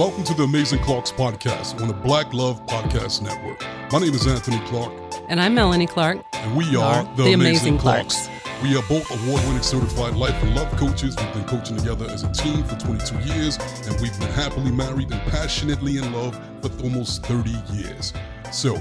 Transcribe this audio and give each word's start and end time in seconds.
Welcome 0.00 0.24
to 0.24 0.32
the 0.32 0.44
Amazing 0.44 0.78
Clarks 0.78 1.12
podcast 1.12 1.78
on 1.82 1.86
the 1.86 1.92
Black 1.92 2.32
Love 2.32 2.64
Podcast 2.64 3.20
Network. 3.20 3.60
My 3.92 3.98
name 3.98 4.14
is 4.14 4.26
Anthony 4.26 4.58
Clark, 4.60 4.94
And 5.28 5.38
I'm 5.38 5.54
Melanie 5.54 5.86
Clark. 5.86 6.24
and 6.32 6.56
we 6.56 6.74
are 6.74 7.04
Are 7.04 7.16
the, 7.16 7.24
the 7.24 7.32
Amazing, 7.34 7.74
Amazing 7.74 7.78
Clarks. 7.80 8.26
Clarks. 8.26 8.62
We 8.62 8.78
are 8.78 8.82
both 8.88 9.10
award 9.10 9.42
winning 9.44 9.60
certified 9.60 10.14
life 10.14 10.42
and 10.42 10.54
love 10.54 10.74
coaches. 10.78 11.14
We've 11.18 11.34
been 11.34 11.44
coaching 11.44 11.76
together 11.76 12.06
as 12.06 12.22
a 12.22 12.32
team 12.32 12.64
for 12.64 12.76
22 12.76 13.34
years, 13.34 13.58
and 13.86 14.00
we've 14.00 14.18
been 14.18 14.30
happily 14.30 14.72
married 14.72 15.12
and 15.12 15.20
passionately 15.30 15.98
in 15.98 16.10
love 16.14 16.34
for 16.62 16.70
almost 16.82 17.26
30 17.26 17.50
years. 17.74 18.14
So, 18.52 18.80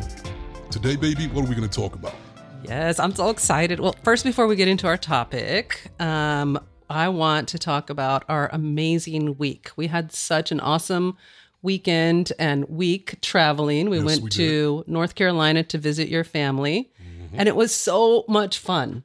today, 0.71 0.95
baby, 0.95 1.27
what 1.27 1.43
are 1.43 1.49
we 1.49 1.55
going 1.55 1.67
to 1.67 1.75
talk 1.81 1.95
about? 1.95 2.15
Yes, 2.63 2.97
I'm 2.97 3.13
so 3.13 3.29
excited. 3.29 3.81
Well, 3.81 3.93
first, 4.03 4.23
before 4.23 4.47
we 4.47 4.55
get 4.55 4.69
into 4.69 4.87
our 4.87 4.97
topic, 4.97 5.91
um, 5.99 6.59
I 6.89 7.09
want 7.09 7.47
to 7.49 7.59
talk 7.59 7.89
about 7.89 8.23
our 8.27 8.49
amazing 8.51 9.37
week. 9.37 9.71
We 9.75 9.87
had 9.87 10.11
such 10.11 10.51
an 10.51 10.59
awesome 10.59 11.17
weekend 11.61 12.33
and 12.39 12.67
week 12.69 13.19
traveling. 13.21 13.89
We 13.89 13.97
Yes, 13.97 14.05
went 14.05 14.23
we 14.23 14.29
to 14.31 14.83
North 14.87 15.15
Carolina 15.15 15.63
to 15.63 15.77
visit 15.77 16.07
your 16.09 16.23
family, 16.23 16.89
and 17.33 17.47
it 17.47 17.55
was 17.55 17.73
so 17.73 18.25
much 18.27 18.57
fun. 18.57 19.03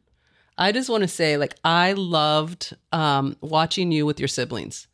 I 0.56 0.70
just 0.70 0.88
want 0.88 1.02
to 1.02 1.08
say, 1.08 1.36
like, 1.36 1.56
I 1.64 1.94
loved 1.94 2.76
um, 2.92 3.36
watching 3.40 3.90
you 3.90 4.06
with 4.06 4.20
your 4.20 4.28
siblings. 4.28 4.86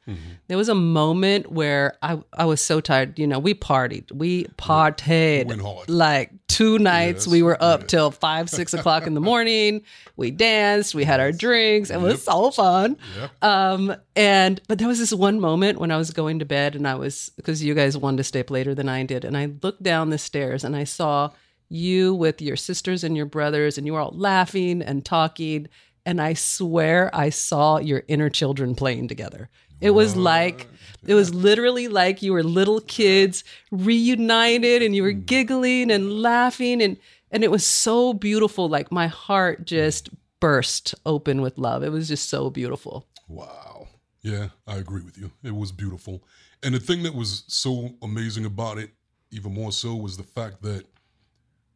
There 0.48 0.56
was 0.56 0.68
a 0.68 0.74
moment 0.74 1.52
where 1.52 1.96
I, 2.02 2.18
I 2.32 2.44
was 2.44 2.60
so 2.60 2.80
tired. 2.80 3.16
You 3.16 3.28
know, 3.28 3.38
we 3.38 3.54
partied, 3.54 4.10
we 4.10 4.46
partied 4.58 5.60
hard. 5.60 5.88
like 5.88 6.32
two 6.48 6.78
nights. 6.80 7.26
Yes, 7.26 7.32
we 7.32 7.42
were 7.42 7.56
up 7.62 7.86
till 7.86 8.10
five, 8.10 8.50
six 8.50 8.74
o'clock 8.74 9.06
in 9.06 9.14
the 9.14 9.20
morning. 9.20 9.82
We 10.16 10.32
danced, 10.32 10.96
we 10.96 11.04
had 11.04 11.20
our 11.20 11.30
drinks. 11.30 11.90
It 11.90 12.00
was 12.00 12.14
Yep. 12.14 12.20
so 12.22 12.50
fun. 12.50 12.96
Yep. 13.20 13.44
Um, 13.44 13.94
and 14.16 14.60
but 14.66 14.78
there 14.78 14.88
was 14.88 14.98
this 14.98 15.12
one 15.12 15.38
moment 15.38 15.78
when 15.78 15.92
I 15.92 15.96
was 15.96 16.10
going 16.10 16.40
to 16.40 16.44
bed 16.44 16.74
and 16.74 16.88
I 16.88 16.96
was 16.96 17.30
because 17.36 17.62
you 17.62 17.74
guys 17.74 17.96
wanted 17.96 18.16
to 18.16 18.24
stay 18.24 18.40
up 18.40 18.50
later 18.50 18.74
than 18.74 18.88
I 18.88 19.04
did, 19.04 19.24
and 19.24 19.36
I 19.36 19.50
looked 19.62 19.82
down 19.84 20.10
the 20.10 20.18
stairs 20.18 20.64
and 20.64 20.74
I 20.74 20.82
saw 20.84 21.30
you 21.70 22.14
with 22.14 22.42
your 22.42 22.56
sisters 22.56 23.02
and 23.04 23.16
your 23.16 23.26
brothers, 23.26 23.78
and 23.78 23.86
you 23.86 23.94
were 23.94 24.00
all 24.00 24.12
laughing 24.14 24.82
and 24.82 25.04
talking. 25.04 25.68
And 26.04 26.20
I 26.20 26.34
swear 26.34 27.10
I 27.14 27.30
saw 27.30 27.78
your 27.78 28.02
inner 28.08 28.28
children 28.28 28.74
playing 28.74 29.08
together. 29.08 29.48
It 29.80 29.90
was 29.90 30.14
like 30.14 30.66
it 31.06 31.14
was 31.14 31.34
literally 31.34 31.88
like 31.88 32.22
you 32.22 32.32
were 32.32 32.42
little 32.42 32.80
kids 32.80 33.44
reunited 33.70 34.82
and 34.82 34.94
you 34.94 35.02
were 35.02 35.12
hmm. 35.12 35.20
giggling 35.20 35.90
and 35.90 36.20
laughing 36.20 36.82
and 36.82 36.98
and 37.30 37.44
it 37.44 37.50
was 37.50 37.66
so 37.66 38.12
beautiful 38.12 38.68
like 38.68 38.92
my 38.92 39.06
heart 39.06 39.58
hmm. 39.58 39.64
just 39.64 40.10
burst 40.40 40.94
open 41.06 41.40
with 41.42 41.58
love. 41.58 41.82
It 41.82 41.92
was 41.92 42.08
just 42.08 42.28
so 42.28 42.50
beautiful. 42.50 43.06
Wow. 43.28 43.88
Yeah, 44.22 44.48
I 44.66 44.76
agree 44.76 45.02
with 45.02 45.16
you. 45.16 45.30
It 45.42 45.54
was 45.54 45.72
beautiful. 45.72 46.22
And 46.62 46.74
the 46.74 46.80
thing 46.80 47.02
that 47.04 47.14
was 47.14 47.44
so 47.46 47.90
amazing 48.02 48.44
about 48.44 48.76
it, 48.78 48.90
even 49.30 49.54
more 49.54 49.72
so, 49.72 49.94
was 49.94 50.16
the 50.16 50.22
fact 50.22 50.62
that 50.62 50.84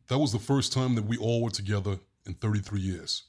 that 0.08 0.18
was 0.18 0.32
the 0.32 0.38
first 0.38 0.72
time 0.72 0.94
that 0.94 1.04
we 1.04 1.16
all 1.16 1.42
were 1.42 1.50
together 1.50 1.98
in 2.26 2.34
33 2.34 2.80
years, 2.80 3.24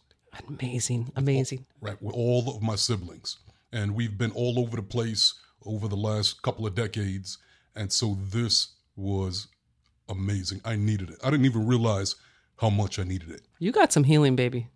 Amazing, 0.50 1.12
amazing. 1.16 1.66
right? 1.82 2.02
With 2.02 2.14
all 2.16 2.56
of 2.56 2.62
my 2.62 2.76
siblings. 2.76 3.38
And 3.72 3.96
we've 3.96 4.18
been 4.18 4.32
all 4.32 4.60
over 4.60 4.76
the 4.76 4.84
place 4.84 5.34
over 5.66 5.88
the 5.88 5.96
last 5.96 6.42
couple 6.42 6.66
of 6.68 6.76
decades. 6.76 7.38
And 7.76 7.92
so 7.92 8.18
this 8.22 8.74
was 8.96 9.48
amazing. 10.10 10.62
I 10.66 10.76
needed 10.76 11.10
it. 11.10 11.18
I 11.24 11.30
didn't 11.30 11.46
even 11.46 11.66
realize 11.66 12.16
how 12.60 12.70
much 12.70 13.00
I 13.00 13.04
needed 13.04 13.32
it. 13.32 13.42
You 13.60 13.72
got 13.72 13.92
some 13.92 14.04
healing, 14.04 14.36
baby. 14.36 14.68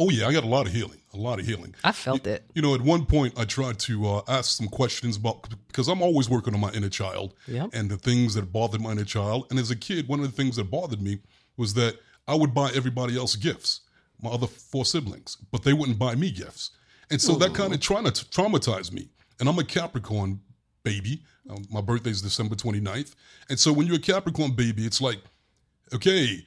Oh, 0.00 0.10
yeah, 0.10 0.28
I 0.28 0.32
got 0.32 0.44
a 0.44 0.48
lot 0.48 0.66
of 0.68 0.72
healing, 0.72 1.00
a 1.12 1.16
lot 1.16 1.40
of 1.40 1.46
healing. 1.46 1.74
I 1.82 1.90
felt 1.90 2.24
it. 2.26 2.44
You 2.54 2.62
know, 2.62 2.74
at 2.76 2.80
one 2.80 3.04
point, 3.04 3.34
I 3.36 3.44
tried 3.44 3.80
to 3.80 4.06
uh, 4.06 4.22
ask 4.28 4.56
some 4.56 4.68
questions 4.68 5.16
about 5.16 5.48
because 5.66 5.88
I'm 5.88 6.02
always 6.02 6.30
working 6.30 6.54
on 6.54 6.60
my 6.60 6.70
inner 6.70 6.88
child 6.88 7.34
Yep. 7.48 7.70
and 7.72 7.90
the 7.90 7.96
things 7.96 8.34
that 8.34 8.52
bothered 8.52 8.80
my 8.80 8.92
inner 8.92 9.04
child. 9.04 9.46
And 9.50 9.58
as 9.58 9.72
a 9.72 9.76
kid, 9.76 10.06
one 10.06 10.20
of 10.20 10.26
the 10.26 10.32
things 10.36 10.54
that 10.56 10.70
bothered 10.70 11.02
me 11.02 11.18
was 11.58 11.74
that 11.74 11.98
I 12.26 12.34
would 12.34 12.54
buy 12.54 12.70
everybody 12.74 13.18
else 13.18 13.36
gifts, 13.36 13.82
my 14.22 14.30
other 14.30 14.46
four 14.46 14.84
siblings, 14.84 15.36
but 15.52 15.62
they 15.64 15.74
wouldn't 15.74 15.98
buy 15.98 16.14
me 16.14 16.30
gifts. 16.30 16.70
And 17.10 17.20
so 17.20 17.34
that 17.36 17.54
kind 17.54 17.74
of 17.74 17.80
trying 17.80 18.04
to 18.04 18.10
traumatize 18.12 18.92
me. 18.92 19.08
And 19.40 19.48
I'm 19.48 19.58
a 19.58 19.64
Capricorn 19.64 20.40
baby. 20.82 21.22
Um, 21.48 21.64
my 21.70 21.80
birthday's 21.80 22.20
December 22.20 22.54
29th. 22.54 23.14
And 23.48 23.58
so 23.58 23.72
when 23.72 23.86
you're 23.86 23.96
a 23.96 24.00
Capricorn 24.00 24.52
baby, 24.52 24.84
it's 24.84 25.00
like, 25.00 25.18
okay, 25.94 26.46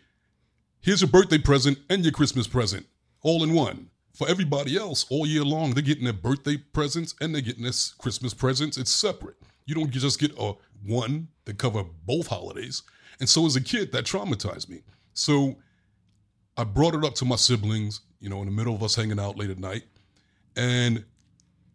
here's 0.82 1.02
your 1.02 1.10
birthday 1.10 1.40
present 1.40 1.80
and 1.90 2.04
your 2.04 2.12
Christmas 2.12 2.48
present 2.48 2.86
all 3.22 3.44
in 3.44 3.54
one. 3.54 3.90
For 4.14 4.30
everybody 4.30 4.78
else, 4.78 5.06
all 5.10 5.26
year 5.26 5.44
long, 5.44 5.72
they're 5.72 5.84
getting 5.84 6.04
their 6.04 6.14
birthday 6.14 6.58
presents 6.58 7.16
and 7.22 7.34
they're 7.34 7.42
getting 7.42 7.64
their 7.64 7.74
Christmas 7.98 8.34
presents. 8.34 8.78
It's 8.78 8.94
separate. 8.94 9.38
You 9.66 9.74
don't 9.74 9.90
just 9.90 10.20
get 10.20 10.34
a 10.38 10.54
one 10.86 11.30
that 11.46 11.58
cover 11.58 11.84
both 12.06 12.28
holidays. 12.28 12.84
And 13.20 13.30
so 13.30 13.46
as 13.46 13.56
a 13.56 13.62
kid, 13.62 13.92
that 13.94 14.06
traumatized 14.06 14.70
me. 14.70 14.82
So 15.14 15.58
I 16.58 16.64
brought 16.64 16.94
it 16.94 17.04
up 17.04 17.16
to 17.16 17.26
my 17.26 17.36
siblings, 17.36 18.02
you 18.20 18.30
know, 18.30 18.40
in 18.40 18.46
the 18.46 18.52
middle 18.52 18.76
of 18.76 18.84
us 18.84 18.96
hanging 18.96 19.20
out 19.20 19.38
late 19.38 19.50
at 19.50 19.60
night, 19.60 19.84
and 20.56 21.04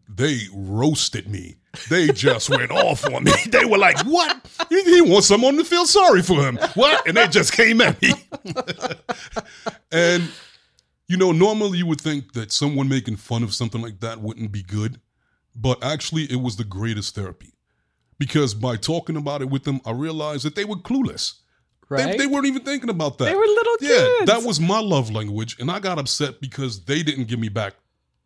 they 0.08 0.40
roasted 0.54 1.28
me. 1.28 1.56
They 1.90 2.08
just 2.08 2.48
went 2.48 2.70
off 2.70 3.04
on 3.06 3.24
me. 3.24 3.32
They 3.48 3.64
were 3.64 3.78
like, 3.78 3.98
"What? 4.04 4.46
He, 4.68 4.82
he 4.82 5.00
wants 5.00 5.26
someone 5.26 5.56
to 5.56 5.64
feel 5.64 5.86
sorry 5.86 6.22
for 6.22 6.40
him. 6.46 6.58
What?" 6.74 7.06
And 7.06 7.16
they 7.16 7.28
just 7.28 7.52
came 7.52 7.80
at 7.80 8.00
me. 8.00 8.12
and 9.92 10.28
you 11.08 11.16
know, 11.16 11.32
normally 11.32 11.78
you 11.78 11.86
would 11.86 12.00
think 12.00 12.32
that 12.32 12.52
someone 12.52 12.88
making 12.88 13.16
fun 13.16 13.42
of 13.42 13.54
something 13.54 13.80
like 13.80 14.00
that 14.00 14.20
wouldn't 14.20 14.50
be 14.50 14.62
good, 14.62 15.00
but 15.54 15.82
actually, 15.84 16.24
it 16.24 16.40
was 16.40 16.56
the 16.56 16.64
greatest 16.64 17.14
therapy 17.14 17.52
because 18.18 18.54
by 18.54 18.76
talking 18.76 19.16
about 19.16 19.42
it 19.42 19.50
with 19.50 19.64
them, 19.64 19.80
I 19.84 19.92
realized 19.92 20.44
that 20.44 20.54
they 20.54 20.64
were 20.64 20.76
clueless. 20.76 21.34
They, 21.88 21.96
Right? 21.96 22.18
they 22.18 22.26
weren't 22.26 22.46
even 22.46 22.62
thinking 22.62 22.90
about 22.90 23.18
that. 23.18 23.26
They 23.26 23.34
were 23.34 23.40
little 23.46 23.76
Yeah, 23.80 23.88
kids. 24.18 24.30
that 24.32 24.42
was 24.42 24.58
my 24.60 24.80
love 24.80 25.10
language, 25.10 25.56
and 25.60 25.70
I 25.70 25.78
got 25.78 25.98
upset 25.98 26.40
because 26.40 26.84
they 26.84 27.02
didn't 27.02 27.24
give 27.28 27.38
me 27.38 27.48
back 27.48 27.74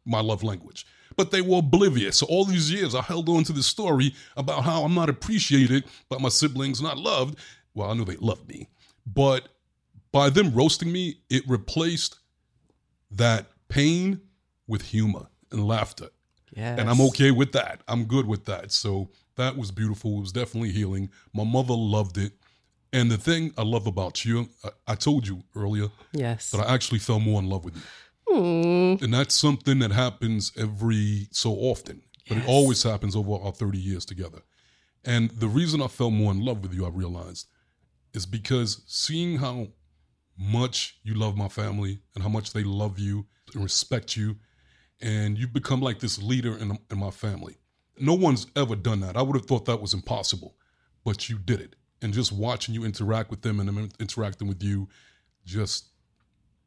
my 0.06 0.20
love 0.20 0.42
language. 0.42 0.86
But 1.16 1.30
they 1.30 1.42
were 1.42 1.58
oblivious. 1.58 2.16
So 2.18 2.26
all 2.26 2.44
these 2.46 2.72
years, 2.72 2.94
I 2.94 3.02
held 3.02 3.28
on 3.28 3.44
to 3.44 3.52
this 3.52 3.66
story 3.66 4.14
about 4.36 4.64
how 4.64 4.84
I'm 4.84 4.94
not 4.94 5.10
appreciated 5.10 5.84
by 6.08 6.16
my 6.18 6.30
siblings, 6.30 6.80
not 6.80 6.96
loved. 6.96 7.38
Well, 7.74 7.90
I 7.90 7.94
know 7.94 8.04
they 8.04 8.16
loved 8.16 8.48
me, 8.48 8.68
but 9.06 9.48
by 10.12 10.30
them 10.30 10.52
roasting 10.54 10.90
me, 10.90 11.18
it 11.28 11.42
replaced 11.46 12.18
that 13.10 13.46
pain 13.68 14.20
with 14.66 14.82
humor 14.82 15.26
and 15.52 15.66
laughter. 15.66 16.08
Yes. 16.56 16.78
And 16.80 16.88
I'm 16.88 17.00
okay 17.02 17.30
with 17.30 17.52
that. 17.52 17.82
I'm 17.88 18.04
good 18.04 18.26
with 18.26 18.44
that. 18.46 18.72
So 18.72 19.10
that 19.36 19.56
was 19.56 19.70
beautiful. 19.70 20.18
It 20.18 20.20
was 20.20 20.32
definitely 20.32 20.72
healing. 20.72 21.10
My 21.34 21.44
mother 21.44 21.74
loved 21.74 22.18
it. 22.18 22.32
And 22.92 23.10
the 23.10 23.18
thing 23.18 23.52
I 23.56 23.62
love 23.62 23.86
about 23.86 24.24
you, 24.24 24.48
I, 24.64 24.70
I 24.88 24.94
told 24.96 25.26
you 25.26 25.42
earlier 25.54 25.88
Yes. 26.12 26.50
that 26.50 26.60
I 26.66 26.74
actually 26.74 26.98
fell 26.98 27.20
more 27.20 27.40
in 27.40 27.48
love 27.48 27.64
with 27.64 27.76
you. 27.76 27.82
Mm, 28.28 29.02
And 29.02 29.14
that's 29.14 29.34
something 29.34 29.78
that 29.80 29.92
happens 29.92 30.52
every 30.56 31.28
so 31.30 31.52
often, 31.52 32.02
but 32.28 32.38
it 32.38 32.46
always 32.46 32.82
happens 32.82 33.14
over 33.16 33.34
our 33.34 33.52
30 33.52 33.78
years 33.78 34.04
together. 34.04 34.42
And 35.04 35.30
the 35.30 35.48
reason 35.48 35.80
I 35.82 35.88
fell 35.88 36.10
more 36.10 36.30
in 36.32 36.44
love 36.44 36.62
with 36.62 36.74
you, 36.74 36.84
I 36.84 36.90
realized, 36.90 37.46
is 38.12 38.26
because 38.26 38.82
seeing 38.86 39.38
how 39.38 39.68
much 40.36 40.98
you 41.02 41.14
love 41.14 41.36
my 41.36 41.48
family 41.48 42.00
and 42.14 42.22
how 42.22 42.28
much 42.28 42.52
they 42.52 42.62
love 42.62 42.98
you 42.98 43.26
and 43.54 43.62
respect 43.62 44.16
you, 44.16 44.36
and 45.00 45.38
you've 45.38 45.52
become 45.52 45.80
like 45.80 45.98
this 46.00 46.20
leader 46.22 46.56
in, 46.56 46.78
in 46.90 46.98
my 46.98 47.10
family. 47.10 47.56
No 47.98 48.14
one's 48.14 48.46
ever 48.56 48.76
done 48.76 49.00
that. 49.00 49.16
I 49.16 49.22
would 49.22 49.36
have 49.36 49.46
thought 49.46 49.64
that 49.66 49.80
was 49.80 49.94
impossible, 49.94 50.56
but 51.04 51.28
you 51.28 51.38
did 51.38 51.60
it. 51.60 51.76
And 52.02 52.14
just 52.14 52.32
watching 52.32 52.74
you 52.74 52.84
interact 52.84 53.30
with 53.30 53.42
them 53.42 53.60
and 53.60 53.68
them 53.68 53.88
interacting 53.98 54.48
with 54.48 54.62
you 54.62 54.88
just 55.44 55.88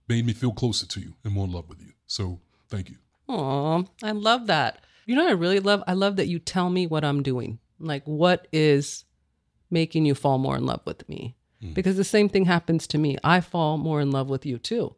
made 0.08 0.26
me 0.26 0.34
feel 0.34 0.52
closer 0.52 0.86
to 0.86 1.00
you 1.00 1.16
and 1.24 1.34
more 1.34 1.46
in 1.46 1.52
love 1.52 1.70
with 1.70 1.82
you. 1.82 1.94
So 2.06 2.40
thank 2.70 2.90
you. 2.90 2.98
Aw, 3.30 3.84
I 4.04 4.12
love 4.12 4.48
that. 4.48 4.84
You 5.06 5.16
know 5.16 5.24
what 5.24 5.32
I 5.32 5.36
really 5.36 5.60
love? 5.60 5.84
I 5.88 5.94
love 5.94 6.18
that 6.18 6.28
you 6.28 6.40
tell 6.40 6.70
me 6.70 6.88
what 6.88 7.04
I'm 7.04 7.24
doing. 7.24 7.60
Like 7.80 8.04
what 8.06 8.48
is 8.54 9.06
making 9.72 10.06
you 10.06 10.16
fall 10.16 10.38
more 10.38 10.56
in 10.56 10.66
love 10.66 10.82
with 10.86 11.08
me? 11.10 11.36
Hmm. 11.62 11.74
Because 11.74 11.98
the 11.98 12.04
same 12.04 12.30
thing 12.30 12.46
happens 12.46 12.86
to 12.88 12.98
me. 12.98 13.18
I 13.24 13.42
fall 13.42 13.78
more 13.78 14.02
in 14.02 14.12
love 14.12 14.30
with 14.30 14.46
you 14.46 14.58
too. 14.58 14.96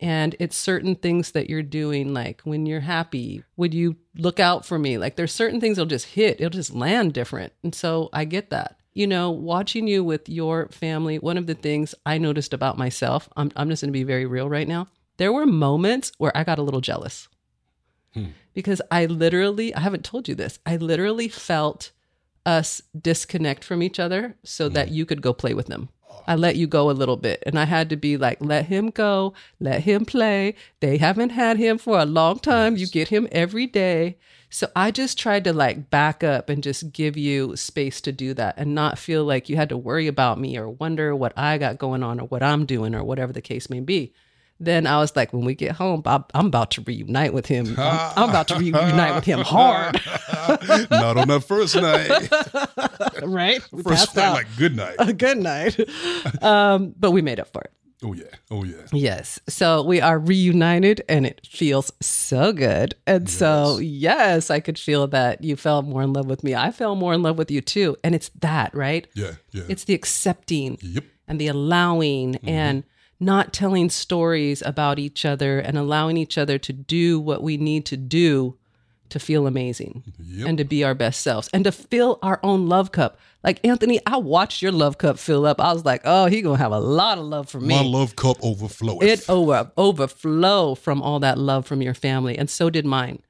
And 0.00 0.34
it's 0.40 0.56
certain 0.56 0.96
things 0.96 1.32
that 1.32 1.48
you're 1.48 1.62
doing, 1.62 2.12
like 2.12 2.40
when 2.42 2.66
you're 2.66 2.80
happy, 2.80 3.44
would 3.56 3.72
you 3.72 3.96
look 4.16 4.40
out 4.40 4.66
for 4.66 4.78
me? 4.78 4.98
Like 4.98 5.16
there's 5.16 5.32
certain 5.32 5.60
things 5.60 5.76
that'll 5.76 5.88
just 5.88 6.06
hit, 6.06 6.40
it'll 6.40 6.50
just 6.50 6.74
land 6.74 7.12
different. 7.12 7.52
And 7.62 7.74
so 7.74 8.10
I 8.12 8.24
get 8.24 8.50
that. 8.50 8.76
You 8.94 9.06
know, 9.06 9.30
watching 9.30 9.88
you 9.88 10.04
with 10.04 10.28
your 10.28 10.68
family, 10.68 11.18
one 11.18 11.36
of 11.36 11.46
the 11.46 11.54
things 11.54 11.94
I 12.06 12.18
noticed 12.18 12.54
about 12.54 12.78
myself, 12.78 13.28
I'm, 13.36 13.50
I'm 13.56 13.68
just 13.68 13.82
gonna 13.82 13.92
be 13.92 14.04
very 14.04 14.24
real 14.24 14.48
right 14.48 14.68
now. 14.68 14.88
There 15.16 15.32
were 15.32 15.46
moments 15.46 16.12
where 16.18 16.36
I 16.36 16.44
got 16.44 16.58
a 16.58 16.62
little 16.62 16.80
jealous 16.80 17.28
hmm. 18.12 18.26
because 18.52 18.80
I 18.90 19.06
literally, 19.06 19.74
I 19.74 19.80
haven't 19.80 20.04
told 20.04 20.28
you 20.28 20.34
this, 20.34 20.58
I 20.64 20.76
literally 20.76 21.28
felt 21.28 21.90
us 22.46 22.82
disconnect 22.98 23.64
from 23.64 23.82
each 23.82 23.98
other 23.98 24.36
so 24.44 24.68
hmm. 24.68 24.74
that 24.74 24.90
you 24.90 25.04
could 25.04 25.22
go 25.22 25.32
play 25.32 25.54
with 25.54 25.66
them. 25.66 25.88
I 26.26 26.36
let 26.36 26.56
you 26.56 26.66
go 26.66 26.90
a 26.90 26.92
little 26.92 27.16
bit. 27.16 27.42
And 27.44 27.58
I 27.58 27.64
had 27.64 27.90
to 27.90 27.96
be 27.96 28.16
like, 28.16 28.38
let 28.40 28.66
him 28.66 28.90
go, 28.90 29.34
let 29.60 29.82
him 29.82 30.04
play. 30.04 30.54
They 30.80 30.96
haven't 30.98 31.30
had 31.30 31.58
him 31.58 31.78
for 31.78 31.98
a 31.98 32.06
long 32.06 32.38
time. 32.38 32.76
You 32.76 32.86
get 32.86 33.08
him 33.08 33.28
every 33.32 33.66
day. 33.66 34.18
So 34.54 34.70
I 34.76 34.92
just 34.92 35.18
tried 35.18 35.42
to 35.44 35.52
like 35.52 35.90
back 35.90 36.22
up 36.22 36.48
and 36.48 36.62
just 36.62 36.92
give 36.92 37.16
you 37.16 37.56
space 37.56 38.00
to 38.02 38.12
do 38.12 38.34
that 38.34 38.54
and 38.56 38.72
not 38.72 39.00
feel 39.00 39.24
like 39.24 39.48
you 39.48 39.56
had 39.56 39.68
to 39.70 39.76
worry 39.76 40.06
about 40.06 40.38
me 40.38 40.56
or 40.56 40.70
wonder 40.70 41.16
what 41.16 41.36
I 41.36 41.58
got 41.58 41.76
going 41.76 42.04
on 42.04 42.20
or 42.20 42.28
what 42.28 42.40
I'm 42.40 42.64
doing 42.64 42.94
or 42.94 43.02
whatever 43.02 43.32
the 43.32 43.40
case 43.40 43.68
may 43.68 43.80
be. 43.80 44.12
Then 44.60 44.86
I 44.86 44.98
was 44.98 45.16
like, 45.16 45.32
when 45.32 45.44
we 45.44 45.56
get 45.56 45.72
home, 45.72 46.02
I'm, 46.06 46.24
I'm 46.34 46.46
about 46.46 46.70
to 46.72 46.82
reunite 46.82 47.34
with 47.34 47.46
him. 47.46 47.74
I'm, 47.76 48.12
I'm 48.16 48.30
about 48.30 48.46
to 48.46 48.56
reunite 48.56 49.16
with 49.16 49.24
him 49.24 49.40
hard, 49.40 50.00
Not 50.88 51.16
on 51.16 51.26
the 51.26 51.40
first 51.44 51.74
night. 51.74 52.28
right? 53.24 53.60
We 53.72 53.82
First 53.82 54.14
night, 54.14 54.24
out. 54.24 54.34
like 54.34 54.56
good 54.56 54.76
night. 54.76 54.94
a 55.00 55.12
good 55.12 55.38
night. 55.38 55.80
Um, 56.40 56.94
but 56.96 57.10
we 57.10 57.22
made 57.22 57.40
up 57.40 57.52
for 57.52 57.62
it. 57.62 57.72
Oh 58.04 58.12
yeah. 58.12 58.24
Oh 58.50 58.64
yeah. 58.64 58.86
Yes. 58.92 59.40
So 59.48 59.82
we 59.82 60.00
are 60.00 60.18
reunited 60.18 61.02
and 61.08 61.26
it 61.26 61.46
feels 61.46 61.90
so 62.00 62.52
good. 62.52 62.94
And 63.06 63.30
so, 63.30 63.78
yes, 63.78 64.50
I 64.50 64.60
could 64.60 64.78
feel 64.78 65.06
that 65.08 65.42
you 65.42 65.56
fell 65.56 65.80
more 65.80 66.02
in 66.02 66.12
love 66.12 66.26
with 66.26 66.44
me. 66.44 66.54
I 66.54 66.70
fell 66.70 66.96
more 66.96 67.14
in 67.14 67.22
love 67.22 67.38
with 67.38 67.50
you 67.50 67.62
too. 67.62 67.96
And 68.04 68.14
it's 68.14 68.28
that, 68.40 68.74
right? 68.74 69.06
Yeah. 69.14 69.32
Yeah. 69.52 69.64
It's 69.68 69.84
the 69.84 69.94
accepting 69.94 70.76
yep. 70.82 71.04
and 71.26 71.40
the 71.40 71.48
allowing 71.48 72.34
mm-hmm. 72.34 72.48
and 72.48 72.84
not 73.18 73.54
telling 73.54 73.88
stories 73.88 74.60
about 74.60 74.98
each 74.98 75.24
other 75.24 75.58
and 75.58 75.78
allowing 75.78 76.18
each 76.18 76.36
other 76.36 76.58
to 76.58 76.72
do 76.72 77.18
what 77.18 77.42
we 77.42 77.56
need 77.56 77.86
to 77.86 77.96
do 77.96 78.58
to 79.14 79.18
feel 79.18 79.46
amazing 79.46 80.02
Yep. 80.18 80.48
and 80.48 80.58
to 80.58 80.64
be 80.64 80.84
our 80.84 80.94
best 80.94 81.22
selves 81.22 81.48
and 81.54 81.64
to 81.64 81.72
fill 81.72 82.18
our 82.22 82.38
own 82.42 82.68
love 82.68 82.92
cup. 82.92 83.18
Like 83.42 83.58
Anthony, 83.66 84.00
I 84.06 84.16
watched 84.18 84.60
your 84.62 84.72
love 84.72 84.98
cup 84.98 85.18
fill 85.18 85.46
up. 85.46 85.60
I 85.60 85.72
was 85.72 85.84
like, 85.84 86.02
oh, 86.04 86.26
he 86.26 86.42
gonna 86.42 86.58
have 86.58 86.72
a 86.72 86.78
lot 86.80 87.18
of 87.18 87.24
love 87.24 87.48
for 87.48 87.60
me. 87.60 87.74
My 87.76 87.82
love 87.82 88.16
cup 88.16 88.38
overfloweth. 88.42 89.02
it 89.02 89.28
over 89.28 89.70
overflow 89.76 90.74
from 90.74 91.02
all 91.02 91.20
that 91.20 91.38
love 91.38 91.66
from 91.66 91.82
your 91.82 91.94
family, 91.94 92.36
and 92.38 92.48
so 92.50 92.70
did 92.70 92.84
mine. 92.86 93.20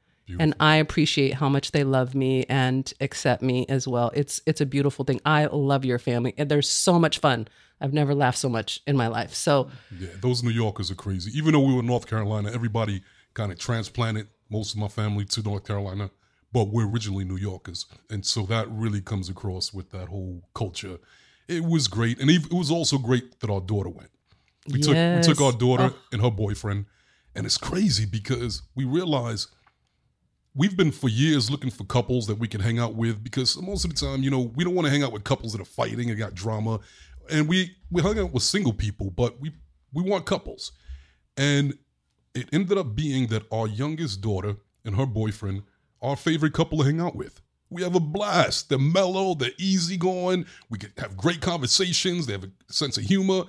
And 0.40 0.54
I 0.58 0.76
appreciate 0.76 1.34
how 1.34 1.50
much 1.50 1.72
they 1.72 1.84
love 1.84 2.14
me 2.14 2.44
and 2.48 2.90
accept 3.00 3.42
me 3.42 3.66
as 3.68 3.86
well. 3.86 4.10
It's 4.14 4.40
it's 4.46 4.62
a 4.62 4.66
beautiful 4.66 5.04
thing. 5.04 5.20
I 5.26 5.44
love 5.46 5.84
your 5.84 5.98
family, 5.98 6.32
and 6.38 6.48
there's 6.50 6.68
so 6.68 6.98
much 6.98 7.18
fun. 7.18 7.46
I've 7.78 7.92
never 7.92 8.14
laughed 8.14 8.38
so 8.38 8.48
much 8.48 8.80
in 8.86 8.96
my 8.96 9.08
life. 9.08 9.34
So 9.34 9.68
Yeah, 10.00 10.08
those 10.22 10.42
New 10.42 10.50
Yorkers 10.50 10.90
are 10.90 10.94
crazy. 10.94 11.30
Even 11.36 11.52
though 11.52 11.60
we 11.60 11.74
were 11.74 11.80
in 11.80 11.86
North 11.86 12.06
Carolina, 12.06 12.50
everybody 12.54 13.02
kind 13.34 13.52
of 13.52 13.58
transplanted 13.58 14.28
most 14.54 14.72
of 14.74 14.78
my 14.78 14.88
family 14.88 15.24
to 15.24 15.42
North 15.42 15.64
Carolina, 15.66 16.10
but 16.52 16.68
we're 16.68 16.88
originally 16.88 17.24
New 17.24 17.36
Yorkers, 17.36 17.86
and 18.10 18.24
so 18.24 18.42
that 18.46 18.70
really 18.70 19.00
comes 19.00 19.28
across 19.28 19.72
with 19.74 19.90
that 19.90 20.08
whole 20.08 20.48
culture. 20.54 20.98
It 21.48 21.64
was 21.64 21.88
great, 21.88 22.20
and 22.20 22.30
it 22.30 22.52
was 22.52 22.70
also 22.70 22.96
great 22.98 23.40
that 23.40 23.50
our 23.50 23.60
daughter 23.60 23.90
went. 23.90 24.10
We 24.72 24.80
took 24.80 24.94
we 24.94 25.22
took 25.22 25.40
our 25.40 25.52
daughter 25.52 25.90
Oh. 25.92 25.98
and 26.12 26.22
her 26.22 26.30
boyfriend, 26.30 26.86
and 27.34 27.44
it's 27.46 27.58
crazy 27.58 28.06
because 28.06 28.62
we 28.76 28.84
realize 28.84 29.48
we've 30.54 30.76
been 30.76 30.92
for 30.92 31.08
years 31.08 31.50
looking 31.50 31.70
for 31.70 31.84
couples 31.84 32.26
that 32.28 32.38
we 32.38 32.46
can 32.46 32.60
hang 32.60 32.78
out 32.78 32.94
with 32.94 33.22
because 33.24 33.60
most 33.60 33.84
of 33.84 33.92
the 33.92 34.06
time, 34.06 34.22
you 34.22 34.30
know, 34.30 34.52
we 34.54 34.62
don't 34.64 34.74
want 34.76 34.86
to 34.86 34.90
hang 34.92 35.02
out 35.02 35.12
with 35.12 35.24
couples 35.24 35.52
that 35.52 35.60
are 35.60 35.64
fighting 35.80 36.08
and 36.10 36.18
got 36.18 36.32
drama, 36.34 36.78
and 37.30 37.48
we 37.48 37.76
we 37.90 38.00
hung 38.00 38.18
out 38.18 38.32
with 38.32 38.42
single 38.44 38.72
people, 38.72 39.10
but 39.10 39.40
we 39.40 39.50
we 39.92 40.02
want 40.02 40.24
couples, 40.24 40.72
and 41.36 41.76
it 42.34 42.48
ended 42.52 42.78
up 42.78 42.94
being 42.94 43.28
that 43.28 43.44
our 43.52 43.66
youngest 43.66 44.20
daughter 44.20 44.56
and 44.84 44.96
her 44.96 45.06
boyfriend, 45.06 45.62
our 46.02 46.16
favorite 46.16 46.52
couple 46.52 46.78
to 46.78 46.84
hang 46.84 47.00
out 47.00 47.14
with. 47.16 47.40
We 47.70 47.82
have 47.82 47.94
a 47.94 48.00
blast. 48.00 48.68
They're 48.68 48.78
mellow, 48.78 49.34
they're 49.34 49.50
easygoing. 49.58 50.46
We 50.70 50.78
can 50.78 50.92
have 50.98 51.16
great 51.16 51.40
conversations. 51.40 52.26
They 52.26 52.32
have 52.34 52.44
a 52.44 52.50
sense 52.72 52.96
of 52.98 53.04
humor. 53.04 53.44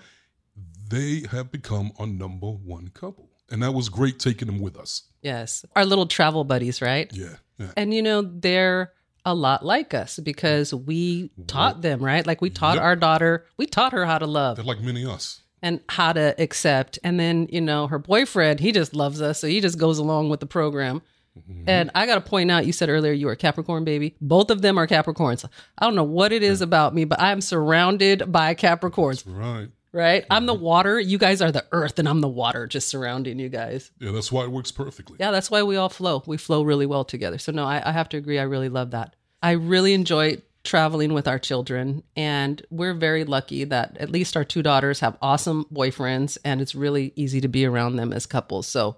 They 0.89 1.25
have 1.31 1.51
become 1.51 1.91
our 1.99 2.07
number 2.07 2.47
one 2.47 2.89
couple. 2.89 3.29
And 3.51 3.61
that 3.63 3.73
was 3.73 3.89
great 3.89 4.19
taking 4.19 4.47
them 4.47 4.59
with 4.59 4.77
us. 4.77 5.03
yes, 5.21 5.65
our 5.75 5.85
little 5.85 6.05
travel 6.07 6.43
buddies, 6.43 6.81
right? 6.81 7.11
Yeah. 7.13 7.35
Yeah. 7.59 7.71
And 7.77 7.93
you 7.93 8.01
know, 8.01 8.21
they're 8.21 8.91
a 9.23 9.33
lot 9.33 9.65
like 9.65 9.93
us 9.93 10.19
because 10.19 10.73
we 10.73 11.31
taught 11.47 11.81
them, 11.81 11.99
right? 12.03 12.25
Like 12.25 12.41
we 12.41 12.49
taught 12.49 12.75
Yep. 12.75 12.83
our 12.83 12.95
daughter, 12.95 13.45
we 13.57 13.65
taught 13.65 13.91
her 13.93 14.05
how 14.05 14.17
to 14.19 14.27
love. 14.27 14.57
They're 14.57 14.65
like 14.65 14.81
many 14.81 15.05
us. 15.05 15.41
And 15.61 15.79
how 15.89 16.13
to 16.13 16.35
accept. 16.41 16.99
And 17.03 17.19
then, 17.19 17.47
you 17.51 17.61
know, 17.61 17.87
her 17.87 17.99
boyfriend, 17.99 18.59
he 18.59 18.71
just 18.71 18.95
loves 18.95 19.21
us. 19.21 19.39
So 19.39 19.47
he 19.47 19.61
just 19.61 19.77
goes 19.77 19.97
along 19.97 20.29
with 20.29 20.39
the 20.39 20.45
program. 20.45 21.01
Mm-hmm. 21.37 21.63
And 21.67 21.91
I 21.95 22.05
got 22.05 22.15
to 22.15 22.21
point 22.21 22.49
out, 22.49 22.65
you 22.65 22.71
said 22.71 22.87
earlier 22.89 23.11
you 23.11 23.25
were 23.25 23.33
a 23.33 23.37
Capricorn 23.37 23.83
baby. 23.83 24.15
Both 24.21 24.49
of 24.51 24.61
them 24.61 24.77
are 24.77 24.87
Capricorns. 24.87 25.43
I 25.77 25.85
don't 25.85 25.95
know 25.95 26.03
what 26.03 26.31
it 26.31 26.43
is 26.43 26.61
about 26.61 26.93
me, 26.95 27.03
but 27.05 27.19
I'm 27.19 27.41
surrounded 27.41 28.31
by 28.31 28.55
Capricorns, 28.55 29.23
Right. 29.27 29.67
right? 29.91 30.25
I'm 30.29 30.45
the 30.45 30.53
water. 30.53 30.97
You 30.99 31.17
guys 31.17 31.41
are 31.41 31.51
the 31.51 31.65
earth, 31.73 31.99
and 31.99 32.07
I'm 32.07 32.21
the 32.21 32.29
water 32.29 32.67
just 32.67 32.87
surrounding 32.87 33.37
you 33.39 33.49
guys. 33.49 33.91
Yeah, 33.99 34.11
that's 34.11 34.31
why 34.31 34.43
it 34.43 34.51
works 34.51 34.71
perfectly. 34.71 35.17
Yeah, 35.19 35.31
that's 35.31 35.51
why 35.51 35.63
we 35.63 35.75
all 35.75 35.89
flow. 35.89 36.23
We 36.25 36.37
flow 36.37 36.61
really 36.63 36.85
well 36.85 37.03
together. 37.03 37.37
So, 37.37 37.51
no, 37.51 37.65
I, 37.65 37.81
I 37.85 37.91
have 37.91 38.07
to 38.09 38.17
agree. 38.17 38.39
I 38.39 38.43
really 38.43 38.69
love 38.69 38.91
that. 38.91 39.15
I 39.43 39.51
really 39.51 39.93
enjoy 39.93 40.37
traveling 40.65 41.13
with 41.13 41.27
our 41.27 41.39
children, 41.39 42.03
and 42.15 42.61
we're 42.69 42.93
very 42.93 43.23
lucky 43.23 43.63
that 43.63 43.97
at 43.97 44.09
least 44.09 44.35
our 44.35 44.43
two 44.43 44.61
daughters 44.61 44.99
have 44.99 45.17
awesome 45.21 45.65
boyfriends, 45.73 46.37
and 46.43 46.61
it's 46.61 46.75
really 46.75 47.13
easy 47.15 47.39
to 47.41 47.47
be 47.47 47.65
around 47.65 47.95
them 47.95 48.11
as 48.11 48.25
couples. 48.25 48.67
So, 48.67 48.97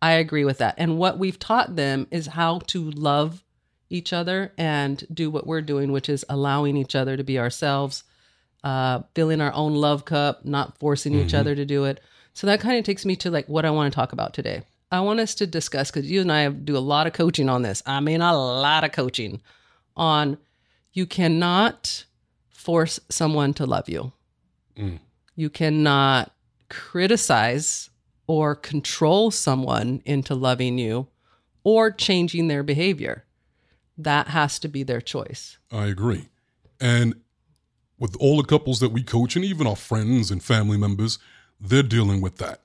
I 0.00 0.12
agree 0.12 0.44
with 0.44 0.58
that. 0.58 0.76
And 0.78 0.96
what 0.96 1.18
we've 1.18 1.38
taught 1.38 1.74
them 1.76 2.06
is 2.10 2.28
how 2.28 2.60
to 2.68 2.90
love 2.92 3.42
each 3.90 4.12
other 4.12 4.52
and 4.56 5.04
do 5.12 5.30
what 5.30 5.46
we're 5.46 5.62
doing, 5.62 5.92
which 5.92 6.08
is 6.08 6.24
allowing 6.28 6.76
each 6.76 6.94
other 6.94 7.16
to 7.16 7.24
be 7.24 7.38
ourselves, 7.38 8.04
uh, 8.62 9.00
filling 9.14 9.40
our 9.40 9.52
own 9.52 9.74
love 9.74 10.04
cup, 10.04 10.44
not 10.44 10.78
forcing 10.78 11.14
each 11.14 11.34
other 11.34 11.54
to 11.54 11.64
do 11.64 11.84
it. 11.84 12.00
So 12.34 12.46
that 12.46 12.60
kind 12.60 12.78
of 12.78 12.84
takes 12.84 13.04
me 13.04 13.16
to 13.16 13.30
like 13.30 13.48
what 13.48 13.64
I 13.64 13.70
want 13.70 13.92
to 13.92 13.94
talk 13.96 14.12
about 14.12 14.34
today. 14.34 14.62
I 14.90 15.00
want 15.00 15.20
us 15.20 15.34
to 15.36 15.46
discuss 15.46 15.90
because 15.90 16.10
you 16.10 16.20
and 16.20 16.32
I 16.32 16.48
do 16.48 16.76
a 16.76 16.78
lot 16.78 17.06
of 17.06 17.12
coaching 17.12 17.48
on 17.48 17.62
this. 17.62 17.82
I 17.86 18.00
mean, 18.00 18.20
a 18.20 18.36
lot 18.36 18.84
of 18.84 18.92
coaching 18.92 19.40
on 19.96 20.38
you 20.98 21.06
cannot 21.06 22.04
force 22.48 22.98
someone 23.08 23.54
to 23.54 23.64
love 23.64 23.88
you. 23.88 24.10
Mm. 24.76 24.98
You 25.36 25.48
cannot 25.48 26.32
criticize 26.68 27.88
or 28.26 28.56
control 28.56 29.30
someone 29.30 30.02
into 30.04 30.34
loving 30.34 30.76
you 30.76 31.06
or 31.62 31.92
changing 31.92 32.48
their 32.48 32.64
behavior. 32.64 33.24
That 33.96 34.26
has 34.28 34.58
to 34.58 34.68
be 34.68 34.82
their 34.82 35.00
choice. 35.00 35.58
I 35.70 35.86
agree. 35.86 36.30
And 36.80 37.14
with 37.96 38.16
all 38.16 38.36
the 38.36 38.48
couples 38.48 38.80
that 38.80 38.90
we 38.90 39.04
coach, 39.04 39.36
and 39.36 39.44
even 39.44 39.68
our 39.68 39.76
friends 39.76 40.32
and 40.32 40.42
family 40.42 40.76
members, 40.76 41.20
they're 41.60 41.84
dealing 41.84 42.20
with 42.20 42.38
that, 42.38 42.62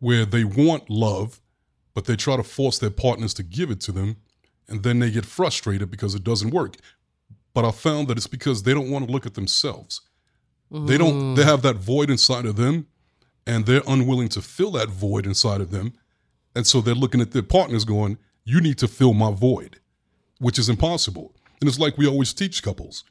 where 0.00 0.26
they 0.26 0.44
want 0.44 0.90
love, 0.90 1.40
but 1.94 2.04
they 2.04 2.16
try 2.16 2.36
to 2.36 2.42
force 2.42 2.78
their 2.78 2.90
partners 2.90 3.32
to 3.34 3.42
give 3.42 3.70
it 3.70 3.80
to 3.82 3.92
them, 3.92 4.16
and 4.68 4.82
then 4.82 4.98
they 4.98 5.10
get 5.10 5.24
frustrated 5.24 5.90
because 5.90 6.14
it 6.14 6.24
doesn't 6.24 6.50
work. 6.50 6.76
But 7.52 7.64
I 7.64 7.70
found 7.70 8.08
that 8.08 8.16
it's 8.16 8.26
because 8.26 8.62
they 8.62 8.74
don't 8.74 8.90
want 8.90 9.06
to 9.06 9.12
look 9.12 9.26
at 9.26 9.34
themselves. 9.34 10.02
They 10.70 10.96
don't, 10.96 11.14
mm. 11.14 11.36
they 11.36 11.42
have 11.42 11.62
that 11.62 11.76
void 11.76 12.10
inside 12.10 12.46
of 12.46 12.54
them, 12.54 12.86
and 13.44 13.66
they're 13.66 13.82
unwilling 13.88 14.28
to 14.30 14.40
fill 14.40 14.70
that 14.72 14.88
void 14.88 15.26
inside 15.26 15.60
of 15.60 15.72
them. 15.72 15.94
And 16.54 16.64
so 16.64 16.80
they're 16.80 16.94
looking 16.94 17.20
at 17.20 17.32
their 17.32 17.42
partners 17.42 17.84
going, 17.84 18.18
You 18.44 18.60
need 18.60 18.78
to 18.78 18.86
fill 18.86 19.12
my 19.12 19.32
void 19.32 19.80
which 20.40 20.58
is 20.58 20.68
impossible. 20.68 21.32
And 21.60 21.68
it's 21.68 21.78
like 21.78 21.96
we 21.96 22.08
always 22.08 22.32
teach 22.32 22.62
couples. 22.62 23.04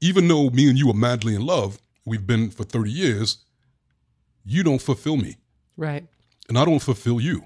Even 0.00 0.28
though 0.28 0.50
me 0.50 0.68
and 0.68 0.78
you 0.78 0.90
are 0.90 0.94
madly 0.94 1.34
in 1.34 1.46
love, 1.46 1.80
we've 2.04 2.26
been 2.26 2.50
for 2.50 2.64
30 2.64 2.90
years, 2.90 3.38
you 4.44 4.62
don't 4.62 4.82
fulfill 4.82 5.16
me, 5.16 5.36
Right. 5.76 6.06
and 6.48 6.58
I 6.58 6.64
don't 6.64 6.82
fulfill 6.82 7.20
you. 7.20 7.44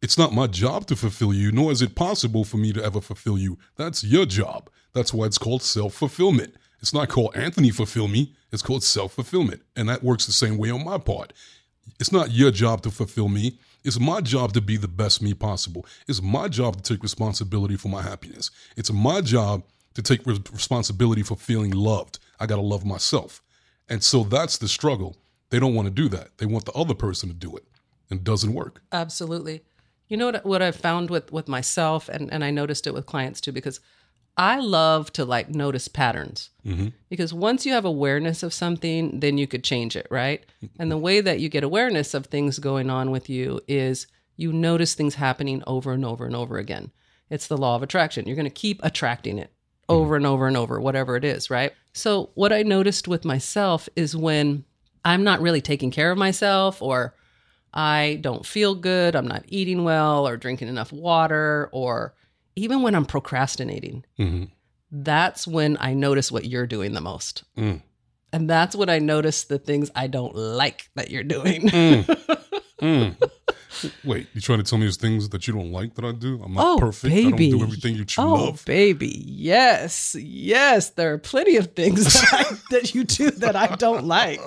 It's 0.00 0.16
not 0.18 0.32
my 0.32 0.46
job 0.46 0.86
to 0.86 0.96
fulfill 0.96 1.34
you, 1.34 1.50
nor 1.50 1.72
is 1.72 1.82
it 1.82 1.96
possible 1.96 2.44
for 2.44 2.56
me 2.56 2.72
to 2.72 2.82
ever 2.82 3.00
fulfill 3.00 3.36
you. 3.36 3.58
That's 3.76 4.04
your 4.04 4.26
job. 4.26 4.70
That's 4.92 5.12
why 5.12 5.26
it's 5.26 5.38
called 5.38 5.62
self 5.62 5.94
fulfillment. 5.94 6.54
It's 6.80 6.94
not 6.94 7.08
called 7.08 7.36
Anthony 7.36 7.70
fulfill 7.70 8.08
me, 8.08 8.34
it's 8.52 8.62
called 8.62 8.84
self 8.84 9.14
fulfillment. 9.14 9.62
And 9.76 9.88
that 9.88 10.02
works 10.02 10.26
the 10.26 10.32
same 10.32 10.58
way 10.58 10.70
on 10.70 10.84
my 10.84 10.98
part. 10.98 11.32
It's 11.98 12.12
not 12.12 12.30
your 12.30 12.50
job 12.50 12.82
to 12.82 12.90
fulfill 12.90 13.28
me. 13.28 13.58
It's 13.84 13.98
my 13.98 14.20
job 14.20 14.52
to 14.52 14.60
be 14.60 14.76
the 14.76 14.88
best 14.88 15.22
me 15.22 15.34
possible. 15.34 15.86
It's 16.06 16.20
my 16.20 16.48
job 16.48 16.76
to 16.76 16.82
take 16.82 17.02
responsibility 17.02 17.76
for 17.76 17.88
my 17.88 18.02
happiness. 18.02 18.50
It's 18.76 18.92
my 18.92 19.20
job 19.20 19.62
to 19.94 20.02
take 20.02 20.26
re- 20.26 20.40
responsibility 20.52 21.22
for 21.22 21.36
feeling 21.36 21.70
loved. 21.70 22.18
I 22.38 22.46
got 22.46 22.56
to 22.56 22.62
love 22.62 22.84
myself. 22.84 23.42
And 23.88 24.02
so 24.02 24.24
that's 24.24 24.58
the 24.58 24.68
struggle. 24.68 25.16
They 25.50 25.58
don't 25.58 25.74
want 25.74 25.86
to 25.86 25.94
do 25.94 26.08
that. 26.10 26.38
They 26.38 26.46
want 26.46 26.66
the 26.66 26.72
other 26.72 26.94
person 26.94 27.28
to 27.28 27.34
do 27.34 27.56
it. 27.56 27.64
And 28.10 28.20
it 28.20 28.24
doesn't 28.24 28.52
work. 28.52 28.82
Absolutely. 28.92 29.62
You 30.08 30.16
know 30.16 30.26
what 30.26 30.44
what 30.44 30.62
I've 30.62 30.76
found 30.76 31.10
with 31.10 31.30
with 31.32 31.48
myself 31.48 32.08
and 32.08 32.32
and 32.32 32.42
I 32.42 32.50
noticed 32.50 32.86
it 32.86 32.94
with 32.94 33.06
clients 33.06 33.40
too 33.40 33.52
because 33.52 33.80
I 34.38 34.60
love 34.60 35.12
to 35.14 35.24
like 35.24 35.50
notice 35.50 35.88
patterns. 35.88 36.50
Mm-hmm. 36.64 36.88
Because 37.10 37.34
once 37.34 37.66
you 37.66 37.72
have 37.72 37.84
awareness 37.84 38.44
of 38.44 38.54
something, 38.54 39.18
then 39.18 39.36
you 39.36 39.48
could 39.48 39.64
change 39.64 39.96
it, 39.96 40.06
right? 40.10 40.46
And 40.78 40.90
the 40.90 40.96
way 40.96 41.20
that 41.20 41.40
you 41.40 41.48
get 41.48 41.64
awareness 41.64 42.14
of 42.14 42.26
things 42.26 42.60
going 42.60 42.88
on 42.88 43.10
with 43.10 43.28
you 43.28 43.60
is 43.66 44.06
you 44.36 44.52
notice 44.52 44.94
things 44.94 45.16
happening 45.16 45.64
over 45.66 45.92
and 45.92 46.04
over 46.04 46.24
and 46.24 46.36
over 46.36 46.56
again. 46.56 46.92
It's 47.28 47.48
the 47.48 47.56
law 47.56 47.74
of 47.74 47.82
attraction. 47.82 48.26
You're 48.26 48.36
going 48.36 48.44
to 48.44 48.50
keep 48.50 48.80
attracting 48.84 49.38
it 49.38 49.50
mm-hmm. 49.50 50.00
over 50.00 50.14
and 50.14 50.24
over 50.24 50.46
and 50.46 50.56
over, 50.56 50.80
whatever 50.80 51.16
it 51.16 51.24
is, 51.24 51.50
right? 51.50 51.72
So, 51.92 52.30
what 52.34 52.52
I 52.52 52.62
noticed 52.62 53.08
with 53.08 53.24
myself 53.24 53.88
is 53.96 54.16
when 54.16 54.64
I'm 55.04 55.24
not 55.24 55.40
really 55.40 55.60
taking 55.60 55.90
care 55.90 56.12
of 56.12 56.18
myself, 56.18 56.80
or 56.80 57.14
I 57.74 58.18
don't 58.20 58.46
feel 58.46 58.74
good, 58.76 59.16
I'm 59.16 59.26
not 59.26 59.44
eating 59.48 59.82
well, 59.82 60.28
or 60.28 60.36
drinking 60.36 60.68
enough 60.68 60.92
water, 60.92 61.68
or 61.72 62.14
even 62.58 62.82
when 62.82 62.94
I'm 62.94 63.06
procrastinating, 63.06 64.04
hmm 64.16 64.44
that's 64.90 65.46
when 65.46 65.76
I 65.80 65.92
notice 65.92 66.32
what 66.32 66.46
you're 66.46 66.66
doing 66.66 66.94
the 66.94 67.00
most. 67.02 67.44
Mm. 67.58 67.82
And 68.32 68.48
that's 68.48 68.74
when 68.74 68.88
I 68.88 68.98
notice 68.98 69.44
the 69.44 69.58
things 69.58 69.90
I 69.94 70.06
don't 70.06 70.34
like 70.34 70.88
that 70.94 71.10
you're 71.10 71.22
doing. 71.22 71.68
Mm. 71.68 73.16
Wait, 74.04 74.28
you 74.34 74.40
trying 74.40 74.58
to 74.58 74.64
tell 74.64 74.78
me 74.78 74.84
there's 74.84 74.96
things 74.96 75.28
that 75.30 75.46
you 75.46 75.52
don't 75.54 75.72
like 75.72 75.94
that 75.94 76.04
I 76.04 76.12
do? 76.12 76.40
I'm 76.42 76.54
not 76.54 76.64
Oh, 76.64 76.78
perfect. 76.78 77.14
I 77.14 77.22
don't 77.22 77.36
do 77.36 77.62
everything 77.62 77.94
you 77.96 78.04
oh, 78.16 78.32
love. 78.32 78.64
baby. 78.64 79.22
Yes. 79.26 80.16
Yes. 80.18 80.90
There 80.90 81.12
are 81.12 81.18
plenty 81.18 81.56
of 81.56 81.72
things 81.72 82.04
that, 82.04 82.32
I, 82.32 82.56
that 82.70 82.94
you 82.94 83.04
do 83.04 83.30
that 83.30 83.56
I 83.56 83.76
don't 83.76 84.06
like. 84.06 84.40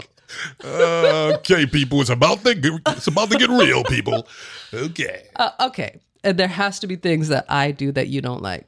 Uh, 0.63 1.34
okay, 1.36 1.65
people, 1.65 2.01
it's 2.01 2.10
about 2.10 2.44
to 2.46 2.56
get, 2.56 2.74
it's 2.88 3.08
about 3.08 3.30
to 3.32 3.38
get 3.38 3.50
real, 3.50 3.84
people. 3.84 4.27
Okay. 4.74 5.27
Uh, 5.36 5.51
okay. 5.60 6.00
And 6.23 6.37
there 6.37 6.47
has 6.47 6.79
to 6.79 6.87
be 6.87 6.95
things 6.95 7.29
that 7.29 7.45
I 7.49 7.71
do 7.71 7.91
that 7.93 8.07
you 8.07 8.21
don't 8.21 8.41
like. 8.41 8.67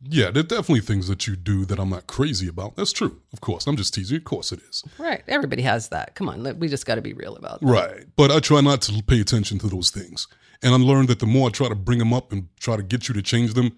Yeah, 0.00 0.30
there 0.30 0.40
are 0.40 0.46
definitely 0.46 0.80
things 0.80 1.08
that 1.08 1.26
you 1.26 1.34
do 1.34 1.64
that 1.64 1.80
I'm 1.80 1.90
not 1.90 2.06
crazy 2.06 2.46
about. 2.46 2.76
That's 2.76 2.92
true. 2.92 3.20
Of 3.32 3.40
course. 3.40 3.66
I'm 3.66 3.76
just 3.76 3.94
teasing. 3.94 4.18
Of 4.18 4.24
course 4.24 4.52
it 4.52 4.60
is. 4.68 4.84
Right. 4.96 5.22
Everybody 5.26 5.62
has 5.62 5.88
that. 5.88 6.14
Come 6.14 6.28
on. 6.28 6.58
We 6.60 6.68
just 6.68 6.86
got 6.86 6.94
to 6.94 7.02
be 7.02 7.14
real 7.14 7.34
about 7.34 7.62
it. 7.62 7.66
Right. 7.66 8.04
But 8.14 8.30
I 8.30 8.38
try 8.38 8.60
not 8.60 8.80
to 8.82 9.02
pay 9.02 9.20
attention 9.20 9.58
to 9.58 9.68
those 9.68 9.90
things. 9.90 10.28
And 10.62 10.72
I 10.72 10.76
learned 10.76 11.08
that 11.08 11.18
the 11.18 11.26
more 11.26 11.48
I 11.48 11.50
try 11.50 11.68
to 11.68 11.74
bring 11.74 11.98
them 11.98 12.12
up 12.12 12.32
and 12.32 12.48
try 12.60 12.76
to 12.76 12.82
get 12.82 13.08
you 13.08 13.14
to 13.14 13.22
change 13.22 13.54
them, 13.54 13.76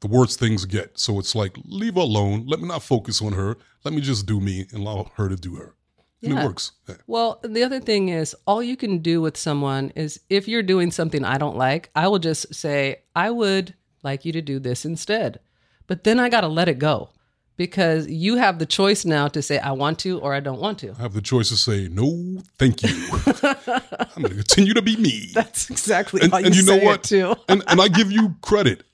the 0.00 0.08
worse 0.08 0.34
things 0.34 0.64
get. 0.64 0.98
So 0.98 1.18
it's 1.18 1.34
like, 1.34 1.56
leave 1.64 1.94
her 1.94 2.00
alone. 2.00 2.46
Let 2.46 2.60
me 2.60 2.66
not 2.66 2.82
focus 2.82 3.22
on 3.22 3.32
her. 3.34 3.56
Let 3.84 3.94
me 3.94 4.00
just 4.00 4.26
do 4.26 4.40
me 4.40 4.66
and 4.72 4.80
allow 4.80 5.12
her 5.16 5.28
to 5.28 5.36
do 5.36 5.54
her. 5.56 5.74
Yeah. 6.20 6.42
it 6.42 6.46
works. 6.46 6.72
Yeah. 6.88 6.96
Well, 7.06 7.40
the 7.42 7.62
other 7.62 7.80
thing 7.80 8.08
is, 8.10 8.34
all 8.46 8.62
you 8.62 8.76
can 8.76 8.98
do 8.98 9.20
with 9.22 9.36
someone 9.36 9.90
is 9.96 10.20
if 10.28 10.46
you're 10.48 10.62
doing 10.62 10.90
something 10.90 11.24
I 11.24 11.38
don't 11.38 11.56
like, 11.56 11.90
I 11.94 12.08
will 12.08 12.18
just 12.18 12.54
say, 12.54 13.02
I 13.16 13.30
would 13.30 13.74
like 14.02 14.24
you 14.24 14.32
to 14.32 14.42
do 14.42 14.58
this 14.58 14.84
instead. 14.84 15.40
But 15.86 16.04
then 16.04 16.20
I 16.20 16.28
got 16.28 16.42
to 16.42 16.48
let 16.48 16.68
it 16.68 16.78
go 16.78 17.10
because 17.56 18.06
you 18.06 18.36
have 18.36 18.58
the 18.58 18.66
choice 18.66 19.04
now 19.04 19.28
to 19.28 19.42
say, 19.42 19.58
I 19.58 19.72
want 19.72 19.98
to 20.00 20.18
or 20.20 20.32
I 20.34 20.40
don't 20.40 20.60
want 20.60 20.78
to. 20.80 20.92
I 20.98 21.02
have 21.02 21.14
the 21.14 21.20
choice 21.22 21.48
to 21.50 21.56
say, 21.56 21.88
no, 21.88 22.40
thank 22.58 22.82
you. 22.82 22.88
I'm 23.42 24.22
going 24.22 24.30
to 24.30 24.34
continue 24.36 24.74
to 24.74 24.82
be 24.82 24.96
me. 24.96 25.30
That's 25.34 25.68
exactly 25.70 26.20
And, 26.22 26.32
how 26.32 26.38
you, 26.38 26.46
and 26.46 26.56
you 26.56 26.64
know 26.64 26.78
what? 26.78 27.02
too. 27.02 27.34
and, 27.48 27.62
and 27.66 27.80
I 27.80 27.88
give 27.88 28.10
you 28.12 28.34
credit. 28.40 28.84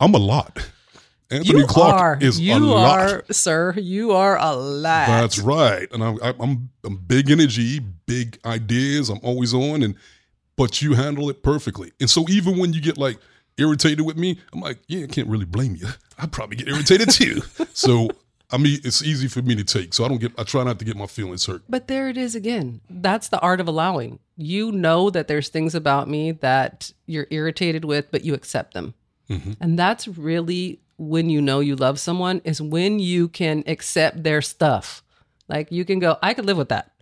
I'm 0.00 0.14
a 0.14 0.18
lot. 0.18 0.70
Anthony 1.30 1.60
You 1.60 1.66
Clark 1.66 1.94
are, 2.00 2.18
is 2.20 2.40
you 2.40 2.56
a 2.56 2.58
lot. 2.58 2.98
are, 3.00 3.24
sir, 3.30 3.74
you 3.76 4.12
are 4.12 4.38
a 4.38 4.54
lot. 4.54 5.06
That's 5.08 5.38
right. 5.38 5.86
And 5.92 6.02
I'm, 6.02 6.18
I'm 6.22 6.70
I'm 6.84 6.96
big 6.96 7.30
energy, 7.30 7.80
big 8.06 8.38
ideas. 8.44 9.10
I'm 9.10 9.20
always 9.22 9.52
on, 9.52 9.82
and 9.82 9.94
but 10.56 10.80
you 10.80 10.94
handle 10.94 11.28
it 11.28 11.42
perfectly. 11.42 11.92
And 12.00 12.08
so 12.08 12.24
even 12.28 12.58
when 12.58 12.72
you 12.72 12.80
get 12.80 12.96
like 12.96 13.18
irritated 13.58 14.06
with 14.06 14.16
me, 14.16 14.38
I'm 14.52 14.60
like, 14.60 14.78
yeah, 14.88 15.04
I 15.04 15.06
can't 15.06 15.28
really 15.28 15.44
blame 15.44 15.76
you. 15.76 15.88
I 16.18 16.26
probably 16.26 16.56
get 16.56 16.68
irritated 16.68 17.10
too. 17.10 17.42
so 17.74 18.08
I 18.50 18.56
mean, 18.56 18.78
it's 18.82 19.02
easy 19.02 19.28
for 19.28 19.42
me 19.42 19.54
to 19.56 19.64
take. 19.64 19.92
So 19.92 20.06
I 20.06 20.08
don't 20.08 20.18
get. 20.18 20.32
I 20.38 20.44
try 20.44 20.64
not 20.64 20.78
to 20.78 20.84
get 20.86 20.96
my 20.96 21.06
feelings 21.06 21.44
hurt. 21.44 21.62
But 21.68 21.88
there 21.88 22.08
it 22.08 22.16
is 22.16 22.34
again. 22.34 22.80
That's 22.88 23.28
the 23.28 23.38
art 23.40 23.60
of 23.60 23.68
allowing. 23.68 24.18
You 24.38 24.72
know 24.72 25.10
that 25.10 25.28
there's 25.28 25.50
things 25.50 25.74
about 25.74 26.08
me 26.08 26.32
that 26.32 26.90
you're 27.06 27.26
irritated 27.30 27.84
with, 27.84 28.10
but 28.10 28.24
you 28.24 28.32
accept 28.32 28.72
them. 28.72 28.94
Mhm. 29.28 29.56
And 29.60 29.78
that's 29.78 30.08
really 30.08 30.80
when 30.98 31.30
you 31.30 31.40
know 31.40 31.60
you 31.60 31.76
love 31.76 31.98
someone 31.98 32.42
is 32.44 32.60
when 32.60 32.98
you 32.98 33.28
can 33.28 33.62
accept 33.66 34.22
their 34.24 34.42
stuff. 34.42 35.02
Like 35.48 35.72
you 35.72 35.84
can 35.84 36.00
go, 36.00 36.18
I 36.22 36.34
could 36.34 36.44
live 36.44 36.58
with 36.58 36.68
that. 36.68 36.92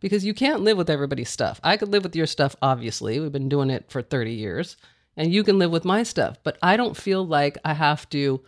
Because 0.00 0.24
you 0.24 0.34
can't 0.34 0.60
live 0.60 0.76
with 0.76 0.90
everybody's 0.90 1.30
stuff. 1.30 1.60
I 1.62 1.76
could 1.76 1.88
live 1.88 2.02
with 2.02 2.16
your 2.16 2.26
stuff, 2.26 2.54
obviously. 2.60 3.18
We've 3.18 3.32
been 3.32 3.48
doing 3.48 3.70
it 3.70 3.90
for 3.90 4.02
30 4.02 4.32
years. 4.32 4.76
And 5.16 5.32
you 5.32 5.42
can 5.42 5.58
live 5.58 5.70
with 5.70 5.84
my 5.84 6.02
stuff. 6.02 6.38
But 6.42 6.58
I 6.62 6.76
don't 6.76 6.96
feel 6.96 7.26
like 7.26 7.56
I 7.64 7.72
have 7.72 8.08
to 8.10 8.42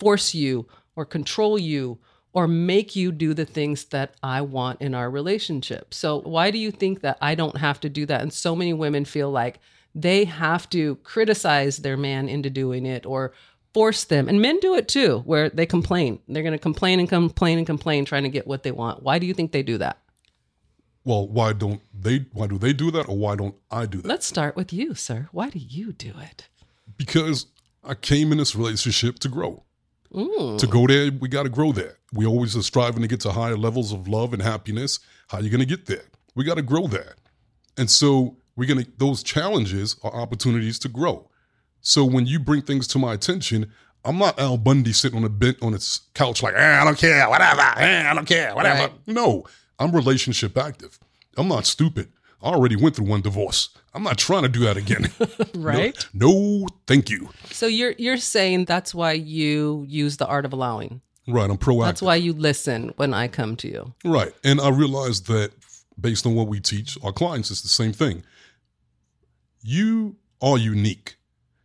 force 0.00 0.34
you 0.34 0.66
or 0.96 1.04
control 1.04 1.58
you 1.58 1.98
or 2.32 2.46
make 2.46 2.94
you 2.94 3.10
do 3.12 3.34
the 3.34 3.44
things 3.44 3.84
that 3.86 4.14
I 4.22 4.42
want 4.42 4.80
in 4.80 4.94
our 4.94 5.10
relationship. 5.10 5.94
So, 5.94 6.20
why 6.20 6.50
do 6.50 6.58
you 6.58 6.70
think 6.70 7.00
that 7.00 7.18
I 7.20 7.34
don't 7.34 7.56
have 7.56 7.80
to 7.80 7.88
do 7.88 8.04
that? 8.06 8.20
And 8.20 8.32
so 8.32 8.54
many 8.54 8.72
women 8.72 9.04
feel 9.04 9.30
like 9.30 9.60
they 9.94 10.24
have 10.24 10.68
to 10.70 10.96
criticize 10.96 11.78
their 11.78 11.96
man 11.96 12.28
into 12.28 12.50
doing 12.50 12.84
it 12.86 13.06
or 13.06 13.32
force 13.78 14.02
them. 14.02 14.28
And 14.28 14.42
men 14.42 14.58
do 14.58 14.74
it 14.74 14.88
too, 14.88 15.20
where 15.24 15.50
they 15.50 15.64
complain. 15.64 16.18
They're 16.26 16.42
going 16.42 16.50
to 16.52 16.58
complain 16.58 16.98
and 16.98 17.08
complain 17.08 17.58
and 17.58 17.66
complain, 17.66 18.04
trying 18.04 18.24
to 18.24 18.28
get 18.28 18.44
what 18.44 18.64
they 18.64 18.72
want. 18.72 19.04
Why 19.04 19.20
do 19.20 19.26
you 19.26 19.34
think 19.34 19.52
they 19.52 19.62
do 19.62 19.78
that? 19.78 19.98
Well, 21.04 21.28
why 21.28 21.52
don't 21.52 21.80
they? 21.94 22.26
Why 22.32 22.48
do 22.48 22.58
they 22.58 22.72
do 22.72 22.90
that, 22.90 23.08
or 23.08 23.16
why 23.16 23.36
don't 23.36 23.54
I 23.70 23.86
do 23.86 24.02
that? 24.02 24.08
Let's 24.08 24.26
start 24.26 24.56
with 24.56 24.72
you, 24.72 24.94
sir. 24.94 25.28
Why 25.30 25.48
do 25.48 25.60
you 25.60 25.92
do 25.92 26.12
it? 26.20 26.48
Because 26.96 27.46
I 27.84 27.94
came 27.94 28.32
in 28.32 28.38
this 28.38 28.56
relationship 28.56 29.20
to 29.20 29.28
grow. 29.28 29.62
Mm. 30.12 30.58
To 30.58 30.66
go 30.66 30.88
there, 30.88 31.12
we 31.12 31.28
got 31.28 31.44
to 31.44 31.48
grow 31.48 31.70
there. 31.70 31.98
We 32.12 32.26
always 32.26 32.56
are 32.56 32.62
striving 32.62 33.02
to 33.02 33.08
get 33.08 33.20
to 33.20 33.30
higher 33.30 33.56
levels 33.56 33.92
of 33.92 34.08
love 34.08 34.32
and 34.32 34.42
happiness. 34.42 34.98
How 35.28 35.38
are 35.38 35.42
you 35.42 35.50
going 35.50 35.60
to 35.60 35.66
get 35.66 35.86
there? 35.86 36.06
We 36.34 36.42
got 36.42 36.56
to 36.56 36.62
grow 36.62 36.88
there. 36.88 37.14
And 37.76 37.88
so 37.88 38.38
we're 38.56 38.66
going 38.66 38.84
to, 38.84 38.90
those 38.98 39.22
challenges 39.22 39.96
are 40.02 40.12
opportunities 40.12 40.80
to 40.80 40.88
grow. 40.88 41.30
So 41.80 42.04
when 42.04 42.26
you 42.26 42.38
bring 42.38 42.62
things 42.62 42.86
to 42.88 42.98
my 42.98 43.14
attention, 43.14 43.72
I'm 44.04 44.18
not 44.18 44.38
Al 44.38 44.56
Bundy 44.56 44.92
sitting 44.92 45.18
on 45.18 45.24
a 45.24 45.28
bent 45.28 45.58
on 45.62 45.74
its 45.74 46.02
couch 46.14 46.42
like, 46.42 46.54
eh, 46.54 46.80
I 46.80 46.84
don't 46.84 46.98
care, 46.98 47.28
whatever, 47.28 47.60
eh, 47.60 48.10
I 48.10 48.14
don't 48.14 48.26
care, 48.26 48.54
whatever. 48.54 48.80
Right. 48.80 48.92
No, 49.06 49.44
I'm 49.78 49.92
relationship 49.92 50.56
active. 50.56 50.98
I'm 51.36 51.48
not 51.48 51.66
stupid. 51.66 52.10
I 52.42 52.50
already 52.50 52.76
went 52.76 52.96
through 52.96 53.06
one 53.06 53.20
divorce. 53.20 53.70
I'm 53.94 54.02
not 54.02 54.16
trying 54.16 54.42
to 54.42 54.48
do 54.48 54.60
that 54.60 54.76
again. 54.76 55.10
Right? 55.54 56.06
No, 56.14 56.30
no, 56.30 56.66
thank 56.86 57.10
you. 57.10 57.28
So 57.50 57.66
you're 57.66 57.94
you're 57.98 58.16
saying 58.16 58.66
that's 58.66 58.94
why 58.94 59.12
you 59.12 59.84
use 59.88 60.16
the 60.16 60.26
art 60.26 60.44
of 60.44 60.52
allowing. 60.52 61.00
Right, 61.26 61.50
I'm 61.50 61.58
proactive. 61.58 61.84
That's 61.84 62.02
why 62.02 62.16
you 62.16 62.32
listen 62.32 62.92
when 62.96 63.12
I 63.12 63.28
come 63.28 63.56
to 63.56 63.68
you. 63.68 63.94
Right. 64.04 64.32
And 64.44 64.60
I 64.60 64.68
realize 64.70 65.22
that 65.22 65.50
based 66.00 66.26
on 66.26 66.34
what 66.34 66.48
we 66.48 66.60
teach 66.60 66.96
our 67.02 67.12
clients, 67.12 67.50
it's 67.50 67.62
the 67.62 67.68
same 67.68 67.92
thing. 67.92 68.22
You 69.62 70.16
are 70.40 70.56
unique. 70.56 71.16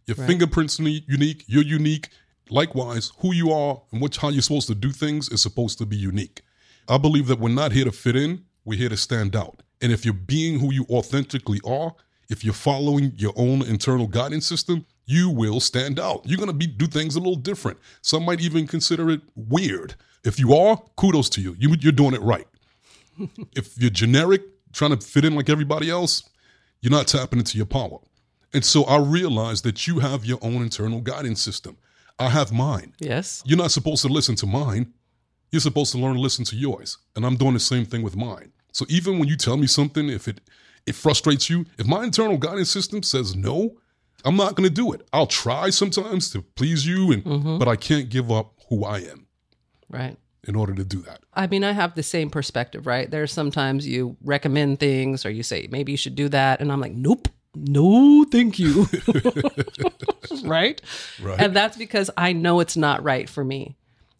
Your 0.08 0.18
Right. 0.18 0.28
fingerprints 0.28 0.80
are 0.80 0.84
unique. 0.88 1.44
You're 1.48 1.64
unique. 1.64 2.10
Likewise, 2.50 3.12
who 3.20 3.34
you 3.34 3.52
are 3.52 3.82
and 3.92 4.02
what 4.02 4.16
how 4.18 4.30
you're 4.30 4.42
supposed 4.42 4.68
to 4.68 4.76
do 4.76 4.92
things 4.92 5.30
is 5.30 5.42
supposed 5.42 5.78
to 5.80 5.86
be 5.86 5.96
unique. 5.96 6.42
I 6.88 6.98
believe 6.98 7.28
that 7.28 7.40
we're 7.40 7.50
not 7.50 7.72
here 7.72 7.86
to 7.86 7.92
fit 7.92 8.16
in, 8.16 8.44
we're 8.66 8.78
here 8.78 8.90
to 8.90 8.98
stand 8.98 9.36
out. 9.36 9.62
And 9.82 9.92
if 9.92 10.04
you're 10.06 10.14
being 10.14 10.60
who 10.60 10.74
you 10.74 10.86
authentically 10.90 11.60
are, 11.66 11.94
if 12.30 12.44
you're 12.44 12.54
following 12.54 13.14
your 13.18 13.34
own 13.36 13.62
internal 13.62 14.08
guidance 14.08 14.46
system, 14.46 14.86
you 15.06 15.30
will 15.30 15.60
stand 15.60 16.00
out. 16.00 16.22
You're 16.26 16.38
gonna 16.40 16.54
be 16.54 16.68
do 16.68 16.88
things 16.88 17.16
a 17.16 17.20
little 17.20 17.36
different. 17.36 17.78
Some 18.02 18.24
might 18.26 18.42
even 18.42 18.68
consider 18.68 19.10
it 19.10 19.22
weird. 19.36 19.96
If 20.24 20.40
you 20.40 20.54
are, 20.54 20.82
kudos 20.98 21.30
to 21.30 21.42
you. 21.42 21.56
you 21.60 21.76
you're 21.80 21.92
doing 21.92 22.14
it 22.14 22.22
right. 22.22 22.48
if 23.56 23.78
you're 23.78 23.90
generic, 23.90 24.42
trying 24.74 24.98
to 24.98 25.06
fit 25.06 25.26
in 25.26 25.36
like 25.36 25.50
everybody 25.50 25.90
else, 25.90 26.24
you're 26.82 26.92
not 26.92 27.08
tapping 27.08 27.40
into 27.40 27.58
your 27.58 27.66
power. 27.66 28.00
And 28.54 28.64
so 28.64 28.84
I 28.84 28.98
realized 28.98 29.64
that 29.66 29.88
you 29.88 30.00
have 30.00 30.26
your 30.26 30.40
own 30.42 30.62
internal 30.62 31.02
guidance 31.02 31.42
system. 31.42 31.78
I 32.20 32.30
have 32.30 32.52
mine. 32.52 32.94
Yes. 33.00 33.42
You're 33.46 33.58
not 33.58 33.72
supposed 33.72 34.04
to 34.04 34.08
listen 34.08 34.36
to 34.36 34.46
mine. 34.46 34.94
You're 35.52 35.60
supposed 35.62 35.92
to 35.94 35.98
learn 35.98 36.16
to 36.16 36.20
listen 36.20 36.46
to 36.46 36.56
yours. 36.56 36.98
And 37.16 37.26
I'm 37.26 37.36
doing 37.36 37.54
the 37.54 37.60
same 37.60 37.86
thing 37.86 38.04
with 38.04 38.16
mine. 38.16 38.52
So 38.72 38.86
even 38.90 39.20
when 39.20 39.28
you 39.28 39.38
tell 39.38 39.58
me 39.58 39.68
something, 39.68 40.10
if 40.10 40.28
it 40.28 40.42
it 40.86 40.96
frustrates 40.96 41.50
you, 41.50 41.66
if 41.78 41.88
my 41.88 42.04
internal 42.04 42.38
guidance 42.38 42.70
system 42.70 43.04
says 43.04 43.36
no, 43.36 43.78
I'm 44.26 44.36
not 44.36 44.56
going 44.56 44.68
to 44.68 44.74
do 44.74 44.92
it. 44.94 45.08
I'll 45.14 45.28
try 45.28 45.70
sometimes 45.70 46.30
to 46.32 46.42
please 46.42 46.86
you, 46.86 47.12
and 47.12 47.24
mm-hmm. 47.24 47.58
but 47.58 47.68
I 47.68 47.76
can't 47.76 48.10
give 48.10 48.32
up 48.32 48.54
who 48.70 48.84
I 48.84 49.00
am 49.00 49.28
Right. 49.90 50.18
in 50.48 50.56
order 50.56 50.74
to 50.74 50.84
do 50.84 51.02
that. 51.04 51.22
I 51.34 51.48
mean, 51.48 51.64
I 51.64 51.72
have 51.72 51.96
the 51.96 52.04
same 52.04 52.30
perspective, 52.30 52.88
right? 52.88 53.10
There's 53.10 53.32
sometimes 53.32 53.88
you 53.88 54.18
recommend 54.24 54.80
things 54.80 55.26
or 55.26 55.30
you 55.30 55.44
say, 55.44 55.68
maybe 55.72 55.92
you 55.92 55.98
should 55.98 56.16
do 56.16 56.30
that. 56.30 56.62
And 56.62 56.72
I'm 56.72 56.80
like, 56.82 56.94
nope, 56.94 57.28
no, 57.56 58.26
thank 58.26 58.58
you. 58.60 58.88
right? 60.44 60.82
Right. 61.22 61.40
And 61.40 61.56
that's 61.56 61.78
because 61.78 62.10
I 62.18 62.34
know 62.34 62.60
it's 62.60 62.78
not 62.78 63.04
right 63.04 63.30
for 63.30 63.44
me. 63.44 63.76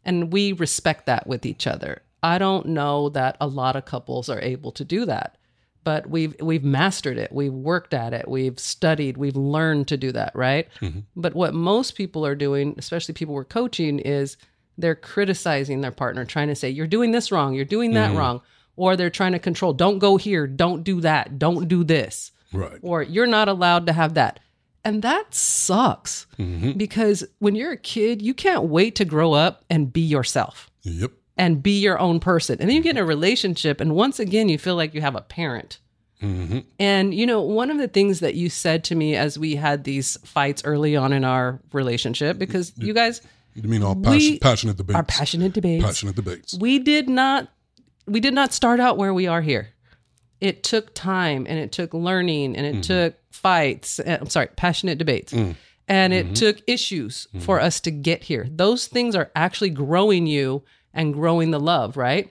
And 0.06 0.32
we 0.32 0.52
respect 0.52 1.06
that 1.08 1.28
with 1.28 1.46
each 1.46 1.66
other. 1.66 2.02
I 2.22 2.38
don't 2.38 2.68
know 2.68 3.10
that 3.10 3.38
a 3.42 3.48
lot 3.48 3.76
of 3.76 3.86
couples 3.86 4.30
are 4.30 4.42
able 4.42 4.72
to 4.74 4.86
do 4.86 5.06
that. 5.06 5.38
But 5.84 6.10
we've 6.10 6.34
we've 6.40 6.64
mastered 6.64 7.18
it. 7.18 7.34
We've 7.34 7.54
worked 7.54 7.94
at 7.94 8.14
it. 8.14 8.26
We've 8.30 8.58
studied. 8.58 9.18
We've 9.18 9.36
learned 9.36 9.90
to 9.90 9.98
do 9.98 10.14
that, 10.14 10.34
right? 10.34 10.70
Mm-hmm. 10.80 11.00
But 11.18 11.36
what 11.36 11.54
most 11.54 11.96
people 11.96 12.26
are 12.26 12.36
doing, 12.36 12.76
especially 12.78 13.16
people 13.16 13.34
we're 13.34 13.44
coaching, 13.44 14.00
is 14.00 14.38
they're 14.78 14.96
criticizing 14.96 15.82
their 15.82 15.92
partner, 15.92 16.24
trying 16.24 16.48
to 16.48 16.56
say, 16.56 16.70
You're 16.70 16.88
doing 16.88 17.12
this 17.12 17.34
wrong, 17.34 17.54
you're 17.54 17.66
doing 17.66 17.96
that 17.96 18.10
mm-hmm. 18.10 18.18
wrong. 18.18 18.42
Or 18.78 18.96
they're 18.96 19.10
trying 19.10 19.34
to 19.34 19.40
control, 19.40 19.74
don't 19.74 20.00
go 20.00 20.18
here, 20.18 20.48
don't 20.48 20.84
do 20.84 21.02
that, 21.02 21.38
don't 21.38 21.68
do 21.68 21.84
this 21.84 22.32
Right. 22.54 22.80
or 22.82 23.02
you're 23.04 23.28
not 23.28 23.48
allowed 23.50 23.88
to 23.88 23.94
have 23.94 24.14
that. 24.14 24.40
And 24.86 25.02
that 25.02 25.34
sucks 25.34 26.28
because 26.38 27.24
when 27.40 27.56
you're 27.56 27.72
a 27.72 27.78
kid, 27.78 28.22
you 28.22 28.34
can't 28.34 28.64
wait 28.66 28.96
to 28.96 29.06
grow 29.06 29.34
up 29.34 29.64
and 29.70 29.92
be 29.92 30.02
yourself. 30.02 30.70
Yep. 30.84 31.12
and 31.38 31.64
be 31.64 31.80
your 31.80 31.98
own 32.00 32.20
person. 32.20 32.58
And 32.60 32.70
then 32.70 32.76
you 32.76 32.84
get 32.84 32.98
in 32.98 33.02
a 33.02 33.06
relationship, 33.06 33.80
and 33.82 33.96
once 33.96 34.20
again, 34.20 34.50
you 34.50 34.58
feel 34.58 34.76
like 34.76 34.94
you 34.94 35.00
have 35.02 35.16
a 35.16 35.22
parent. 35.22 35.80
hmm 36.20 36.60
And 36.80 37.14
you 37.14 37.26
know, 37.26 37.42
one 37.42 37.72
of 37.72 37.78
the 37.78 37.88
things 37.88 38.20
that 38.20 38.36
you 38.36 38.50
said 38.50 38.84
to 38.86 38.96
me 38.96 39.16
as 39.16 39.40
we 39.40 39.56
had 39.56 39.84
these 39.86 40.18
fights 40.26 40.62
early 40.66 40.96
on 40.98 41.14
in 41.14 41.24
our 41.24 41.60
relationship, 41.72 42.38
because 42.38 42.74
you 42.78 42.94
guys 42.94 43.22
You 43.56 43.64
mean 43.70 43.82
our 43.84 43.96
passion, 43.96 44.38
passionate 44.40 44.78
debates? 44.78 44.96
are 45.00 45.04
passionate 45.04 45.54
debates. 45.54 45.84
Passionate 45.86 46.16
debates. 46.18 46.58
We 46.60 46.80
did 46.80 47.08
not 47.10 47.48
we 48.06 48.20
did 48.20 48.34
not 48.34 48.52
start 48.52 48.80
out 48.82 48.98
where 48.98 49.14
we 49.14 49.26
are 49.28 49.42
here. 49.42 49.70
It 50.44 50.64
took 50.64 50.94
time 50.94 51.46
and 51.50 51.58
it 51.58 51.72
took 51.72 51.94
learning 51.94 52.56
and 52.56 52.66
it 52.66 52.74
mm-hmm. 52.74 52.82
took 52.82 53.16
fights. 53.32 54.00
uh, 54.00 54.18
I'm 54.22 54.30
sorry, 54.30 54.48
passionate 54.56 54.98
debates. 54.98 55.34
Mm. 55.34 55.56
And 55.88 56.14
it 56.14 56.26
mm-hmm. 56.26 56.34
took 56.34 56.62
issues 56.68 57.28
mm-hmm. 57.28 57.40
for 57.40 57.60
us 57.60 57.80
to 57.82 57.92
get 57.92 58.24
here. 58.24 58.48
Those 58.50 58.88
things 58.88 59.16
are 59.16 59.32
actually 59.36 59.70
growing 59.70 60.28
you 60.28 60.64
and 60.94 61.14
growing 61.14 61.52
the 61.52 61.60
love, 61.60 61.98
right? 61.98 62.30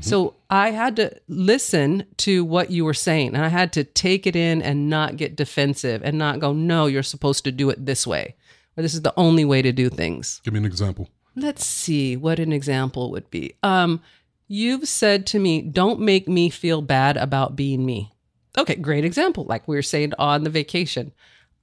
So 0.00 0.36
I 0.48 0.70
had 0.70 0.96
to 0.96 1.20
listen 1.28 2.06
to 2.18 2.42
what 2.42 2.70
you 2.70 2.86
were 2.86 2.94
saying 2.94 3.34
and 3.34 3.44
I 3.44 3.48
had 3.48 3.70
to 3.74 3.84
take 3.84 4.26
it 4.26 4.34
in 4.34 4.62
and 4.62 4.88
not 4.88 5.18
get 5.18 5.36
defensive 5.36 6.02
and 6.02 6.16
not 6.16 6.40
go, 6.40 6.54
no, 6.54 6.86
you're 6.86 7.02
supposed 7.02 7.44
to 7.44 7.52
do 7.52 7.68
it 7.68 7.84
this 7.84 8.06
way 8.06 8.34
or 8.76 8.82
this 8.82 8.94
is 8.94 9.02
the 9.02 9.14
only 9.16 9.44
way 9.44 9.62
to 9.62 9.72
do 9.72 9.88
things. 9.88 10.40
Give 10.44 10.54
me 10.54 10.58
an 10.58 10.64
example. 10.64 11.08
Let's 11.36 11.64
see 11.64 12.16
what 12.16 12.38
an 12.38 12.52
example 12.52 13.10
would 13.10 13.28
be. 13.30 13.54
Um, 13.62 14.00
you've 14.48 14.88
said 14.88 15.26
to 15.28 15.38
me, 15.38 15.62
"Don't 15.62 16.00
make 16.00 16.28
me 16.28 16.50
feel 16.50 16.82
bad 16.82 17.16
about 17.16 17.56
being 17.56 17.84
me." 17.84 18.12
Okay, 18.56 18.76
great 18.76 19.04
example. 19.04 19.44
Like 19.44 19.66
we 19.66 19.76
were 19.76 19.82
saying 19.82 20.12
on 20.18 20.44
the 20.44 20.50
vacation, 20.50 21.12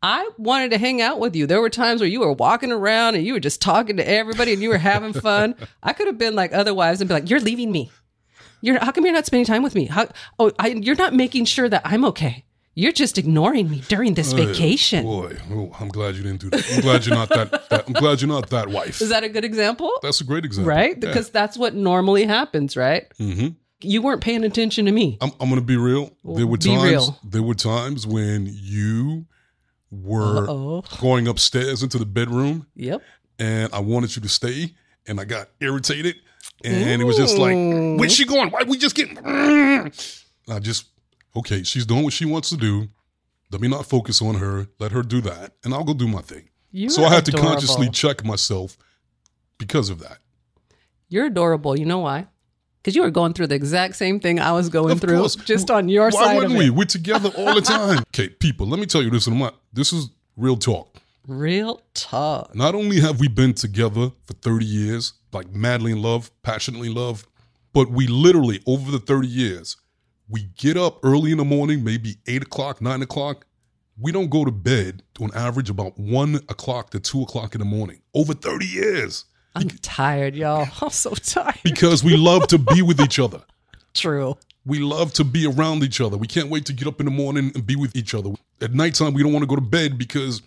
I 0.04 0.30
wanted 0.38 0.72
to 0.72 0.78
hang 0.78 1.02
out 1.02 1.20
with 1.20 1.36
you. 1.36 1.46
There 1.46 1.62
were 1.62 1.70
times 1.70 2.02
where 2.02 2.10
you 2.10 2.22
were 2.22 2.34
walking 2.34 2.72
around 2.72 3.16
and 3.16 3.26
you 3.26 3.34
were 3.34 3.40
just 3.40 3.62
talking 3.62 3.98
to 3.98 4.08
everybody 4.08 4.54
and 4.54 4.62
you 4.62 4.70
were 4.70 4.78
having 4.78 5.14
fun. 5.14 5.56
I 5.84 5.94
could 5.94 6.08
have 6.08 6.18
been 6.18 6.36
like 6.36 6.54
other 6.54 6.74
wives 6.74 7.02
and 7.02 7.08
be 7.08 7.14
like, 7.14 7.30
"You're 7.30 7.40
leaving 7.40 7.72
me. 7.72 7.92
You're 8.62 8.80
how 8.80 8.92
come 8.92 9.06
you're 9.06 9.14
not 9.14 9.26
spending 9.26 9.46
time 9.46 9.64
with 9.64 9.76
me? 9.76 9.86
How 9.86 10.08
oh, 10.40 10.52
I, 10.60 10.70
you're 10.70 10.96
not 10.96 11.14
making 11.14 11.46
sure 11.46 11.70
that 11.70 11.82
I'm 11.86 12.06
okay. 12.06 12.46
You're 12.74 12.94
just 12.94 13.18
ignoring 13.18 13.70
me 13.70 13.82
during 13.88 14.14
this 14.14 14.32
vacation." 14.34 15.04
Boy, 15.04 15.38
oh, 15.52 15.76
I'm 15.80 15.90
glad 15.90 16.16
you 16.16 16.24
didn't 16.24 16.42
do 16.42 16.50
that. 16.52 16.66
I'm 16.74 16.82
glad 16.82 17.06
you're 17.06 17.16
not 17.16 17.30
that, 17.30 17.70
that. 17.70 17.88
I'm 17.88 17.94
glad 17.94 18.22
you're 18.22 18.30
not 18.30 18.50
that 18.50 18.70
wife. 18.70 19.02
Is 19.02 19.10
that 19.10 19.24
a 19.24 19.30
good 19.30 19.44
example? 19.44 19.92
That's 20.02 20.22
a 20.22 20.24
great 20.24 20.46
example, 20.46 20.70
right? 20.70 20.98
Because 21.00 21.30
that's 21.30 21.58
what 21.58 21.74
normally 21.76 22.24
happens, 22.26 22.78
right? 22.78 23.06
hmm 23.18 23.50
You 23.82 24.02
weren't 24.02 24.22
paying 24.22 24.44
attention 24.44 24.86
to 24.86 24.92
me. 24.92 25.18
I'm, 25.22 25.32
I'm 25.40 25.50
going 25.50 25.60
to 25.60 25.66
be 25.66 25.76
real. 25.78 26.12
There 26.24 26.48
were 26.48 26.58
Be 26.58 26.68
times. 26.70 26.84
real. 26.84 27.20
There 27.24 27.44
were 27.44 27.56
times 27.56 28.08
when 28.08 28.48
you 28.52 29.26
were 29.92 30.48
Oh, 30.50 30.84
going 31.02 31.28
upstairs 31.28 31.84
into 31.84 31.98
the 31.98 32.06
bedroom, 32.06 32.68
yep. 32.76 33.02
and 33.38 33.74
I 33.74 33.80
wanted 33.80 34.16
you 34.16 34.22
to 34.22 34.30
stay, 34.30 34.76
and 35.06 35.20
I 35.20 35.26
got 35.26 35.50
irritated, 35.60 36.16
and 36.64 37.02
it 37.02 37.06
was 37.06 37.18
just 37.18 37.38
like, 37.38 37.56
"Where's 38.00 38.14
she 38.14 38.24
going? 38.26 38.50
Why 38.52 38.62
are 38.62 38.66
we 38.66 38.78
just 38.78 38.96
getting?" 38.96 39.18
I 40.48 40.60
just 40.60 40.86
okay. 41.36 41.64
She's 41.64 41.86
doing 41.86 42.04
what 42.04 42.14
she 42.14 42.26
wants 42.26 42.50
to 42.50 42.58
do. 42.58 42.90
Let 43.52 43.62
me 43.62 43.68
not 43.68 43.86
focus 43.86 44.22
on 44.22 44.36
her. 44.36 44.68
Let 44.80 44.92
her 44.92 45.04
do 45.04 45.20
that, 45.22 45.54
and 45.64 45.74
I'll 45.74 45.84
go 45.84 45.94
do 45.94 46.08
my 46.08 46.22
thing. 46.22 46.50
You 46.72 46.90
so 46.90 47.04
I 47.04 47.14
had 47.14 47.26
to 47.26 47.34
consciously 47.34 47.90
check 47.90 48.24
myself 48.24 48.78
because 49.58 49.90
of 49.90 50.00
that. 50.00 50.20
You're 51.10 51.26
adorable. 51.26 51.78
You 51.78 51.86
know 51.86 52.00
why? 52.00 52.28
Because 52.82 52.96
you 52.96 53.02
were 53.02 53.12
going 53.12 53.34
through 53.34 53.48
the 53.48 53.56
exact 53.56 53.96
same 53.96 54.20
thing 54.20 54.40
I 54.40 54.54
was 54.54 54.70
going 54.70 54.94
Of 54.94 55.02
through, 55.02 55.20
course. 55.20 55.36
just 55.36 55.70
on 55.70 55.88
your 55.90 56.06
Why 56.06 56.10
side 56.12 56.32
of 56.38 56.44
wouldn't 56.44 56.58
we? 56.58 56.70
We're 56.70 56.86
together 56.86 57.30
all 57.38 57.54
the 57.54 57.62
time. 57.62 58.00
okay, 58.16 58.30
people, 58.30 58.66
let 58.66 58.80
me 58.80 58.86
tell 58.86 59.04
you 59.04 59.12
this. 59.12 59.28
And 59.28 59.36
I'm 59.36 59.40
not, 59.42 59.56
this 59.74 59.94
is 59.94 60.10
real 60.36 60.56
talk. 60.56 60.98
Real 61.28 61.82
talk. 61.94 62.56
Not 62.56 62.74
only 62.74 63.00
have 63.02 63.20
we 63.20 63.28
been 63.28 63.54
together 63.54 64.12
for 64.26 64.34
30 64.34 64.66
years, 64.66 65.14
like 65.32 65.52
madly 65.52 65.92
in 65.92 66.02
love, 66.02 66.32
passionately 66.42 66.88
in 66.88 66.96
love, 66.96 67.28
but 67.74 67.92
we 67.92 68.08
literally, 68.08 68.62
over 68.66 68.90
the 68.90 69.00
30 69.00 69.28
years, 69.28 69.76
we 70.32 70.44
get 70.58 70.78
up 70.78 71.00
early 71.04 71.32
in 71.32 71.38
the 71.38 71.46
morning, 71.46 71.84
maybe 71.84 72.16
8 72.28 72.44
o'clock, 72.44 72.82
9 72.82 73.02
o'clock. 73.02 73.46
We 74.00 74.12
don't 74.12 74.30
go 74.30 74.46
to 74.46 74.52
bed 74.52 75.04
on 75.20 75.30
average 75.36 75.70
about 75.70 76.00
1 76.00 76.36
o'clock 76.50 76.90
to 76.92 77.00
2 77.00 77.22
o'clock 77.24 77.54
in 77.54 77.60
the 77.60 77.66
morning. 77.66 78.02
Over 78.14 78.34
30 78.34 78.66
years. 78.66 79.26
I'm 79.56 79.68
tired, 79.70 80.36
y'all. 80.36 80.68
I'm 80.82 80.90
so 80.90 81.12
tired. 81.14 81.60
Because 81.64 82.04
we 82.04 82.16
love 82.16 82.48
to 82.48 82.58
be 82.58 82.82
with 82.82 83.00
each 83.02 83.20
other. 83.20 83.42
True. 83.94 84.38
We 84.66 84.80
love 84.80 85.12
to 85.14 85.24
be 85.24 85.46
around 85.46 85.84
each 85.84 86.00
other. 86.00 86.16
We 86.18 86.28
can't 86.28 86.50
wait 86.50 86.66
to 86.68 86.74
get 86.74 86.88
up 86.88 87.00
in 87.02 87.06
the 87.06 87.12
morning 87.12 87.52
and 87.54 87.66
be 87.66 87.76
with 87.76 87.96
each 87.96 88.14
other. 88.14 88.32
At 88.62 88.74
nighttime, 88.74 89.14
we 89.14 89.24
don't 89.24 89.34
want 89.34 89.44
to 89.44 89.48
go 89.48 89.56
to 89.56 89.62
bed 89.62 89.98
because 89.98 90.42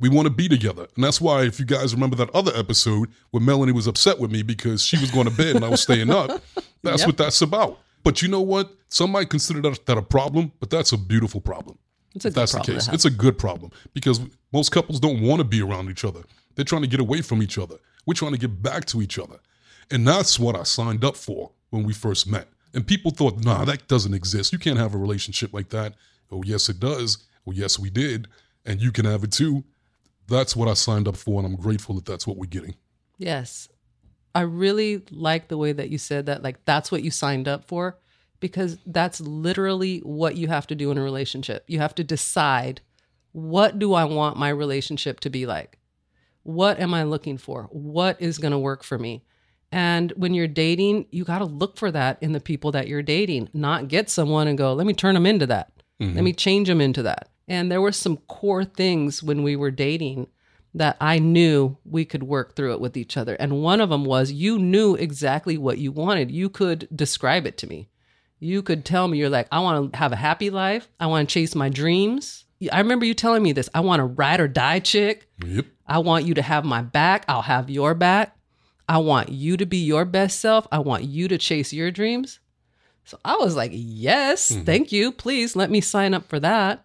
we 0.00 0.08
want 0.08 0.26
to 0.26 0.30
be 0.34 0.48
together. 0.48 0.86
And 0.96 1.04
that's 1.04 1.20
why, 1.20 1.42
if 1.44 1.58
you 1.60 1.64
guys 1.64 1.94
remember 1.94 2.16
that 2.16 2.30
other 2.34 2.52
episode 2.56 3.08
where 3.30 3.40
Melanie 3.42 3.72
was 3.72 3.86
upset 3.86 4.18
with 4.18 4.30
me 4.32 4.42
because 4.42 4.84
she 4.84 4.98
was 4.98 5.10
going 5.12 5.26
to 5.28 5.34
bed 5.34 5.54
and 5.56 5.64
I 5.64 5.68
was 5.68 5.80
staying 5.80 6.10
up, 6.10 6.42
that's 6.82 7.00
Yep. 7.02 7.06
what 7.06 7.16
that's 7.16 7.40
about. 7.40 7.78
But 8.04 8.22
you 8.22 8.28
know 8.28 8.40
what? 8.40 8.72
Some 8.88 9.12
might 9.12 9.30
consider 9.30 9.60
that, 9.62 9.86
that 9.86 9.98
a 9.98 10.02
problem, 10.02 10.52
but 10.60 10.70
that's 10.70 10.92
a 10.92 10.98
beautiful 10.98 11.40
problem. 11.40 11.78
It's 12.14 12.24
a 12.24 12.28
If 12.28 12.34
that's 12.34 12.52
the 12.52 12.60
case. 12.60 12.88
It's 12.88 13.04
a 13.04 13.10
good 13.10 13.38
problem 13.38 13.70
because 13.94 14.20
most 14.52 14.70
couples 14.70 15.00
don't 15.00 15.22
want 15.22 15.40
to 15.40 15.44
be 15.44 15.62
around 15.62 15.90
each 15.90 16.04
other. 16.04 16.22
They're 16.54 16.64
trying 16.64 16.82
to 16.82 16.88
get 16.88 17.00
away 17.00 17.22
from 17.22 17.42
each 17.42 17.58
other. 17.58 17.76
We're 18.06 18.14
trying 18.14 18.32
to 18.32 18.38
get 18.38 18.62
back 18.62 18.84
to 18.86 19.00
each 19.00 19.18
other. 19.18 19.38
And 19.90 20.06
that's 20.06 20.38
what 20.38 20.56
I 20.56 20.64
signed 20.64 21.04
up 21.04 21.16
for 21.16 21.52
when 21.70 21.84
we 21.84 21.92
first 21.92 22.26
met. 22.26 22.48
And 22.74 22.86
people 22.86 23.10
thought, 23.10 23.44
nah, 23.44 23.64
that 23.64 23.88
doesn't 23.88 24.14
exist. 24.14 24.52
You 24.52 24.58
can't 24.58 24.78
have 24.78 24.94
a 24.94 24.98
relationship 24.98 25.52
like 25.52 25.70
that. 25.70 25.94
Oh, 26.30 26.42
yes, 26.44 26.68
it 26.68 26.80
does. 26.80 27.18
Oh, 27.46 27.52
yes, 27.52 27.78
we 27.78 27.90
did. 27.90 28.28
And 28.64 28.80
you 28.80 28.92
can 28.92 29.04
have 29.04 29.24
it 29.24 29.32
too. 29.32 29.64
That's 30.28 30.56
what 30.56 30.68
I 30.68 30.74
signed 30.74 31.08
up 31.08 31.16
for. 31.16 31.38
And 31.38 31.46
I'm 31.46 31.60
grateful 31.60 31.94
that 31.96 32.06
that's 32.06 32.26
what 32.26 32.36
we're 32.36 32.46
getting. 32.46 32.74
Yes. 33.18 33.68
I 34.34 34.42
really 34.42 35.02
like 35.10 35.48
the 35.48 35.58
way 35.58 35.72
that 35.72 35.90
you 35.90 35.98
said 35.98 36.26
that. 36.26 36.42
Like, 36.42 36.64
that's 36.64 36.90
what 36.90 37.02
you 37.02 37.10
signed 37.10 37.48
up 37.48 37.64
for 37.64 37.98
because 38.40 38.78
that's 38.86 39.20
literally 39.20 39.98
what 40.00 40.36
you 40.36 40.48
have 40.48 40.66
to 40.66 40.74
do 40.74 40.90
in 40.90 40.98
a 40.98 41.02
relationship. 41.02 41.64
You 41.68 41.78
have 41.78 41.94
to 41.96 42.04
decide 42.04 42.80
what 43.32 43.78
do 43.78 43.94
I 43.94 44.04
want 44.04 44.36
my 44.36 44.48
relationship 44.48 45.20
to 45.20 45.30
be 45.30 45.46
like? 45.46 45.78
What 46.42 46.80
am 46.80 46.92
I 46.92 47.04
looking 47.04 47.38
for? 47.38 47.68
What 47.70 48.20
is 48.20 48.38
going 48.38 48.52
to 48.52 48.58
work 48.58 48.82
for 48.82 48.98
me? 48.98 49.24
And 49.70 50.12
when 50.16 50.34
you're 50.34 50.48
dating, 50.48 51.06
you 51.10 51.24
got 51.24 51.38
to 51.38 51.46
look 51.46 51.78
for 51.78 51.90
that 51.90 52.18
in 52.20 52.32
the 52.32 52.40
people 52.40 52.72
that 52.72 52.88
you're 52.88 53.02
dating, 53.02 53.48
not 53.54 53.88
get 53.88 54.10
someone 54.10 54.48
and 54.48 54.58
go, 54.58 54.74
let 54.74 54.86
me 54.86 54.92
turn 54.92 55.14
them 55.14 55.24
into 55.24 55.46
that. 55.46 55.72
Let 55.98 56.08
mm-hmm. 56.08 56.24
me 56.24 56.32
change 56.32 56.68
them 56.68 56.80
into 56.80 57.02
that. 57.04 57.28
And 57.48 57.70
there 57.70 57.80
were 57.80 57.92
some 57.92 58.18
core 58.28 58.64
things 58.64 59.22
when 59.22 59.42
we 59.42 59.56
were 59.56 59.70
dating 59.70 60.26
that 60.74 60.96
I 61.00 61.18
knew 61.18 61.76
we 61.84 62.04
could 62.04 62.22
work 62.22 62.56
through 62.56 62.72
it 62.72 62.80
with 62.80 62.96
each 62.96 63.16
other. 63.16 63.34
And 63.34 63.62
one 63.62 63.80
of 63.80 63.90
them 63.90 64.04
was 64.04 64.32
you 64.32 64.58
knew 64.58 64.94
exactly 64.94 65.58
what 65.58 65.78
you 65.78 65.92
wanted. 65.92 66.30
You 66.30 66.48
could 66.48 66.88
describe 66.94 67.46
it 67.46 67.58
to 67.58 67.66
me. 67.66 67.88
You 68.40 68.62
could 68.62 68.84
tell 68.84 69.06
me, 69.06 69.18
you're 69.18 69.28
like, 69.28 69.48
I 69.52 69.60
want 69.60 69.92
to 69.92 69.98
have 69.98 70.12
a 70.12 70.16
happy 70.16 70.50
life. 70.50 70.88
I 70.98 71.06
want 71.06 71.28
to 71.28 71.32
chase 71.32 71.54
my 71.54 71.68
dreams. 71.68 72.44
I 72.72 72.78
remember 72.78 73.04
you 73.04 73.14
telling 73.14 73.42
me 73.42 73.52
this. 73.52 73.68
I 73.74 73.80
want 73.80 74.02
a 74.02 74.06
ride 74.06 74.40
or 74.40 74.48
die 74.48 74.80
chick. 74.80 75.28
Yep. 75.44 75.66
I 75.86 75.98
want 75.98 76.24
you 76.24 76.34
to 76.34 76.42
have 76.42 76.64
my 76.64 76.80
back. 76.80 77.24
I'll 77.28 77.42
have 77.42 77.68
your 77.70 77.94
back. 77.94 78.36
I 78.88 78.98
want 78.98 79.28
you 79.28 79.56
to 79.56 79.66
be 79.66 79.78
your 79.78 80.04
best 80.04 80.40
self. 80.40 80.66
I 80.72 80.78
want 80.78 81.04
you 81.04 81.28
to 81.28 81.38
chase 81.38 81.72
your 81.72 81.90
dreams. 81.90 82.40
So 83.04 83.18
I 83.24 83.36
was 83.36 83.56
like, 83.56 83.72
yes, 83.74 84.50
mm-hmm. 84.50 84.64
thank 84.64 84.92
you. 84.92 85.12
Please 85.12 85.56
let 85.56 85.70
me 85.70 85.80
sign 85.80 86.14
up 86.14 86.28
for 86.28 86.40
that. 86.40 86.84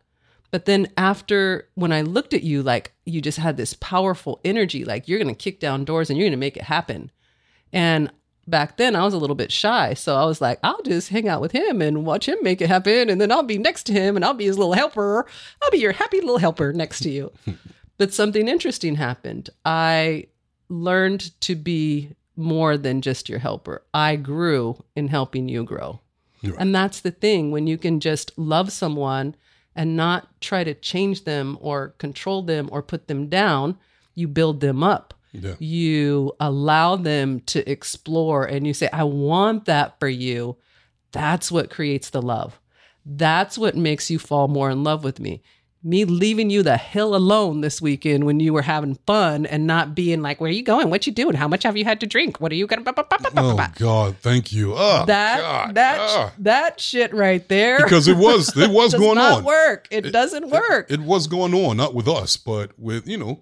But 0.51 0.65
then 0.65 0.87
after 0.95 1.67
when 1.75 1.91
I 1.91 2.01
looked 2.01 2.33
at 2.33 2.43
you, 2.43 2.63
like 2.63 2.93
you 3.05 3.21
just 3.21 3.37
had 3.37 3.57
this 3.57 3.73
powerful 3.73 4.39
energy, 4.45 4.85
like 4.85 5.07
you're 5.07 5.19
going 5.19 5.33
to 5.33 5.43
kick 5.43 5.59
down 5.59 5.85
doors 5.85 6.09
and 6.09 6.17
you're 6.17 6.25
going 6.25 6.31
to 6.31 6.37
make 6.37 6.57
it 6.57 6.63
happen. 6.63 7.11
And 7.73 8.11
back 8.47 8.77
then 8.77 8.95
I 8.95 9.03
was 9.03 9.13
a 9.13 9.17
little 9.17 9.35
bit 9.35 9.51
shy. 9.51 9.93
So 9.93 10.15
I 10.15 10.25
was 10.25 10.39
like, 10.39 10.59
I'll 10.63 10.81
just 10.83 11.09
hang 11.09 11.27
out 11.27 11.41
with 11.41 11.51
him 11.51 11.81
and 11.81 12.05
watch 12.05 12.27
him 12.27 12.37
make 12.41 12.61
it 12.61 12.69
happen. 12.69 13.09
And 13.09 13.19
then 13.19 13.31
I'll 13.31 13.43
be 13.43 13.57
next 13.57 13.83
to 13.85 13.93
him 13.93 14.15
and 14.15 14.23
I'll 14.23 14.33
be 14.33 14.45
his 14.45 14.57
little 14.57 14.73
helper. 14.73 15.25
I'll 15.61 15.71
be 15.71 15.79
your 15.79 15.91
happy 15.91 16.21
little 16.21 16.37
helper 16.37 16.71
next 16.71 17.01
to 17.01 17.09
you. 17.09 17.31
but 17.97 18.13
something 18.13 18.47
interesting 18.47 18.95
happened. 18.95 19.49
I 19.65 20.27
learned 20.69 21.39
to 21.41 21.55
be 21.55 22.15
more 22.37 22.77
than 22.77 23.01
just 23.01 23.27
your 23.27 23.39
helper. 23.39 23.83
I 23.93 24.15
grew 24.15 24.83
in 24.95 25.09
helping 25.09 25.49
you 25.49 25.63
grow. 25.63 25.99
Right. 26.43 26.55
And 26.57 26.73
that's 26.73 27.01
the 27.01 27.11
thing 27.11 27.51
when 27.51 27.67
you 27.67 27.77
can 27.77 27.99
just 27.99 28.37
love 28.37 28.71
someone 28.71 29.35
and 29.77 29.95
not 29.95 30.27
try 30.41 30.63
to 30.63 30.73
change 30.73 31.23
them 31.23 31.57
or 31.61 31.89
control 31.99 32.41
them 32.41 32.67
or 32.71 32.81
put 32.81 33.07
them 33.07 33.27
down, 33.27 33.77
you 34.15 34.27
build 34.27 34.59
them 34.59 34.83
up. 34.83 35.13
Yeah. 35.31 35.53
You 35.59 36.33
allow 36.39 36.95
them 36.95 37.41
to 37.41 37.69
explore 37.69 38.43
and 38.43 38.65
you 38.65 38.73
say, 38.73 38.89
I 38.91 39.03
want 39.03 39.65
that 39.65 39.99
for 39.99 40.09
you. 40.09 40.57
That's 41.11 41.51
what 41.51 41.69
creates 41.69 42.09
the 42.09 42.21
love. 42.21 42.59
That's 43.05 43.57
what 43.57 43.75
makes 43.75 44.09
you 44.09 44.17
fall 44.19 44.47
more 44.47 44.71
in 44.71 44.83
love 44.83 45.03
with 45.03 45.19
me. 45.19 45.43
Me 45.87 46.03
leaving 46.03 46.49
you 46.49 46.63
the 46.63 46.75
hell 46.75 47.15
alone 47.15 47.61
this 47.61 47.81
weekend 47.81 48.25
when 48.25 48.39
you 48.41 48.51
were 48.51 48.63
having 48.63 48.95
fun 49.07 49.45
and 49.45 49.65
not 49.65 49.95
being 49.95 50.21
like, 50.21 50.41
Where 50.41 50.49
are 50.49 50.53
you 50.53 50.61
going? 50.63 50.89
What 50.89 51.07
you 51.07 51.13
doing? 51.13 51.35
How 51.35 51.47
much 51.47 51.63
have 51.63 51.77
you 51.77 51.85
had 51.85 52.01
to 52.01 52.05
drink? 52.05 52.41
What 52.41 52.51
are 52.51 52.55
you 52.55 52.67
gonna 52.67 52.83
Oh, 53.37 53.67
God. 53.77 54.17
Thank 54.17 54.51
you. 54.51 54.73
Oh, 54.75 55.05
that 55.07 55.39
God. 55.39 55.75
that 55.75 55.99
Ah. 55.99 56.33
that 56.39 56.79
shit 56.81 57.13
right 57.13 57.47
there 57.47 57.77
because 57.83 58.07
it 58.09 58.17
was 58.17 58.55
it 58.57 58.69
was 58.81 58.93
going 58.93 59.15
not 59.15 59.37
on. 59.39 59.43
work. 59.45 59.87
It, 59.89 60.11
doesn't 60.11 60.49
work. 60.49 60.91
It 60.91 60.99
was 60.99 61.27
going 61.27 61.53
on, 61.53 61.77
not 61.77 61.93
with 61.93 62.07
us, 62.07 62.35
but 62.37 62.77
with 62.77 63.07
you 63.07 63.17
know 63.17 63.39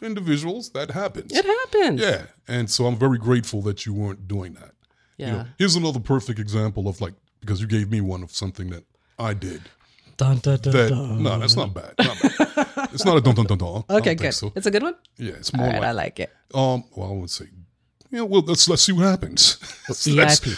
individuals. 0.00 0.70
That 0.70 0.90
happens. 0.92 1.32
It 1.32 1.44
happens. 1.44 2.00
Yeah, 2.00 2.26
and 2.48 2.70
so 2.70 2.86
I'm 2.86 2.96
very 2.96 3.18
grateful 3.18 3.62
that 3.62 3.86
you 3.86 3.92
weren't 3.94 4.28
doing 4.28 4.54
that. 4.54 4.72
You 5.18 5.26
Yeah. 5.26 5.32
know, 5.32 5.46
here's 5.58 5.76
another 5.76 6.00
perfect 6.00 6.38
example 6.38 6.88
of 6.88 7.00
like 7.00 7.14
because 7.40 7.60
you 7.60 7.66
gave 7.66 7.90
me 7.90 8.00
one 8.00 8.22
of 8.22 8.30
something 8.30 8.70
that 8.70 8.84
I 9.18 9.34
did. 9.34 9.62
Dun, 10.16 10.38
dun, 10.38 10.58
dun, 10.58 10.72
That 10.72 10.90
no, 11.18 11.38
that's 11.38 11.56
not 11.56 11.72
bad. 11.74 11.94
Not 11.98 12.16
bad. 12.20 12.88
it's 12.92 13.04
not 13.04 13.16
a 13.16 13.20
dun 13.20 13.34
dun 13.34 13.46
dun 13.46 13.58
dun. 13.58 13.68
I 13.68 13.92
don't 13.94 14.00
Okay, 14.00 14.10
think 14.10 14.20
good. 14.20 14.32
So. 14.34 14.52
It's 14.54 14.66
a 14.66 14.70
good 14.70 14.82
one. 14.82 14.94
Yeah, 15.16 15.32
it's 15.32 15.52
more 15.54 15.66
right, 15.66 15.74
like 15.76 15.84
I 15.84 15.92
like 15.92 16.20
it. 16.20 16.30
um. 16.54 16.84
Well, 16.96 17.10
I 17.10 17.12
would 17.14 17.30
say, 17.30 17.46
yeah. 18.10 18.22
Well, 18.22 18.42
let's 18.42 18.68
let's 18.68 18.82
see 18.82 18.92
what 18.92 19.04
happens. 19.04 19.58
let's, 19.88 20.06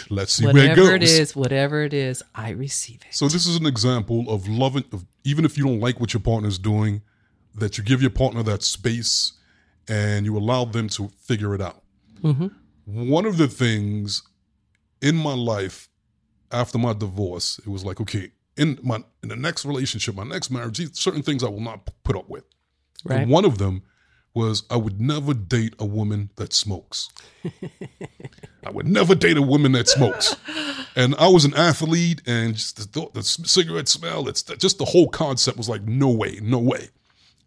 let's 0.09 0.33
see 0.33 0.45
where 0.45 0.71
it 0.71 0.75
goes. 0.75 0.87
Whatever 0.87 0.95
it 0.95 1.03
is, 1.03 1.35
whatever 1.35 1.83
it 1.83 1.93
is, 1.93 2.23
I 2.33 2.49
receive 2.51 3.01
it. 3.07 3.15
So 3.15 3.27
this 3.27 3.45
is 3.45 3.55
an 3.55 3.65
example 3.65 4.29
of 4.29 4.47
loving, 4.47 4.83
of 4.91 5.05
even 5.23 5.45
if 5.45 5.57
you 5.57 5.63
don't 5.65 5.79
like 5.79 5.99
what 5.99 6.13
your 6.13 6.21
partner's 6.21 6.57
doing, 6.57 7.01
that 7.55 7.77
you 7.77 7.83
give 7.83 8.01
your 8.01 8.11
partner 8.11 8.43
that 8.43 8.61
space 8.63 9.33
and 9.87 10.25
you 10.25 10.37
allow 10.37 10.65
them 10.65 10.89
to 10.89 11.09
figure 11.21 11.55
it 11.55 11.61
out. 11.61 11.81
Mm-hmm. 12.21 12.47
One 13.09 13.25
of 13.25 13.37
the 13.37 13.47
things 13.47 14.21
in 15.01 15.15
my 15.15 15.33
life 15.33 15.89
after 16.51 16.77
my 16.77 16.93
divorce, 16.93 17.59
it 17.59 17.67
was 17.69 17.83
like, 17.85 17.99
okay, 18.01 18.31
in 18.57 18.79
my 18.83 19.03
in 19.21 19.29
the 19.29 19.35
next 19.35 19.65
relationship, 19.65 20.15
my 20.15 20.23
next 20.23 20.49
marriage, 20.49 20.77
these 20.77 20.97
certain 20.99 21.21
things 21.21 21.43
I 21.43 21.49
will 21.49 21.61
not 21.61 21.89
put 22.03 22.15
up 22.15 22.29
with. 22.29 22.43
Right. 23.03 23.21
And 23.21 23.31
one 23.31 23.45
of 23.45 23.57
them 23.57 23.83
was 24.33 24.63
I 24.69 24.75
would 24.75 24.99
never 24.99 25.33
date 25.33 25.73
a 25.79 25.85
woman 25.85 26.29
that 26.35 26.53
smokes. 26.53 27.09
I 28.65 28.71
would 28.71 28.87
never 28.87 29.15
date 29.15 29.37
a 29.37 29.41
woman 29.41 29.71
that 29.73 29.87
smokes. 29.87 30.35
And 30.95 31.15
I 31.15 31.27
was 31.27 31.45
an 31.45 31.53
athlete, 31.53 32.21
and 32.25 32.55
just 32.55 32.77
the, 32.77 32.83
thought- 32.83 33.13
the 33.13 33.23
cigarette 33.23 33.87
smell, 33.87 34.27
it's 34.27 34.41
just 34.43 34.77
the 34.77 34.85
whole 34.85 35.07
concept 35.09 35.57
was 35.57 35.69
like, 35.69 35.83
no 35.83 36.09
way, 36.09 36.39
no 36.41 36.59
way. 36.59 36.89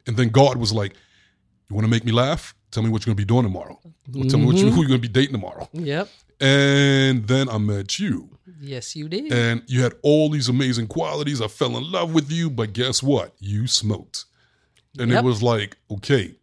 And 0.07 0.17
then 0.17 0.31
God 0.31 0.57
was 0.57 0.73
like, 0.73 0.95
You 1.69 1.77
want 1.77 1.85
to 1.85 1.91
make 1.91 2.05
me 2.05 2.13
laugh? 2.13 2.55
Tell 2.71 2.83
me 2.83 2.89
what 2.89 3.05
you're 3.05 3.15
going 3.15 3.17
to 3.17 3.23
be 3.23 3.27
doing 3.27 3.45
tomorrow. 3.45 3.79
Or 4.17 4.25
Tell 4.25 4.41
me 4.41 4.47
what 4.47 4.57
you, 4.57 4.65
who 4.65 4.71
mm-hmm. 4.71 4.79
you're 4.81 4.89
going 4.89 5.03
to 5.03 5.09
be 5.09 5.09
dating 5.09 5.33
tomorrow. 5.33 5.69
Yep. 5.73 6.09
And 6.41 7.27
then 7.27 7.49
I 7.49 7.59
met 7.59 7.99
you, 7.99 8.38
Yes, 8.61 8.97
you 8.97 9.09
did. 9.09 9.33
and 9.33 9.63
you 9.67 9.83
had 9.83 9.95
all 10.03 10.31
these 10.31 10.49
amazing 10.49 10.89
qualities. 10.89 11.41
I 11.41 11.49
fell 11.49 11.77
in 11.77 11.91
love 11.91 12.13
with 12.15 12.31
you, 12.31 12.51
but 12.51 12.73
guess 12.73 13.03
what? 13.03 13.35
You 13.39 13.67
smoked. 13.67 14.25
And 14.99 15.11
Yep. 15.11 15.23
it 15.23 15.27
was 15.27 15.43
like, 15.43 15.77
okay. 15.91 16.35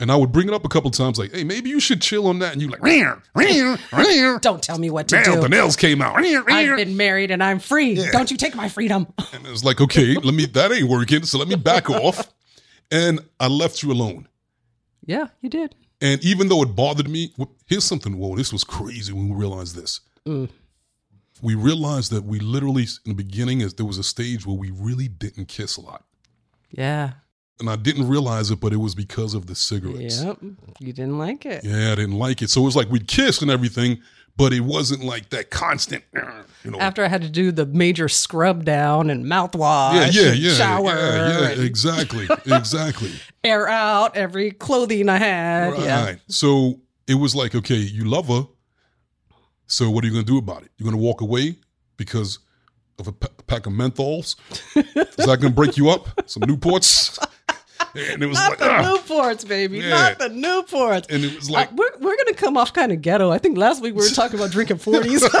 And 0.00 0.10
I 0.10 0.16
would 0.16 0.32
bring 0.32 0.48
it 0.48 0.54
up 0.54 0.64
a 0.64 0.68
couple 0.68 0.90
times, 0.90 1.16
like, 1.18 1.32
hey, 1.32 1.44
maybe 1.44 1.70
you 1.70 1.78
should 1.78 2.02
chill 2.02 2.26
on 2.26 2.40
that. 2.40 2.52
And 2.54 2.60
you're 2.60 2.70
like, 2.72 2.82
"Meow, 2.82 3.22
meow, 3.36 3.76
meow." 3.96 4.38
Don't 4.38 4.60
tell 4.62 4.76
me 4.78 4.90
what 4.90 5.06
to 5.08 5.20
Nail, 5.22 5.40
the 5.40 5.48
nails 5.48 5.76
came 5.76 6.02
out. 6.02 6.16
I've 6.18 6.76
been 6.76 6.96
married 6.96 7.30
and 7.30 7.42
I'm 7.42 7.60
free. 7.60 7.94
Don't 8.10 8.28
you 8.30 8.36
take 8.36 8.54
my 8.56 8.68
freedom. 8.68 9.06
And 9.32 9.46
it 9.46 9.50
was 9.50 9.64
like, 9.64 9.80
okay, 9.80 10.14
let 10.16 10.34
me, 10.34 10.44
that 10.46 10.72
ain't 10.72 10.88
working. 10.88 11.22
So 11.24 11.38
let 11.38 11.46
me 11.48 11.54
back 11.54 11.88
off. 11.90 12.28
And 12.90 13.20
I 13.38 13.46
left 13.46 13.82
you 13.82 13.92
alone. 13.92 14.28
yeah, 15.06 15.28
you 15.40 15.48
did. 15.48 15.74
And 16.00 16.22
even 16.24 16.48
though 16.48 16.62
it 16.62 16.74
bothered 16.74 17.08
me, 17.08 17.32
here's 17.66 17.84
something, 17.84 18.18
whoa, 18.18 18.34
this 18.36 18.52
was 18.52 18.64
crazy 18.64 19.12
when 19.12 19.28
we 19.28 19.36
realized 19.36 19.76
this. 19.76 20.00
Mm. 20.26 20.50
We 21.42 21.54
realized 21.54 22.12
that 22.12 22.24
we 22.24 22.38
literally, 22.38 22.84
in 23.04 23.10
the 23.10 23.14
beginning, 23.14 23.60
is 23.60 23.74
there 23.74 23.84
was 23.84 23.98
a 23.98 24.04
stage 24.04 24.46
where 24.46 24.56
we 24.56 24.70
really 24.70 25.08
didn't 25.08 25.46
kiss 25.46 25.76
a 25.76 25.80
lot. 25.80 26.04
Yeah. 26.70 27.12
And 27.60 27.68
I 27.68 27.76
didn't 27.76 28.08
realize 28.08 28.50
it, 28.50 28.60
but 28.60 28.72
it 28.72 28.78
was 28.78 28.94
because 28.94 29.34
of 29.34 29.46
the 29.46 29.54
cigarettes. 29.54 30.22
Yep. 30.22 30.38
You 30.78 30.92
didn't 30.92 31.18
like 31.18 31.44
it. 31.44 31.64
Yeah, 31.64 31.92
I 31.92 31.94
didn't 31.96 32.18
like 32.18 32.42
it. 32.42 32.50
So 32.50 32.62
it 32.62 32.64
was 32.64 32.76
like 32.76 32.90
we'd 32.90 33.06
kiss 33.06 33.42
and 33.42 33.50
everything, 33.50 34.00
but 34.36 34.52
it 34.52 34.60
wasn't 34.60 35.04
like 35.04 35.28
that 35.30 35.50
constant, 35.50 36.04
you 36.64 36.70
know. 36.70 36.78
After 36.78 37.04
I 37.04 37.08
had 37.08 37.22
to 37.22 37.30
do 37.30 37.52
the 37.52 37.66
major 37.66 38.08
scrub 38.08 38.64
down 38.64 39.10
and 39.10 39.26
mouthwash, 39.26 39.94
yeah, 39.94 40.22
yeah, 40.22 40.32
yeah, 40.32 40.54
shower, 40.54 40.96
yeah, 40.96 41.40
yeah, 41.52 41.62
exactly, 41.62 42.26
exactly. 42.46 43.12
air 43.44 43.68
out 43.68 44.16
every 44.16 44.50
clothing 44.50 45.08
I 45.08 45.18
had. 45.18 45.74
Yeah. 45.78 46.14
So 46.28 46.80
it 47.06 47.14
was 47.14 47.34
like, 47.34 47.54
okay, 47.54 47.76
you 47.76 48.04
love 48.04 48.28
her. 48.28 48.46
So 49.66 49.90
what 49.90 50.04
are 50.04 50.06
you 50.06 50.12
going 50.12 50.24
to 50.24 50.30
do 50.32 50.38
about 50.38 50.62
it? 50.62 50.70
You're 50.76 50.84
going 50.90 51.00
to 51.00 51.02
walk 51.04 51.20
away 51.22 51.56
because 51.96 52.38
of 52.98 53.08
a 53.08 53.12
pack 53.12 53.66
of 53.66 53.72
menthols? 53.72 54.36
Is 54.76 55.16
that 55.16 55.26
going 55.40 55.40
to 55.40 55.50
break 55.50 55.76
you 55.76 55.88
up? 55.90 56.08
Some 56.28 56.42
Newports? 56.42 57.18
And 57.94 58.22
it 58.22 58.26
was 58.26 58.38
Not 58.38 58.50
like, 58.50 58.58
the 58.58 58.70
ah. 58.70 58.82
Newports, 58.96 59.46
baby. 59.46 59.78
Yeah. 59.80 59.90
Not 59.90 60.18
the 60.18 60.28
Newports. 60.28 61.06
and 61.10 61.24
it 61.24 61.34
was 61.36 61.50
Uh, 61.50 61.52
like, 61.52 61.72
we're 61.72 61.90
we're 62.00 62.16
gonna 62.16 62.32
come 62.32 62.56
off 62.56 62.72
kind 62.72 62.90
of 62.90 63.02
ghetto. 63.02 63.30
I 63.30 63.36
think 63.36 63.58
last 63.58 63.82
week 63.82 63.94
we 63.94 64.00
were 64.02 64.08
talking 64.08 64.38
about 64.38 64.50
drinking 64.50 64.78
forties. 64.78 65.22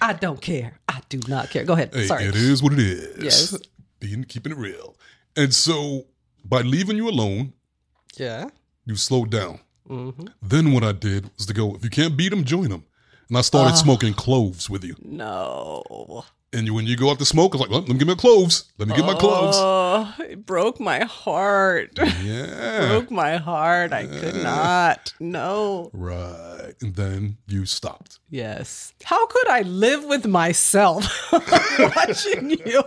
I 0.00 0.16
don't 0.20 0.40
care. 0.40 0.78
I 0.88 1.00
do 1.08 1.20
not 1.28 1.50
care. 1.50 1.64
Go 1.64 1.74
ahead. 1.74 1.90
hey, 1.94 2.06
Sorry. 2.06 2.24
it 2.24 2.34
is 2.34 2.62
what 2.62 2.72
it 2.72 2.80
is. 2.80 3.22
Yes. 3.22 3.56
Being 4.00 4.24
keeping 4.24 4.52
it 4.52 4.58
real. 4.58 4.96
And 5.36 5.54
so 5.54 6.06
by 6.44 6.62
leaving 6.62 6.96
you 6.96 7.08
alone, 7.08 7.52
Yeah. 8.16 8.48
you 8.86 8.96
slowed 8.96 9.30
down. 9.30 9.60
Hmm 9.88 10.10
Then 10.42 10.72
what 10.72 10.84
I 10.84 10.92
did 10.92 11.30
was 11.36 11.46
to 11.46 11.54
go, 11.54 11.74
if 11.74 11.82
you 11.84 11.90
can't 11.90 12.16
beat 12.16 12.28
them, 12.30 12.44
join 12.44 12.68
them. 12.70 12.84
And 13.28 13.36
I 13.38 13.42
started 13.42 13.72
Ah. 13.72 13.76
smoking 13.76 14.14
cloves 14.14 14.70
with 14.70 14.84
you. 14.84 14.94
No. 15.02 16.24
And 16.50 16.66
you, 16.66 16.72
when 16.72 16.86
you 16.86 16.96
go 16.96 17.10
out 17.10 17.18
to 17.18 17.26
smoke, 17.26 17.52
I 17.54 17.56
was 17.58 17.60
like, 17.60 17.70
well, 17.70 17.80
let 17.80 17.90
me 17.90 17.98
get 17.98 18.06
my 18.08 18.14
cloves. 18.14 18.72
Let 18.78 18.88
me 18.88 18.94
get 18.96 19.04
my 19.04 19.12
cloves. 19.14 19.58
Oh, 19.60 20.14
it 20.20 20.46
broke 20.46 20.80
my 20.80 21.00
heart. 21.04 21.98
Yeah. 22.24 22.88
broke 22.88 23.10
my 23.10 23.36
heart. 23.36 23.92
I 23.92 24.06
could 24.06 24.36
not. 24.36 25.12
No. 25.20 25.90
Right. 25.92 26.72
And 26.80 26.94
then 26.96 27.36
you 27.46 27.66
stopped. 27.66 28.18
Yes. 28.30 28.94
How 29.04 29.26
could 29.26 29.46
I 29.48 29.60
live 29.60 30.04
with 30.06 30.26
myself 30.26 31.04
watching 31.78 32.48
you, 32.50 32.82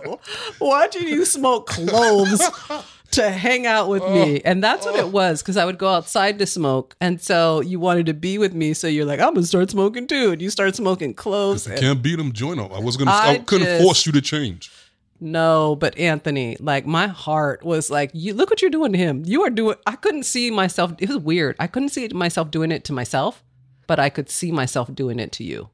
watching 0.60 1.06
you 1.06 1.24
smoke 1.24 1.68
cloves 1.68 2.42
to 3.12 3.30
hang 3.30 3.66
out 3.66 3.88
with 3.88 4.02
me? 4.02 4.38
Oh. 4.38 4.42
And 4.44 4.62
that's 4.62 4.84
what 4.84 4.96
it 4.96 5.04
oh. 5.04 5.08
was 5.08 5.42
because 5.42 5.56
I 5.56 5.64
would 5.64 5.78
go 5.78 5.88
outside 5.88 6.38
to 6.38 6.46
smoke. 6.46 6.96
And 7.00 7.20
so 7.20 7.60
you 7.60 7.80
wanted 7.80 8.06
to 8.06 8.14
be 8.14 8.38
with 8.38 8.54
me. 8.54 8.74
So 8.74 8.86
you're 8.86 9.04
like, 9.04 9.20
I'm 9.20 9.34
going 9.34 9.42
to 9.42 9.46
start 9.46 9.70
smoking 9.70 10.06
too. 10.06 10.32
And 10.32 10.42
you 10.42 10.50
start 10.50 10.74
smoking. 10.76 11.14
If 11.16 11.72
you 11.72 11.74
can't 11.74 12.02
beat 12.02 12.16
them, 12.16 12.32
join 12.32 12.56
them. 12.58 12.72
I 12.72 12.80
was 12.80 12.96
gonna. 12.96 13.10
I 13.10 13.30
I, 13.30 13.38
couldn't 13.38 13.66
just- 13.66 13.82
force 13.82 14.06
you 14.06 14.12
to 14.12 14.20
change. 14.20 14.70
No, 15.24 15.76
but 15.76 15.96
Anthony, 15.98 16.56
like 16.58 16.84
my 16.84 17.06
heart 17.06 17.62
was 17.62 17.90
like, 17.90 18.10
you 18.12 18.34
look 18.34 18.50
what 18.50 18.60
you're 18.60 18.72
doing 18.72 18.90
to 18.90 18.98
him. 18.98 19.22
You 19.24 19.42
are 19.42 19.50
doing, 19.50 19.76
I 19.86 19.94
couldn't 19.94 20.24
see 20.24 20.50
myself. 20.50 20.94
It 20.98 21.08
was 21.08 21.18
weird. 21.18 21.54
I 21.60 21.68
couldn't 21.68 21.90
see 21.90 22.08
myself 22.08 22.50
doing 22.50 22.72
it 22.72 22.82
to 22.86 22.92
myself, 22.92 23.44
but 23.86 24.00
I 24.00 24.08
could 24.08 24.28
see 24.28 24.50
myself 24.50 24.92
doing 24.92 25.20
it 25.20 25.30
to 25.32 25.44
you. 25.44 25.70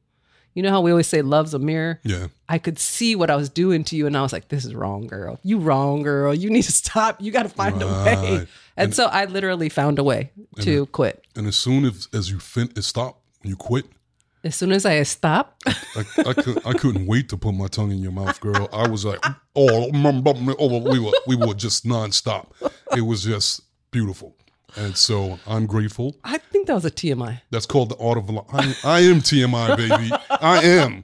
You 0.59 0.63
know 0.63 0.71
how 0.71 0.81
we 0.81 0.91
always 0.91 1.07
say 1.07 1.23
love's 1.23 1.55
a 1.55 1.61
mirror? 1.61 2.01
Yeah. 2.03 2.27
I 2.49 2.59
could 2.59 2.81
see 2.81 3.15
what 3.15 3.31
I 3.31 3.37
was 3.37 3.49
doing 3.49 3.85
to 3.85 3.95
you, 3.95 4.09
and 4.09 4.17
I 4.17 4.23
was 4.23 4.33
like, 4.33 4.49
"This 4.49 4.65
is 4.65 4.75
wrong, 4.75 5.07
girl. 5.07 5.39
You 5.45 5.61
wrong, 5.61 6.03
girl. 6.03 6.35
You 6.35 6.51
need 6.51 6.65
to 6.65 6.73
stop. 6.73 7.23
You 7.23 7.31
got 7.31 7.45
to 7.45 7.49
find 7.49 7.81
a 7.81 7.87
way." 7.87 8.39
And, 8.39 8.49
And- 8.77 8.93
so 8.93 9.07
I 9.07 9.27
literally 9.27 9.69
found 9.69 10.01
a 10.01 10.03
way 10.03 10.33
to 10.63 10.87
quit. 10.87 11.25
And 11.37 11.47
as 11.47 11.55
soon 11.55 11.85
as 11.85 12.09
as 12.13 12.29
you 12.29 12.41
fin 12.41 12.71
when 12.75 13.51
you 13.51 13.55
quit, 13.55 13.87
As 14.43 14.57
soon 14.57 14.73
as 14.73 14.85
I 14.85 15.01
stopped, 15.05 15.63
I, 15.65 16.05
I, 16.27 16.33
could, 16.35 16.67
I 16.67 16.73
couldn't 16.73 17.07
wait 17.07 17.29
to 17.29 17.37
put 17.37 17.55
my 17.55 17.69
tongue 17.69 17.93
in 17.93 17.99
your 17.99 18.11
mouth, 18.11 18.41
girl. 18.41 18.69
I 18.73 18.89
was 18.89 19.05
like, 19.05 19.25
oh, 19.55 19.91
oh, 19.95 20.83
we 20.91 20.99
were 20.99 21.13
we 21.29 21.37
were 21.37 21.55
just 21.55 21.85
nonstop. 21.85 22.47
It 22.97 23.03
was 23.03 23.23
just 23.23 23.61
beautiful, 23.93 24.35
and 24.77 24.97
so 24.97 25.39
I'm 25.47 25.67
grateful. 25.67 26.17
I 26.25 26.39
think 26.39 26.67
that 26.67 26.75
was 26.75 26.85
a 26.85 26.91
TMI. 26.91 27.41
That's 27.51 27.67
called 27.67 27.91
the 27.91 27.97
art 27.99 28.19
of 28.19 28.29
li- 28.31 28.41
I, 28.53 28.75
I 28.85 29.01
am 29.01 29.21
TMI, 29.21 29.77
baby. 29.77 30.11
I 30.31 30.63
am. 30.65 31.03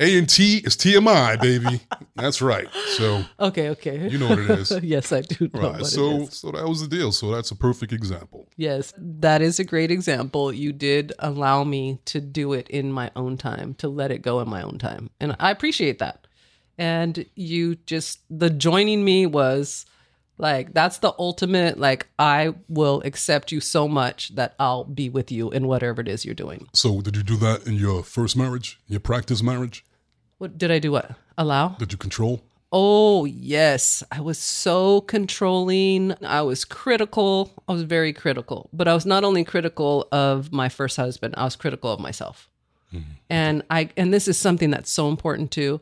A 0.00 0.18
and 0.18 0.26
T 0.26 0.58
is 0.64 0.76
TMI, 0.76 1.38
baby. 1.40 1.80
That's 2.16 2.40
right. 2.40 2.66
So 2.96 3.22
Okay, 3.38 3.68
okay. 3.70 4.08
you 4.08 4.16
know 4.16 4.30
what 4.30 4.38
it 4.38 4.50
is. 4.50 4.70
yes, 4.82 5.12
I 5.12 5.20
do 5.20 5.50
Right. 5.52 5.84
So 5.84 6.24
so 6.26 6.50
that 6.52 6.66
was 6.66 6.80
the 6.80 6.88
deal. 6.88 7.12
So 7.12 7.30
that's 7.30 7.50
a 7.50 7.56
perfect 7.56 7.92
example. 7.92 8.48
Yes, 8.56 8.94
that 8.96 9.42
is 9.42 9.58
a 9.58 9.64
great 9.64 9.90
example. 9.90 10.52
You 10.54 10.72
did 10.72 11.12
allow 11.18 11.64
me 11.64 11.98
to 12.06 12.20
do 12.20 12.54
it 12.54 12.68
in 12.70 12.92
my 12.92 13.10
own 13.14 13.36
time, 13.36 13.74
to 13.74 13.88
let 13.88 14.10
it 14.10 14.22
go 14.22 14.40
in 14.40 14.48
my 14.48 14.62
own 14.62 14.78
time. 14.78 15.10
And 15.20 15.36
I 15.38 15.50
appreciate 15.50 15.98
that. 15.98 16.26
And 16.78 17.26
you 17.34 17.76
just, 17.76 18.20
the 18.30 18.50
joining 18.50 19.04
me 19.04 19.26
was 19.26 19.84
like, 20.38 20.74
that's 20.74 20.98
the 20.98 21.14
ultimate, 21.18 21.78
like, 21.78 22.08
I 22.18 22.54
will 22.68 23.02
accept 23.04 23.52
you 23.52 23.60
so 23.60 23.86
much 23.86 24.34
that 24.34 24.54
I'll 24.58 24.84
be 24.84 25.08
with 25.08 25.30
you 25.30 25.50
in 25.50 25.66
whatever 25.66 26.00
it 26.00 26.08
is 26.08 26.24
you're 26.24 26.34
doing. 26.34 26.66
So 26.72 27.00
did 27.00 27.16
you 27.16 27.22
do 27.22 27.36
that 27.36 27.66
in 27.66 27.74
your 27.74 28.02
first 28.02 28.36
marriage, 28.36 28.80
your 28.88 29.00
practice 29.00 29.42
marriage? 29.42 29.84
What 30.38 30.58
did 30.58 30.70
I 30.70 30.78
do? 30.78 30.92
What? 30.92 31.12
Allow? 31.38 31.68
Did 31.78 31.92
you 31.92 31.98
control? 31.98 32.42
Oh, 32.72 33.24
yes. 33.24 34.02
I 34.10 34.20
was 34.20 34.36
so 34.36 35.02
controlling. 35.02 36.14
I 36.24 36.42
was 36.42 36.64
critical. 36.64 37.52
I 37.68 37.72
was 37.72 37.82
very 37.82 38.12
critical. 38.12 38.68
But 38.72 38.88
I 38.88 38.94
was 38.94 39.06
not 39.06 39.22
only 39.22 39.44
critical 39.44 40.08
of 40.10 40.52
my 40.52 40.68
first 40.68 40.96
husband, 40.96 41.34
I 41.36 41.44
was 41.44 41.54
critical 41.54 41.92
of 41.92 42.00
myself. 42.00 42.50
Mm-hmm. 42.92 43.10
And 43.30 43.62
I 43.70 43.90
and 43.96 44.12
this 44.12 44.26
is 44.26 44.36
something 44.36 44.70
that's 44.70 44.90
so 44.90 45.08
important 45.08 45.52
too. 45.52 45.80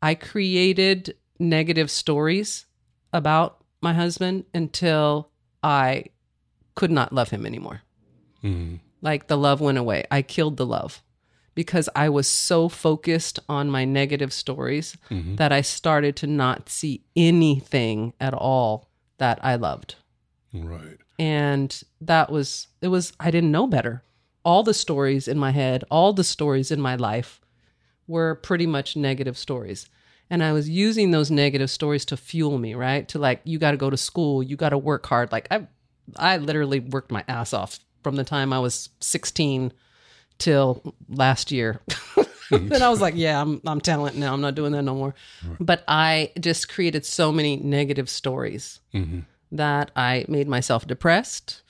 I 0.00 0.14
created 0.14 1.16
negative 1.40 1.90
stories 1.90 2.66
about 3.12 3.57
my 3.80 3.92
husband 3.94 4.44
until 4.54 5.30
I 5.62 6.06
could 6.74 6.90
not 6.90 7.12
love 7.12 7.30
him 7.30 7.46
anymore. 7.46 7.82
Mhm. 8.42 8.80
Like 9.00 9.28
the 9.28 9.36
love 9.38 9.60
went 9.60 9.78
away. 9.78 10.04
I 10.10 10.22
killed 10.22 10.56
the 10.56 10.66
love 10.66 11.02
because 11.54 11.88
I 11.96 12.08
was 12.08 12.28
so 12.28 12.68
focused 12.68 13.40
on 13.48 13.70
my 13.70 13.84
negative 13.84 14.32
stories 14.32 14.96
Mhm. 15.10 15.36
that 15.36 15.52
I 15.52 15.60
started 15.60 16.14
to 16.16 16.26
not 16.26 16.68
see 16.68 17.02
anything 17.16 18.12
at 18.20 18.34
all 18.34 18.88
that 19.18 19.38
I 19.44 19.56
loved. 19.56 19.96
Right. 20.52 20.98
And 21.18 21.80
that 22.00 22.30
was, 22.30 22.68
it 22.80 22.88
was, 22.88 23.12
I 23.18 23.30
didn't 23.30 23.52
know 23.52 23.66
better. 23.66 24.02
all 24.44 24.62
the 24.62 24.72
stories 24.72 25.28
in 25.28 25.36
my 25.36 25.50
head, 25.50 25.84
all 25.90 26.14
the 26.14 26.24
stories 26.24 26.70
in 26.70 26.80
my 26.80 26.94
life 26.94 27.38
were 28.06 28.34
pretty 28.36 28.66
much 28.66 28.96
negative 28.96 29.36
stories. 29.36 29.90
And 30.30 30.42
I 30.42 30.52
was 30.52 30.68
using 30.68 31.10
those 31.10 31.30
negative 31.30 31.70
stories 31.70 32.04
to 32.06 32.16
fuel 32.16 32.58
me, 32.58 32.74
right? 32.74 33.08
To 33.08 33.18
like, 33.18 33.40
you 33.44 33.58
got 33.58 33.70
to 33.70 33.76
go 33.76 33.90
to 33.90 33.96
school, 33.96 34.42
you 34.42 34.56
got 34.56 34.70
to 34.70 34.78
work 34.78 35.06
hard. 35.06 35.32
Like 35.32 35.48
I, 35.50 35.66
I 36.16 36.36
literally 36.36 36.80
worked 36.80 37.10
my 37.10 37.24
ass 37.28 37.52
off 37.52 37.78
from 38.02 38.16
the 38.16 38.24
time 38.24 38.52
I 38.52 38.58
was 38.58 38.90
16 39.00 39.72
till 40.38 40.94
last 41.08 41.50
year. 41.50 41.80
then 42.50 42.82
I 42.82 42.88
was 42.88 43.00
like, 43.00 43.14
yeah, 43.16 43.40
I'm 43.40 43.60
I'm 43.66 43.80
talent 43.80 44.16
now. 44.16 44.32
I'm 44.32 44.40
not 44.40 44.54
doing 44.54 44.72
that 44.72 44.82
no 44.82 44.94
more. 44.94 45.14
But 45.60 45.84
I 45.86 46.32
just 46.40 46.68
created 46.68 47.04
so 47.04 47.32
many 47.32 47.56
negative 47.56 48.08
stories 48.08 48.80
mm-hmm. 48.94 49.20
that 49.52 49.90
I 49.96 50.24
made 50.28 50.48
myself 50.48 50.86
depressed. 50.86 51.62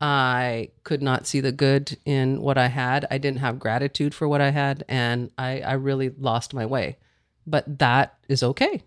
I 0.00 0.70
could 0.84 1.02
not 1.02 1.26
see 1.26 1.40
the 1.40 1.50
good 1.50 1.96
in 2.04 2.40
what 2.40 2.56
I 2.56 2.68
had. 2.68 3.06
I 3.10 3.18
didn't 3.18 3.40
have 3.40 3.58
gratitude 3.58 4.14
for 4.14 4.28
what 4.28 4.40
I 4.40 4.50
had, 4.50 4.84
and 4.88 5.30
I, 5.36 5.60
I 5.60 5.72
really 5.72 6.10
lost 6.10 6.54
my 6.54 6.66
way. 6.66 6.98
But 7.48 7.78
that 7.78 8.18
is 8.28 8.42
okay 8.42 8.82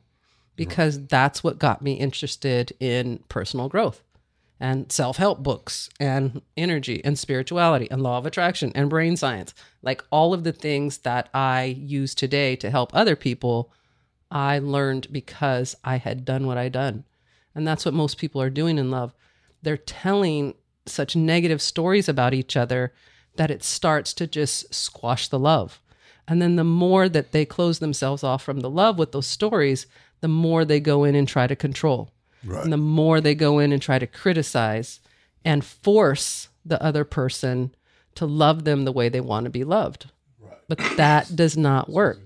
because 0.55 1.07
that's 1.07 1.43
what 1.43 1.57
got 1.59 1.81
me 1.81 1.93
interested 1.93 2.71
in 2.79 3.23
personal 3.29 3.67
growth 3.67 4.03
and 4.59 4.91
self 4.91 5.17
help 5.17 5.41
books 5.41 5.89
and 5.99 6.41
energy 6.55 7.03
and 7.03 7.17
spirituality 7.17 7.89
and 7.89 8.03
law 8.03 8.19
of 8.19 8.27
attraction 8.27 8.71
and 8.75 8.89
brain 8.89 9.17
science. 9.17 9.55
Like 9.81 10.03
all 10.11 10.33
of 10.33 10.43
the 10.43 10.53
things 10.53 10.99
that 10.99 11.29
I 11.33 11.63
use 11.63 12.13
today 12.13 12.55
to 12.57 12.69
help 12.69 12.91
other 12.93 13.15
people, 13.15 13.73
I 14.29 14.59
learned 14.59 15.11
because 15.11 15.75
I 15.83 15.97
had 15.97 16.23
done 16.23 16.45
what 16.45 16.59
I 16.59 16.69
done. 16.69 17.05
And 17.55 17.67
that's 17.67 17.83
what 17.83 17.95
most 17.95 18.19
people 18.19 18.41
are 18.41 18.51
doing 18.51 18.77
in 18.77 18.91
love. 18.91 19.15
They're 19.63 19.77
telling 19.77 20.53
such 20.85 21.15
negative 21.15 21.61
stories 21.61 22.07
about 22.07 22.35
each 22.35 22.55
other 22.55 22.93
that 23.37 23.51
it 23.51 23.63
starts 23.63 24.13
to 24.13 24.27
just 24.27 24.73
squash 24.73 25.27
the 25.27 25.39
love. 25.39 25.80
And 26.31 26.41
then 26.41 26.55
the 26.55 26.63
more 26.63 27.09
that 27.09 27.33
they 27.33 27.43
close 27.43 27.79
themselves 27.79 28.23
off 28.23 28.41
from 28.41 28.61
the 28.61 28.69
love 28.69 28.97
with 28.97 29.11
those 29.11 29.27
stories, 29.27 29.85
the 30.21 30.29
more 30.29 30.63
they 30.63 30.79
go 30.79 31.03
in 31.03 31.13
and 31.13 31.27
try 31.27 31.45
to 31.45 31.57
control. 31.57 32.13
Right. 32.45 32.63
And 32.63 32.71
the 32.71 32.77
more 32.77 33.19
they 33.19 33.35
go 33.35 33.59
in 33.59 33.73
and 33.73 33.81
try 33.81 33.99
to 33.99 34.07
criticize 34.07 35.01
and 35.43 35.65
force 35.65 36.47
the 36.63 36.81
other 36.81 37.03
person 37.03 37.75
to 38.15 38.25
love 38.25 38.63
them 38.63 38.85
the 38.85 38.93
way 38.93 39.09
they 39.09 39.19
want 39.19 39.43
to 39.43 39.49
be 39.49 39.65
loved. 39.65 40.09
But 40.69 40.77
that 40.95 41.35
does 41.35 41.57
not 41.57 41.89
work. 41.89 42.21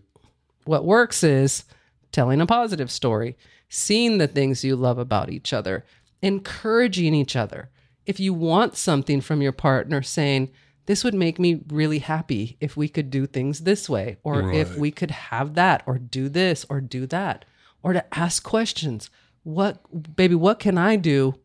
What 0.65 0.85
works 0.85 1.23
is 1.23 1.63
telling 2.11 2.41
a 2.41 2.45
positive 2.45 2.91
story, 2.91 3.35
seeing 3.69 4.19
the 4.19 4.27
things 4.27 4.63
you 4.63 4.75
love 4.75 4.99
about 4.99 5.31
each 5.31 5.51
other, 5.51 5.83
encouraging 6.21 7.15
each 7.15 7.35
other. 7.35 7.69
If 8.05 8.19
you 8.19 8.35
want 8.35 8.77
something 8.77 9.19
from 9.19 9.41
your 9.41 9.51
partner, 9.51 10.03
saying, 10.03 10.51
This 10.85 11.03
would 11.03 11.13
make 11.15 11.39
me 11.39 11.61
really 11.67 11.99
happy 11.99 12.57
if 12.59 12.77
we 12.77 12.87
could 12.87 13.09
do 13.09 13.25
things 13.25 13.61
this 13.61 13.89
way, 13.89 14.17
or 14.23 14.51
if 14.51 14.77
we 14.77 14.91
could 14.91 15.11
have 15.11 15.55
that, 15.55 15.81
or 15.85 15.97
do 15.97 16.29
this, 16.29 16.65
or 16.69 16.79
do 16.81 17.05
that, 17.07 17.45
or 17.81 17.93
to 17.93 18.17
ask 18.17 18.43
questions. 18.43 19.09
What, 19.43 20.15
baby, 20.15 20.35
what 20.35 20.59
can 20.59 20.77
I 20.77 20.95
do 20.95 21.35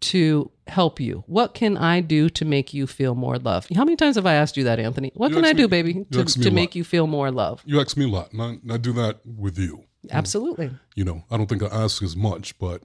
to 0.00 0.50
help 0.66 0.98
you? 0.98 1.24
What 1.26 1.54
can 1.54 1.76
I 1.76 2.00
do 2.00 2.28
to 2.30 2.44
make 2.44 2.72
you 2.72 2.86
feel 2.86 3.14
more 3.14 3.38
love? 3.38 3.66
How 3.74 3.84
many 3.84 3.96
times 3.96 4.16
have 4.16 4.26
I 4.26 4.34
asked 4.34 4.56
you 4.56 4.64
that, 4.64 4.80
Anthony? 4.80 5.12
What 5.14 5.30
You 5.30 5.36
can 5.36 5.44
I 5.44 5.52
do, 5.52 5.62
me- 5.64 5.68
baby, 5.68 6.06
to, 6.12 6.24
to 6.24 6.50
make 6.50 6.70
lot. 6.70 6.76
you 6.76 6.84
feel 6.84 7.06
more 7.06 7.30
love? 7.30 7.62
You 7.64 7.80
ask 7.80 7.96
me 7.96 8.06
a 8.06 8.08
lot, 8.08 8.32
and 8.32 8.42
I, 8.42 8.48
and 8.62 8.72
I 8.72 8.76
do 8.78 8.92
that 8.94 9.20
with 9.24 9.58
you. 9.58 9.84
Absolutely. 10.10 10.70
You 10.94 11.04
know, 11.04 11.24
I 11.30 11.36
don't 11.36 11.46
think 11.48 11.62
I 11.62 11.66
ask 11.66 12.02
as 12.02 12.16
much, 12.16 12.58
but 12.58 12.82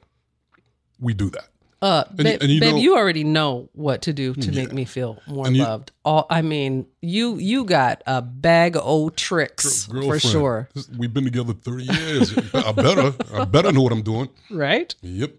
we 1.00 1.14
do 1.14 1.30
that. 1.32 1.48
Uh, 1.86 2.04
you- 2.18 2.24
babe, 2.24 2.42
and 2.42 2.52
you 2.52 2.60
babe, 2.60 2.74
know- 2.74 2.82
you 2.82 2.96
already 2.98 3.24
know 3.24 3.70
what 3.74 4.02
to 4.04 4.14
do 4.14 4.34
to 4.34 4.52
make 4.52 4.72
me 4.74 4.86
feel 4.86 5.22
more 5.28 5.46
And 5.48 5.56
you- 5.56 5.64
loved. 5.64 5.92
All 6.04 6.26
I 6.30 6.42
mean, 6.42 6.86
you 7.02 7.38
you 7.38 7.64
got 7.66 8.02
a 8.08 8.22
bag 8.22 8.76
of 8.76 8.84
old 8.84 9.16
tricks 9.18 9.86
for 9.86 10.20
sure, 10.20 10.70
We've 10.98 11.14
been 11.14 11.24
together 11.26 11.54
30 11.54 11.84
years. 11.86 12.38
I 12.54 12.72
better, 12.72 13.14
I 13.34 13.46
better 13.46 13.72
know 13.72 13.82
what 13.82 13.92
I'm 13.94 14.02
doing. 14.04 14.30
right? 14.50 14.94
Yep. 15.02 15.32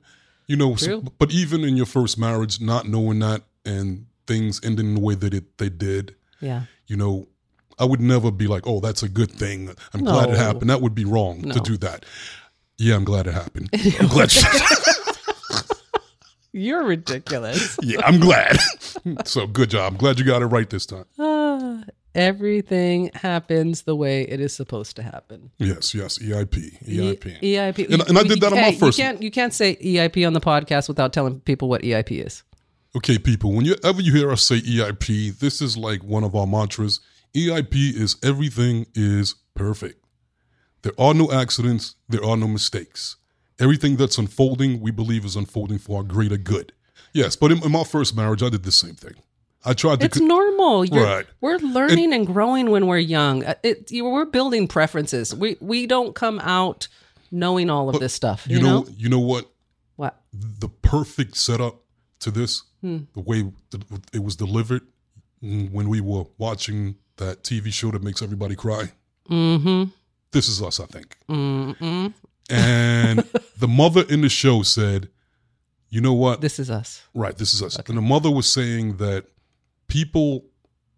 You 0.47 0.57
know, 0.57 0.77
so- 0.77 1.03
but 1.19 1.31
even 1.33 1.65
in 1.65 1.77
your 1.77 1.87
first 1.87 2.17
marriage, 2.19 2.61
not 2.61 2.89
knowing 2.89 3.19
that 3.21 3.43
and 3.65 4.07
things 4.29 4.61
ending 4.65 4.95
the 4.95 5.01
way 5.01 5.15
that 5.17 5.35
it 5.35 5.59
they 5.59 5.69
did, 5.69 6.15
Yeah. 6.41 6.63
you 6.87 6.97
know, 6.97 7.27
I 7.79 7.85
would 7.85 8.01
never 8.01 8.31
be 8.31 8.47
like, 8.47 8.65
"Oh, 8.67 8.81
that's 8.81 9.03
a 9.03 9.09
good 9.09 9.31
thing. 9.33 9.71
I'm 9.93 10.05
glad 10.05 10.31
it 10.31 10.37
happened." 10.39 10.71
That 10.71 10.81
would 10.81 10.95
be 10.95 11.05
wrong 11.05 11.43
to 11.51 11.61
do 11.61 11.77
that. 11.79 12.05
Yeah, 12.79 12.95
I'm 12.97 13.05
glad 13.05 13.27
it 13.27 13.35
happened. 13.35 13.69
I'm 14.01 14.09
glad. 14.09 14.31
You're 16.57 16.85
ridiculous. 16.85 17.77
yeah, 17.83 18.01
I'm 18.05 18.19
glad. 18.19 18.57
so 19.27 19.47
good 19.47 19.71
job. 19.71 19.93
I'm 19.93 19.99
glad 19.99 20.19
you 20.19 20.25
got 20.25 20.41
it 20.41 20.47
right 20.47 20.69
this 20.71 20.87
time. 20.87 21.05
Ah, 21.19 21.83
everything 22.15 23.11
happens 23.15 23.83
the 23.83 23.95
way 23.95 24.23
it 24.23 24.41
is 24.41 24.55
supposed 24.55 24.97
to 24.97 25.03
happen. 25.03 25.51
Yes, 25.59 25.95
yes. 25.95 26.19
EIP, 26.19 26.83
EIP. 26.89 27.37
E- 27.43 27.55
EIP. 27.57 27.93
And- 27.93 28.09
and 28.09 28.19
I 28.19 28.23
did 28.23 28.41
that 28.41 28.53
on 28.53 28.59
my 28.59 28.71
Hey, 28.71 28.75
first 28.79 28.99
You 28.99 29.05
can't 29.05 29.23
you 29.23 29.31
can't 29.31 29.53
say 29.53 29.77
EIP 29.77 30.27
on 30.27 30.33
the 30.33 30.41
podcast 30.41 30.89
without 30.89 31.13
telling 31.13 31.41
people 31.41 31.69
what 31.69 31.83
EIP 31.83 32.25
is. 32.25 32.43
Okay, 32.97 33.19
people, 33.19 33.53
whenever 33.53 34.01
you 34.01 34.15
hear 34.15 34.33
us 34.33 34.43
say 34.43 34.61
EIP, 34.61 35.39
this 35.39 35.61
is 35.61 35.77
like 35.77 36.03
one 36.03 36.25
of 36.25 36.35
our 36.35 36.47
mantras. 36.47 37.01
EIP 37.35 37.75
is 37.95 38.17
everything 38.23 38.87
is 38.95 39.35
perfect. 39.55 40.03
There 40.81 40.95
are 40.99 41.13
no 41.13 41.31
accidents, 41.31 41.97
there 42.09 42.25
are 42.25 42.39
no 42.39 42.49
mistakes. 42.49 43.17
Everything 43.59 43.97
that's 43.97 44.19
unfolding, 44.19 44.81
we 44.81 44.91
believe 44.91 45.25
is 45.25 45.37
unfolding 45.37 45.79
for 45.79 45.99
our 45.99 46.03
greater 46.03 46.37
good. 46.37 46.73
Yes, 47.13 47.37
but 47.37 47.51
in, 47.51 47.63
in 47.65 47.73
my 47.73 47.85
first 47.85 48.15
marriage, 48.15 48.43
I 48.43 48.51
did 48.51 48.63
the 48.65 48.73
same 48.73 48.95
thing. 48.95 49.15
I 49.65 49.73
tried 49.73 50.01
to. 50.01 50.07
It's 50.07 50.21
normal. 50.21 50.85
You're, 50.85 51.05
Right. 51.05 51.27
We're 51.41 51.59
learning 51.59 52.13
and, 52.13 52.27
growing 52.27 52.71
when 52.71 52.87
we're 52.87 52.99
young. 52.99 53.45
Uh, 53.45 53.55
It, 53.63 53.91
you, 53.91 54.05
we're 54.05 54.25
building 54.27 54.69
preferences. 54.69 55.35
We 55.35 55.57
we 55.61 55.87
don't 55.87 56.15
come 56.15 56.39
out 56.41 56.89
knowing 57.33 57.71
all 57.71 57.89
of 57.89 57.99
this 57.99 58.13
stuff. 58.13 58.47
you 58.49 58.61
know, 58.61 58.87
you 58.97 59.09
know 59.09 59.19
what? 59.19 59.51
what? 59.97 60.21
The 60.33 60.69
perfect 60.69 61.37
setup 61.37 61.83
to 62.21 62.31
this, 62.31 62.63
Hmm. 62.83 62.99
the 63.15 63.21
way 63.21 63.51
it 64.13 64.23
was 64.23 64.37
delivered 64.37 64.83
mm, 65.43 65.71
when 65.73 65.89
we 65.89 66.01
were 66.01 66.25
watching 66.39 66.97
that 67.17 67.43
TV 67.43 67.73
show 67.73 67.91
that 67.91 68.03
makes 68.03 68.23
everybody 68.23 68.55
cry. 68.55 68.93
Mm-hmm. 69.31 69.91
This 70.31 70.49
is 70.49 70.63
us, 70.63 70.79
I 70.81 70.87
think. 70.87 71.17
Mm-mm. 71.29 72.13
And 72.51 73.19
the 73.59 73.69
mother 73.69 74.05
in 74.09 74.21
the 74.21 74.29
show 74.29 74.63
said, 74.63 75.09
You 75.91 76.01
know 76.01 76.13
what? 76.15 76.41
This 76.41 76.59
is 76.59 76.71
us. 76.71 77.03
right, 77.15 77.37
this 77.37 77.55
is 77.55 77.63
us. 77.63 77.77
And 77.89 77.97
the 77.97 78.03
mother 78.03 78.31
was 78.31 78.51
saying 78.51 78.97
that 78.99 79.27
people 79.89 80.45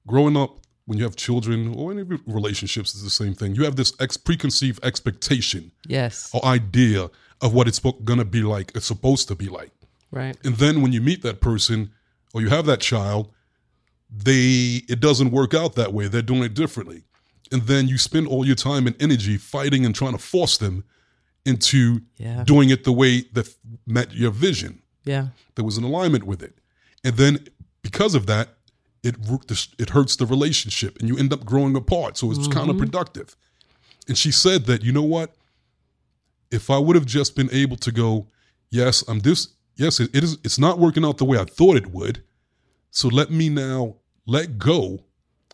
growing 0.06 0.36
up, 0.36 0.56
when 0.86 0.96
you 0.98 1.04
have 1.04 1.16
children 1.16 1.74
or 1.74 1.92
any 1.92 2.02
relationships, 2.26 2.94
is 2.94 3.02
the 3.02 3.10
same 3.10 3.34
thing. 3.34 3.54
You 3.54 3.64
have 3.64 3.76
this 3.76 3.92
ex- 4.00 4.16
preconceived 4.16 4.82
expectation 4.84 5.70
Yes. 5.86 6.30
or 6.32 6.42
idea 6.44 7.10
of 7.42 7.52
what 7.52 7.68
it's 7.68 7.78
going 7.78 8.18
to 8.18 8.24
be 8.24 8.42
like, 8.42 8.72
it's 8.74 8.86
supposed 8.86 9.28
to 9.28 9.34
be 9.34 9.48
like. 9.48 9.70
Right. 10.10 10.36
And 10.44 10.56
then 10.56 10.80
when 10.80 10.92
you 10.92 11.02
meet 11.02 11.20
that 11.22 11.40
person 11.42 11.90
or 12.32 12.40
you 12.40 12.48
have 12.48 12.64
that 12.66 12.80
child, 12.80 13.28
they 14.10 14.82
it 14.88 15.00
doesn't 15.00 15.30
work 15.30 15.52
out 15.54 15.74
that 15.74 15.92
way. 15.92 16.08
They're 16.08 16.22
doing 16.22 16.42
it 16.42 16.54
differently. 16.54 17.02
And 17.52 17.62
then 17.62 17.88
you 17.88 17.98
spend 17.98 18.26
all 18.26 18.46
your 18.46 18.56
time 18.56 18.86
and 18.86 18.96
energy 19.00 19.36
fighting 19.36 19.84
and 19.84 19.94
trying 19.94 20.12
to 20.12 20.18
force 20.18 20.56
them 20.58 20.84
into 21.48 22.00
Yeah. 22.16 22.44
doing 22.44 22.70
it 22.70 22.80
the 22.84 22.92
way 23.02 23.12
that 23.32 23.46
met 23.86 24.08
your 24.14 24.30
vision. 24.46 24.72
Yeah. 25.04 25.28
There 25.54 25.64
was 25.64 25.76
an 25.78 25.84
alignment 25.84 26.24
with 26.24 26.42
it. 26.42 26.54
And 27.04 27.16
then 27.16 27.32
because 27.82 28.14
of 28.14 28.26
that, 28.26 28.46
it 29.02 29.14
it 29.78 29.90
hurts 29.90 30.16
the 30.16 30.26
relationship 30.26 30.98
and 30.98 31.08
you 31.08 31.16
end 31.22 31.32
up 31.32 31.44
growing 31.44 31.74
apart. 31.76 32.12
So 32.18 32.30
it's 32.32 32.48
counterproductive. 32.48 33.28
Mm-hmm. 33.30 34.08
And 34.08 34.18
she 34.18 34.32
said 34.32 34.60
that, 34.66 34.82
you 34.82 34.92
know 34.92 35.08
what? 35.16 35.28
If 36.50 36.70
I 36.70 36.78
would 36.78 36.96
have 36.96 37.06
just 37.06 37.36
been 37.36 37.50
able 37.52 37.76
to 37.76 37.92
go, 37.92 38.26
yes, 38.70 39.04
I'm 39.08 39.20
this, 39.20 39.48
yes, 39.76 40.00
it, 40.00 40.10
it 40.14 40.24
is, 40.24 40.38
it's 40.44 40.58
not 40.58 40.78
working 40.78 41.04
out 41.04 41.18
the 41.18 41.24
way 41.26 41.38
I 41.38 41.44
thought 41.44 41.76
it 41.76 41.88
would. 41.88 42.22
So 42.90 43.08
let 43.08 43.30
me 43.30 43.48
now 43.48 43.96
let 44.26 44.58
go 44.58 45.04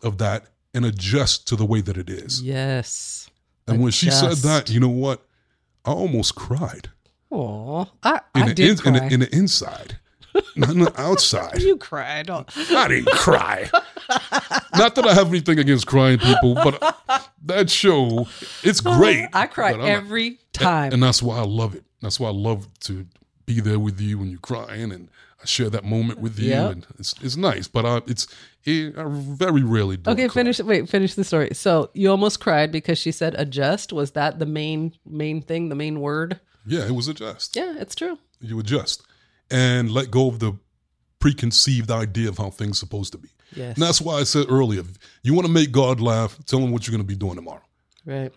of 0.01 0.17
that 0.19 0.45
and 0.73 0.85
adjust 0.85 1.47
to 1.49 1.55
the 1.55 1.65
way 1.65 1.81
that 1.81 1.97
it 1.97 2.09
is. 2.09 2.41
Yes. 2.41 3.29
and 3.67 3.81
when 3.81 3.91
she 3.91 4.09
said 4.09 4.37
that, 4.49 4.69
you 4.69 4.79
know 4.79 4.95
what? 5.05 5.25
I 5.85 5.91
almost 5.91 6.35
cried 6.35 6.89
Oh, 7.31 7.87
I, 8.03 8.21
in, 8.35 8.43
I 8.43 8.47
the, 8.49 8.53
did 8.53 8.69
in, 8.71 8.77
cry. 8.77 8.91
in, 8.91 8.93
the, 9.07 9.13
in 9.15 9.19
the 9.21 9.35
inside, 9.35 9.97
not 10.55 10.69
in 10.69 10.79
the 10.79 10.93
outside. 11.01 11.61
you 11.61 11.75
cried. 11.77 12.29
Oh, 12.29 12.45
I 12.71 12.87
didn't 12.87 13.11
cry. 13.11 13.69
Not 14.77 14.95
that 14.95 15.05
I 15.05 15.13
have 15.13 15.27
anything 15.29 15.59
against 15.59 15.87
crying 15.87 16.19
people, 16.19 16.53
but 16.55 16.97
that 17.43 17.69
show, 17.69 18.27
it's 18.63 18.79
great. 18.81 19.27
I 19.33 19.47
cry 19.47 19.71
I'm 19.73 19.79
not- 19.79 19.87
every 19.89 20.39
time. 20.53 20.93
and 20.93 21.01
that's 21.03 21.21
why 21.21 21.37
I 21.39 21.43
love 21.45 21.75
it. 21.75 21.83
That's 22.01 22.19
why 22.19 22.29
I 22.29 22.33
love 22.33 22.67
to 22.81 23.05
be 23.45 23.59
there 23.59 23.79
with 23.79 23.99
you 23.99 24.19
when 24.19 24.29
you're 24.29 24.39
crying, 24.39 24.91
and 24.91 25.09
share 25.47 25.69
that 25.69 25.83
moment 25.83 26.19
with 26.19 26.37
you, 26.39 26.49
Yep. 26.49 26.71
and 26.71 26.87
it's 26.99 27.13
it's 27.21 27.35
nice. 27.37 27.67
But 27.67 27.85
I, 27.85 27.97
it's 28.07 28.27
it, 28.63 28.97
I 28.97 29.03
very 29.07 29.63
rarely 29.63 29.97
do. 29.97 30.11
Okay, 30.11 30.27
finish. 30.27 30.59
Wait, 30.59 30.89
finish 30.89 31.15
the 31.15 31.23
story. 31.23 31.49
So 31.53 31.89
you 31.93 32.09
almost 32.11 32.39
cried 32.39 32.71
because 32.71 32.97
she 32.97 33.11
said 33.11 33.35
adjust. 33.37 33.93
Was 33.93 34.11
that 34.11 34.39
the 34.39 34.45
main 34.45 34.93
main 35.05 35.41
thing? 35.41 35.69
The 35.69 35.75
main 35.75 35.99
word? 36.01 36.39
Yeah, 36.65 36.85
it 36.87 36.91
was 36.91 37.07
adjust. 37.07 37.55
Yeah, 37.55 37.75
it's 37.77 37.95
true. 37.95 38.17
You 38.41 38.59
adjust 38.59 39.03
and 39.51 39.91
let 39.91 40.09
go 40.11 40.27
of 40.27 40.39
the 40.39 40.53
preconceived 41.19 41.91
idea 41.91 42.29
of 42.29 42.37
how 42.37 42.49
things 42.49 42.77
supposed 42.79 43.11
to 43.13 43.17
be. 43.17 43.29
Yes. 43.55 43.75
And 43.75 43.83
that's 43.83 44.01
why 44.01 44.15
I 44.15 44.23
said 44.23 44.47
earlier, 44.49 44.83
you 45.23 45.33
want 45.33 45.45
to 45.47 45.51
make 45.51 45.71
God 45.71 45.99
laugh, 46.01 46.37
tell 46.45 46.59
him 46.59 46.71
what 46.71 46.85
you're 46.87 46.91
going 46.91 47.07
to 47.07 47.07
be 47.07 47.15
doing 47.15 47.35
tomorrow 47.35 47.61
Right. 48.05 48.31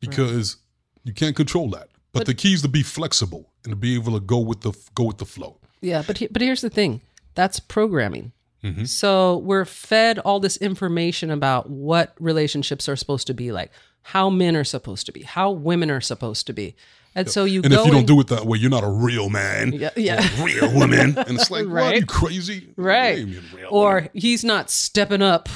because 0.00 0.56
you 1.04 1.12
can't 1.12 1.34
control 1.36 1.70
that. 1.70 1.88
But, 2.12 2.26
the 2.26 2.34
key 2.34 2.52
is 2.52 2.60
to 2.62 2.68
be 2.68 2.82
flexible 2.82 3.50
and 3.64 3.72
to 3.72 3.76
be 3.76 3.94
able 3.94 4.12
to 4.12 4.20
go 4.20 4.38
with 4.38 4.60
the 4.60 4.72
go 4.94 5.04
with 5.04 5.16
the 5.16 5.24
flow. 5.24 5.58
Yeah, 5.82 6.02
but 6.06 6.18
he, 6.18 6.26
but 6.28 6.40
here's 6.40 6.62
the 6.62 6.70
thing. 6.70 7.02
That's 7.34 7.60
programming. 7.60 8.32
Mm-hmm. 8.64 8.84
So 8.84 9.38
we're 9.38 9.64
fed 9.64 10.18
all 10.20 10.38
this 10.40 10.56
information 10.56 11.30
about 11.30 11.68
what 11.68 12.14
relationships 12.20 12.88
are 12.88 12.96
supposed 12.96 13.26
to 13.26 13.34
be 13.34 13.52
like, 13.52 13.70
how 14.02 14.30
men 14.30 14.56
are 14.56 14.64
supposed 14.64 15.06
to 15.06 15.12
be, 15.12 15.22
how 15.22 15.50
women 15.50 15.90
are 15.90 16.00
supposed 16.00 16.46
to 16.46 16.52
be. 16.52 16.74
And 17.14 17.28
so 17.30 17.44
you 17.44 17.60
And 17.62 17.70
go 17.72 17.80
if 17.80 17.86
you 17.86 17.90
don't 17.92 17.98
and- 18.00 18.06
do 18.08 18.20
it 18.20 18.28
that 18.28 18.46
way, 18.46 18.58
you're 18.58 18.70
not 18.70 18.84
a 18.84 18.88
real 18.88 19.28
man. 19.28 19.72
Yeah, 19.72 19.90
yeah. 19.96 20.26
or 20.40 20.42
a 20.42 20.44
real 20.46 20.72
woman. 20.74 21.14
And 21.26 21.38
it's 21.38 21.50
like, 21.50 21.66
what, 21.66 21.82
are 21.82 21.96
you 21.96 22.06
crazy? 22.06 22.68
right 22.76 23.18
You 23.18 23.26
real 23.26 23.40
woman. 23.54 23.66
or 23.70 24.08
he's 24.14 24.44
not 24.44 24.70
stepping 24.70 25.20
up 25.22 25.48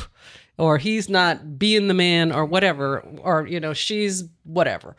or 0.58 0.78
he's 0.78 1.08
not 1.08 1.58
being 1.58 1.88
the 1.88 1.94
man 1.94 2.32
or 2.32 2.44
whatever 2.44 3.00
or 3.22 3.46
you 3.46 3.60
know 3.60 3.74
she's 3.74 4.24
whatever. 4.44 4.96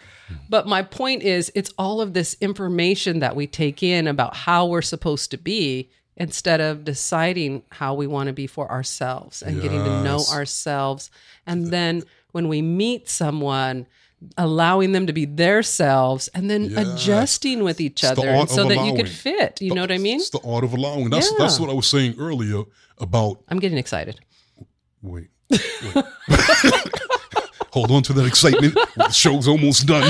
But 0.50 0.68
my 0.68 0.84
point 0.84 1.24
is 1.24 1.52
it's 1.56 1.72
all 1.78 2.02
of 2.02 2.14
this 2.14 2.36
information 2.42 3.20
that 3.20 3.36
we 3.36 3.48
take 3.48 3.82
in 3.82 4.08
about 4.08 4.36
how 4.36 4.66
we're 4.68 4.82
supposed 4.82 5.32
to 5.32 5.38
be 5.38 5.90
instead 6.16 6.60
of 6.62 6.84
deciding 6.84 7.64
how 7.70 7.94
we 7.94 8.08
want 8.08 8.28
to 8.28 8.34
be 8.34 8.48
for 8.48 8.70
ourselves 8.72 9.42
and 9.42 9.62
getting 9.62 9.84
to 9.84 10.04
know 10.04 10.24
ourselves. 10.32 11.10
And 11.46 11.68
then 11.68 12.04
when 12.32 12.48
we 12.48 12.62
meet 12.62 13.08
someone 13.10 13.88
allowing 14.36 14.94
them 14.94 15.06
to 15.06 15.14
be 15.14 15.26
their 15.26 15.62
selves 15.62 16.28
and 16.30 16.50
then 16.50 16.72
Yes. 16.72 16.88
adjusting 17.04 17.64
with 17.64 17.80
each 17.80 18.02
the 18.02 18.12
other 18.12 18.48
so 18.48 18.68
that 18.68 18.84
you 18.88 18.96
could 18.96 19.08
fit 19.10 19.62
you 19.62 19.76
know 19.76 19.82
what 19.82 19.92
i 19.92 20.00
mean? 20.00 20.16
It's 20.20 20.32
the 20.32 20.40
art 20.40 20.64
of 20.64 20.74
allowing. 20.74 21.12
That's 21.12 21.32
that's 21.38 21.60
what 21.60 21.70
I 21.70 21.74
was 21.74 21.88
saying 21.88 22.16
earlier 22.18 22.64
about 22.98 23.44
i'm 23.48 23.60
getting 23.60 23.78
excited. 23.78 24.20
Wait. 25.04 25.28
Hold 27.72 27.92
on 27.92 28.02
to 28.04 28.14
that 28.14 28.26
excitement. 28.26 28.78
The 28.96 29.10
show's 29.12 29.48
almost 29.48 29.86
done, 29.86 30.04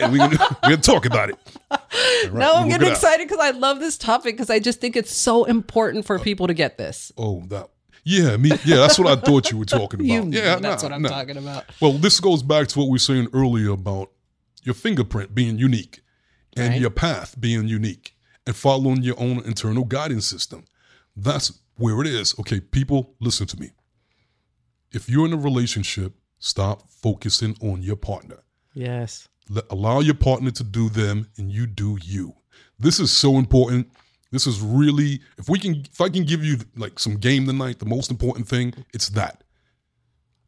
and 0.00 0.12
we're 0.12 0.18
gonna, 0.18 0.38
we're 0.62 0.70
gonna 0.70 0.76
talk 0.78 1.04
about 1.06 1.30
it. 1.30 1.36
Right, 1.70 2.30
No, 2.32 2.54
I'm 2.54 2.68
getting 2.68 2.88
excited 2.88 3.28
because 3.28 3.44
I 3.44 3.50
love 3.50 3.78
this 3.80 3.96
topic 3.96 4.34
because 4.34 4.50
I 4.50 4.58
just 4.58 4.80
think 4.80 4.96
it's 4.96 5.14
so 5.14 5.44
important 5.44 6.04
for 6.04 6.18
uh, 6.18 6.22
people 6.22 6.46
to 6.48 6.54
get 6.54 6.78
this. 6.78 7.12
Oh, 7.16 7.42
that. 7.48 7.68
Yeah, 8.04 8.36
me. 8.36 8.50
Yeah, 8.64 8.76
that's 8.76 8.98
what 8.98 9.06
I 9.06 9.14
thought 9.20 9.50
you 9.52 9.58
were 9.58 9.64
talking 9.64 10.00
about. 10.04 10.06
You, 10.06 10.30
yeah, 10.30 10.56
that's 10.56 10.82
nah, 10.82 10.88
what 10.88 10.94
I'm 10.94 11.02
nah. 11.02 11.08
talking 11.10 11.36
about. 11.36 11.64
Well, 11.80 11.92
this 11.92 12.18
goes 12.18 12.42
back 12.42 12.66
to 12.68 12.78
what 12.80 12.86
we 12.86 12.92
were 12.92 12.98
saying 12.98 13.28
earlier 13.32 13.70
about 13.70 14.10
your 14.64 14.74
fingerprint 14.74 15.34
being 15.34 15.58
unique 15.58 16.00
and 16.56 16.70
Right. 16.70 16.80
your 16.80 16.90
path 16.90 17.40
being 17.40 17.68
unique 17.68 18.16
and 18.46 18.56
following 18.56 19.02
your 19.02 19.18
own 19.20 19.42
internal 19.44 19.84
guidance 19.84 20.26
system. 20.26 20.64
That's 21.16 21.52
where 21.76 22.00
it 22.00 22.06
is. 22.08 22.34
Okay, 22.40 22.58
people, 22.60 23.14
listen 23.20 23.46
to 23.48 23.60
me. 23.60 23.70
If 24.92 25.08
you're 25.08 25.26
in 25.26 25.32
a 25.32 25.36
relationship, 25.36 26.14
stop 26.38 26.90
focusing 26.90 27.56
on 27.60 27.82
your 27.82 27.96
partner. 27.96 28.38
Yes. 28.74 29.28
Let, 29.48 29.64
allow 29.70 30.00
your 30.00 30.14
partner 30.14 30.50
to 30.52 30.64
do 30.64 30.88
them 30.88 31.28
and 31.38 31.50
you 31.50 31.66
do 31.66 31.98
you. 32.02 32.34
This 32.78 33.00
is 33.00 33.12
so 33.12 33.36
important. 33.38 33.90
This 34.30 34.46
is 34.46 34.60
really 34.60 35.20
if 35.36 35.48
we 35.48 35.58
can 35.58 35.84
if 35.92 36.00
I 36.00 36.08
can 36.08 36.24
give 36.24 36.42
you 36.44 36.58
like 36.76 36.98
some 36.98 37.16
game 37.16 37.46
tonight, 37.46 37.78
the 37.78 37.86
most 37.86 38.10
important 38.10 38.48
thing, 38.48 38.72
it's 38.94 39.10
that. 39.10 39.44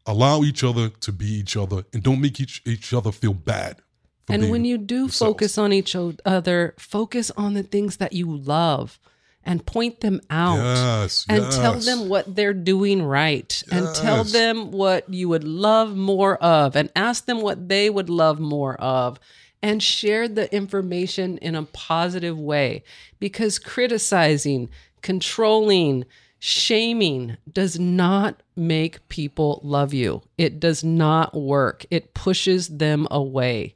Allow 0.07 0.42
each 0.42 0.64
other 0.64 0.88
to 0.88 1.12
be 1.12 1.26
each 1.26 1.57
other 1.57 1.85
and 1.92 2.02
don't 2.02 2.20
make 2.20 2.40
each 2.40 2.62
each 2.66 2.92
other 2.92 3.12
feel 3.12 3.35
bad. 3.35 3.80
And 4.28 4.50
when 4.50 4.64
you 4.64 4.78
do 4.78 5.09
focus 5.09 5.59
on 5.59 5.72
each 5.72 5.94
other, 6.24 6.74
focus 6.78 7.30
on 7.37 7.52
the 7.52 7.62
things 7.62 7.98
that 7.98 8.14
you 8.14 8.35
love 8.35 8.98
and 9.46 9.64
point 9.64 10.00
them 10.00 10.20
out. 10.30 10.59
Yes, 10.59 11.26
And 11.28 11.50
tell 11.52 11.74
them 11.74 12.09
what 12.09 12.35
they're 12.35 12.54
doing 12.54 13.02
right 13.02 13.62
and 13.70 13.94
tell 13.94 14.24
them 14.24 14.70
what 14.70 15.12
you 15.12 15.28
would 15.28 15.44
love 15.44 15.94
more 15.96 16.37
of 16.42 16.76
and 16.76 16.90
ask 16.96 17.26
them 17.26 17.40
what 17.40 17.68
they 17.68 17.90
would 17.90 18.11
love 18.11 18.38
more 18.40 18.74
of 18.76 19.18
and 19.62 19.83
share 19.83 20.28
the 20.28 20.54
information 20.54 21.38
in 21.38 21.54
a 21.54 21.62
positive 21.62 22.38
way 22.38 22.85
because 23.18 23.59
criticizing, 23.59 24.68
controlling, 25.00 26.04
shaming 26.38 27.38
does 27.50 27.78
not 27.78 28.42
make 28.54 29.09
people 29.09 29.61
love 29.64 29.94
you. 29.94 30.22
It 30.37 30.61
does 30.61 30.85
not 30.85 31.35
work. 31.35 31.87
It 31.90 32.12
pushes 32.12 32.68
them 32.68 33.09
away. 33.11 33.74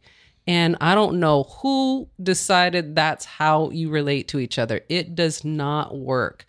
And 0.49 0.77
I 0.81 0.95
don't 0.95 1.21
know 1.21 1.43
who 1.43 2.09
decided 2.21 2.95
that's 2.95 3.27
how 3.27 3.69
you 3.69 3.91
relate 3.91 4.29
to 4.29 4.39
each 4.39 4.59
other. 4.59 4.81
It 4.89 5.15
does 5.15 5.45
not 5.45 5.99
work. 5.99 6.47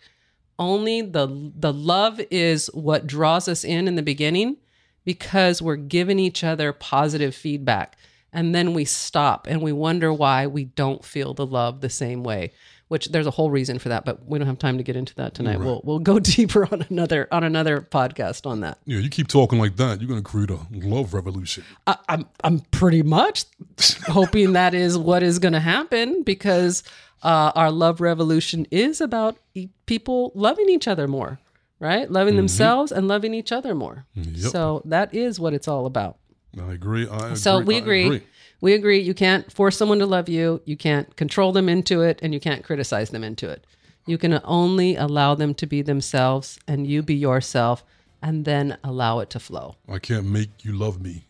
Only 0.58 1.02
the 1.02 1.52
the 1.54 1.72
love 1.72 2.18
is 2.30 2.68
what 2.72 3.06
draws 3.06 3.46
us 3.46 3.62
in 3.62 3.86
in 3.86 3.96
the 3.96 4.02
beginning 4.02 4.56
because 5.04 5.60
we're 5.60 5.76
giving 5.76 6.18
each 6.18 6.42
other 6.42 6.72
positive 6.72 7.34
feedback. 7.34 7.96
And 8.32 8.54
then 8.54 8.72
we 8.72 8.86
stop 8.86 9.46
and 9.46 9.60
we 9.60 9.72
wonder 9.72 10.12
why 10.12 10.46
we 10.46 10.64
don't 10.64 11.04
feel 11.04 11.34
the 11.34 11.46
love 11.46 11.80
the 11.80 11.90
same 11.90 12.22
way. 12.22 12.52
Which 12.90 13.06
there's 13.12 13.26
a 13.28 13.30
whole 13.30 13.52
reason 13.52 13.78
for 13.78 13.88
that, 13.88 14.04
but 14.04 14.26
we 14.26 14.36
don't 14.38 14.48
have 14.48 14.58
time 14.58 14.76
to 14.78 14.82
get 14.82 14.96
into 14.96 15.14
that 15.14 15.32
tonight. 15.32 15.60
We'll 15.60 15.80
we'll 15.84 16.00
go 16.00 16.18
deeper 16.36 16.66
on 16.72 16.84
another 16.90 17.28
on 17.30 17.44
another 17.44 17.80
podcast 17.82 18.46
on 18.46 18.60
that. 18.60 18.78
Yeah, 18.84 18.98
you 18.98 19.08
keep 19.08 19.28
talking 19.28 19.60
like 19.60 19.76
that, 19.76 20.00
you're 20.00 20.08
gonna 20.08 20.22
create 20.22 20.50
a 20.50 20.58
love 20.72 21.14
revolution. 21.14 21.62
I, 21.86 21.96
I'm 22.08 22.26
I'm 22.42 22.58
pretty 22.72 23.04
much 23.04 23.44
hoping 24.08 24.54
that 24.54 24.74
is 24.74 24.98
what 24.98 25.22
is 25.22 25.38
going 25.38 25.52
to 25.52 25.60
happen 25.60 26.24
because 26.24 26.82
uh, 27.22 27.52
our 27.54 27.70
love 27.70 28.00
revolution 28.00 28.66
is 28.72 29.00
about 29.00 29.36
e- 29.54 29.68
people 29.86 30.32
loving 30.34 30.68
each 30.68 30.88
other 30.88 31.06
more, 31.06 31.38
right? 31.78 32.10
Loving 32.10 32.34
themselves 32.36 32.90
and 32.90 33.06
loving 33.06 33.34
each 33.34 33.52
other 33.52 33.72
more. 33.74 34.04
Yep. 34.14 34.50
So 34.50 34.82
that 34.86 35.14
is 35.14 35.38
what 35.38 35.54
it's 35.54 35.68
all 35.68 35.86
about. 35.86 36.16
I 36.60 36.72
agree. 36.72 37.06
I 37.08 37.34
So 37.34 37.58
agree, 37.58 37.66
we 37.66 37.74
I 37.74 37.78
agree. 38.06 38.22
We 38.60 38.74
agree. 38.74 39.00
You 39.00 39.14
can't 39.14 39.50
force 39.52 39.76
someone 39.76 39.98
to 40.00 40.06
love 40.06 40.28
you. 40.28 40.60
You 40.64 40.76
can't 40.76 41.14
control 41.16 41.52
them 41.52 41.68
into 41.68 42.02
it, 42.02 42.18
and 42.22 42.34
you 42.34 42.40
can't 42.40 42.62
criticize 42.64 43.10
them 43.10 43.24
into 43.24 43.48
it. 43.48 43.64
You 44.06 44.18
can 44.18 44.40
only 44.44 44.96
allow 44.96 45.34
them 45.34 45.54
to 45.54 45.66
be 45.66 45.82
themselves, 45.82 46.58
and 46.68 46.86
you 46.86 47.02
be 47.02 47.14
yourself, 47.14 47.84
and 48.22 48.44
then 48.44 48.76
allow 48.84 49.20
it 49.20 49.30
to 49.30 49.40
flow. 49.40 49.76
I 49.88 49.98
can't 49.98 50.26
make 50.26 50.64
you 50.64 50.72
love 50.72 51.00
me 51.00 51.24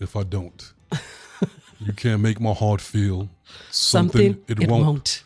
if 0.00 0.16
I 0.16 0.22
don't. 0.22 0.72
you 1.80 1.92
can't 1.94 2.20
make 2.20 2.40
my 2.40 2.52
heart 2.52 2.80
feel 2.80 3.28
something, 3.70 4.34
Something 4.34 4.62
it, 4.62 4.68
won't. 4.68 4.84
won't. 4.84 5.22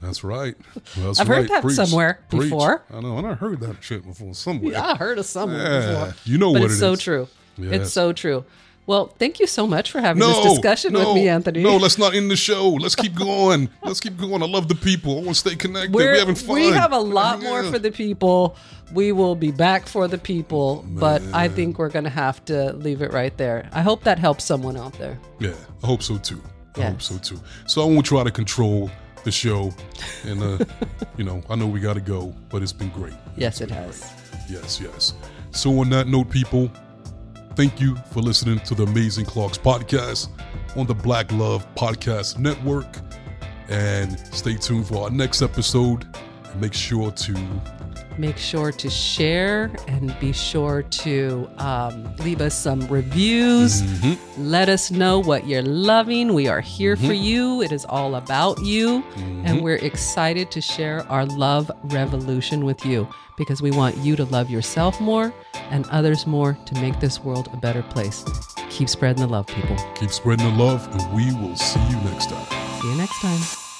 That's 0.00 0.24
right. 0.24 0.56
Well, 0.96 1.06
that's 1.06 1.20
I've 1.20 1.28
heard 1.28 1.48
that 1.48 1.62
Preach. 1.62 1.76
somewhere 1.76 2.20
Preach. 2.28 2.42
before. 2.50 2.82
I 2.92 3.00
know, 3.00 3.18
and 3.18 3.26
I 3.26 3.34
heard 3.34 3.60
that 3.60 3.82
shit 3.84 4.04
before 4.04 4.34
somewhere. 4.34 4.76
I 4.76 4.96
heard 4.96 5.18
of 5.18 5.26
somewhere 5.26 5.62
Yeah, 5.80 5.92
before. 5.92 6.14
you 6.24 6.38
know 6.38 6.52
but 6.52 6.62
what 6.62 6.66
it's 6.70 6.74
it 6.74 6.80
so 6.80 6.92
is. 6.94 7.00
true. 7.00 7.28
Yes. 7.56 7.72
It's 7.82 7.92
so 7.92 8.12
true. 8.12 8.44
Well, 8.84 9.06
thank 9.06 9.38
you 9.38 9.46
so 9.46 9.66
much 9.66 9.92
for 9.92 10.00
having 10.00 10.18
No 10.18 10.42
this 10.42 10.54
discussion 10.54 10.92
no, 10.92 11.00
with 11.00 11.14
me, 11.14 11.28
Anthony. 11.28 11.62
No, 11.62 11.76
let's 11.76 11.98
not 11.98 12.14
end 12.14 12.30
the 12.30 12.36
show. 12.36 12.70
Let's 12.70 12.96
keep 12.96 13.14
going. 13.14 13.70
let's 13.82 14.00
keep 14.00 14.16
going. 14.16 14.42
I 14.42 14.46
love 14.46 14.68
the 14.68 14.74
people. 14.74 15.12
I 15.12 15.22
want 15.22 15.28
to 15.28 15.34
stay 15.34 15.54
connected. 15.54 15.94
We're, 15.94 16.12
We're, 16.12 16.18
having 16.18 16.34
fun. 16.34 16.56
we 16.56 16.66
have 16.68 16.92
a 16.92 16.98
lot 16.98 17.40
more 17.40 17.62
for 17.64 17.78
the 17.78 17.92
people. 17.92 18.56
We 18.92 19.12
will 19.12 19.36
be 19.36 19.52
back 19.52 19.86
for 19.86 20.08
the 20.08 20.18
people, 20.18 20.84
but 20.88 21.22
I 21.32 21.48
think 21.48 21.78
we're 21.78 21.90
going 21.90 22.04
to 22.04 22.10
have 22.10 22.44
to 22.46 22.72
leave 22.72 23.02
it 23.02 23.12
right 23.12 23.36
there. 23.36 23.68
I 23.72 23.82
hope 23.82 24.02
that 24.04 24.18
helps 24.18 24.44
someone 24.44 24.76
out 24.76 24.94
there. 24.94 25.18
Yeah, 25.38 25.54
I 25.82 25.86
hope 25.86 26.02
so 26.02 26.18
too. 26.18 26.42
I 26.76 26.82
hope 26.82 27.02
so 27.02 27.18
too. 27.18 27.40
So 27.66 27.82
I 27.82 27.86
won't 27.86 28.04
try 28.04 28.24
to 28.24 28.30
control 28.30 28.90
the 29.24 29.30
show, 29.30 29.72
and 30.24 30.42
uh, 30.42 30.64
you 31.16 31.24
know, 31.24 31.42
I 31.48 31.54
know 31.54 31.66
we 31.68 31.78
got 31.78 31.94
to 31.94 32.00
go, 32.00 32.34
but 32.50 32.62
it's 32.62 32.72
been 32.72 32.90
great. 32.90 33.14
Yes, 33.36 33.60
it 33.60 33.70
has. 33.70 34.12
Yes, 34.50 34.80
yes. 34.80 35.14
So 35.52 35.78
on 35.78 35.90
that 35.90 36.08
note, 36.08 36.30
people, 36.30 36.70
thank 37.54 37.80
you 37.80 37.96
for 38.10 38.20
listening 38.20 38.58
to 38.60 38.74
the 38.74 38.84
Amazing 38.84 39.26
Clarks 39.26 39.58
podcast 39.58 40.28
on 40.76 40.86
the 40.86 40.94
Black 40.94 41.30
Love 41.32 41.66
Podcast 41.74 42.38
Network, 42.38 42.86
and 43.68 44.18
stay 44.34 44.54
tuned 44.56 44.86
for 44.86 45.04
our 45.04 45.10
next 45.10 45.42
episode. 45.42 46.06
And 46.44 46.60
make 46.60 46.74
sure 46.74 47.10
to 47.10 47.32
Make 48.18 48.36
sure 48.36 48.72
to 48.72 48.90
share 48.90 49.70
and 49.88 50.14
be 50.20 50.32
sure 50.32 50.82
to 50.82 51.48
um, 51.58 52.14
leave 52.16 52.40
us 52.40 52.54
some 52.54 52.86
reviews. 52.88 53.82
Mm-hmm. 53.82 54.50
Let 54.50 54.68
us 54.68 54.90
know 54.90 55.18
what 55.18 55.46
you're 55.46 55.62
loving. 55.62 56.34
We 56.34 56.48
are 56.48 56.60
here 56.60 56.96
for 56.96 57.12
you. 57.12 57.62
It 57.62 57.72
is 57.72 57.84
all 57.84 58.14
about 58.14 58.60
you. 58.62 59.02
Mm-hmm. 59.02 59.46
And 59.46 59.62
we're 59.62 59.76
excited 59.76 60.50
to 60.52 60.60
share 60.60 61.06
our 61.10 61.26
love 61.26 61.70
revolution 61.84 62.64
with 62.64 62.84
you 62.84 63.08
because 63.36 63.62
we 63.62 63.70
want 63.70 63.96
you 63.98 64.16
to 64.16 64.24
love 64.26 64.50
yourself 64.50 65.00
more 65.00 65.32
and 65.70 65.86
others 65.88 66.26
more 66.26 66.56
to 66.66 66.74
make 66.80 66.98
this 67.00 67.20
world 67.20 67.48
a 67.52 67.56
better 67.56 67.82
place. 67.82 68.24
Keep 68.70 68.88
spreading 68.88 69.22
the 69.22 69.28
love, 69.28 69.46
people. 69.46 69.76
keep 69.94 70.10
spreading 70.10 70.46
the 70.46 70.62
love, 70.62 70.86
and 70.92 71.14
we 71.14 71.32
will 71.34 71.56
see 71.56 71.80
you 71.88 71.96
next 72.04 72.30
time. 72.30 72.80
See 72.80 72.88
you 72.88 72.96
next 72.96 73.20
time. 73.20 73.71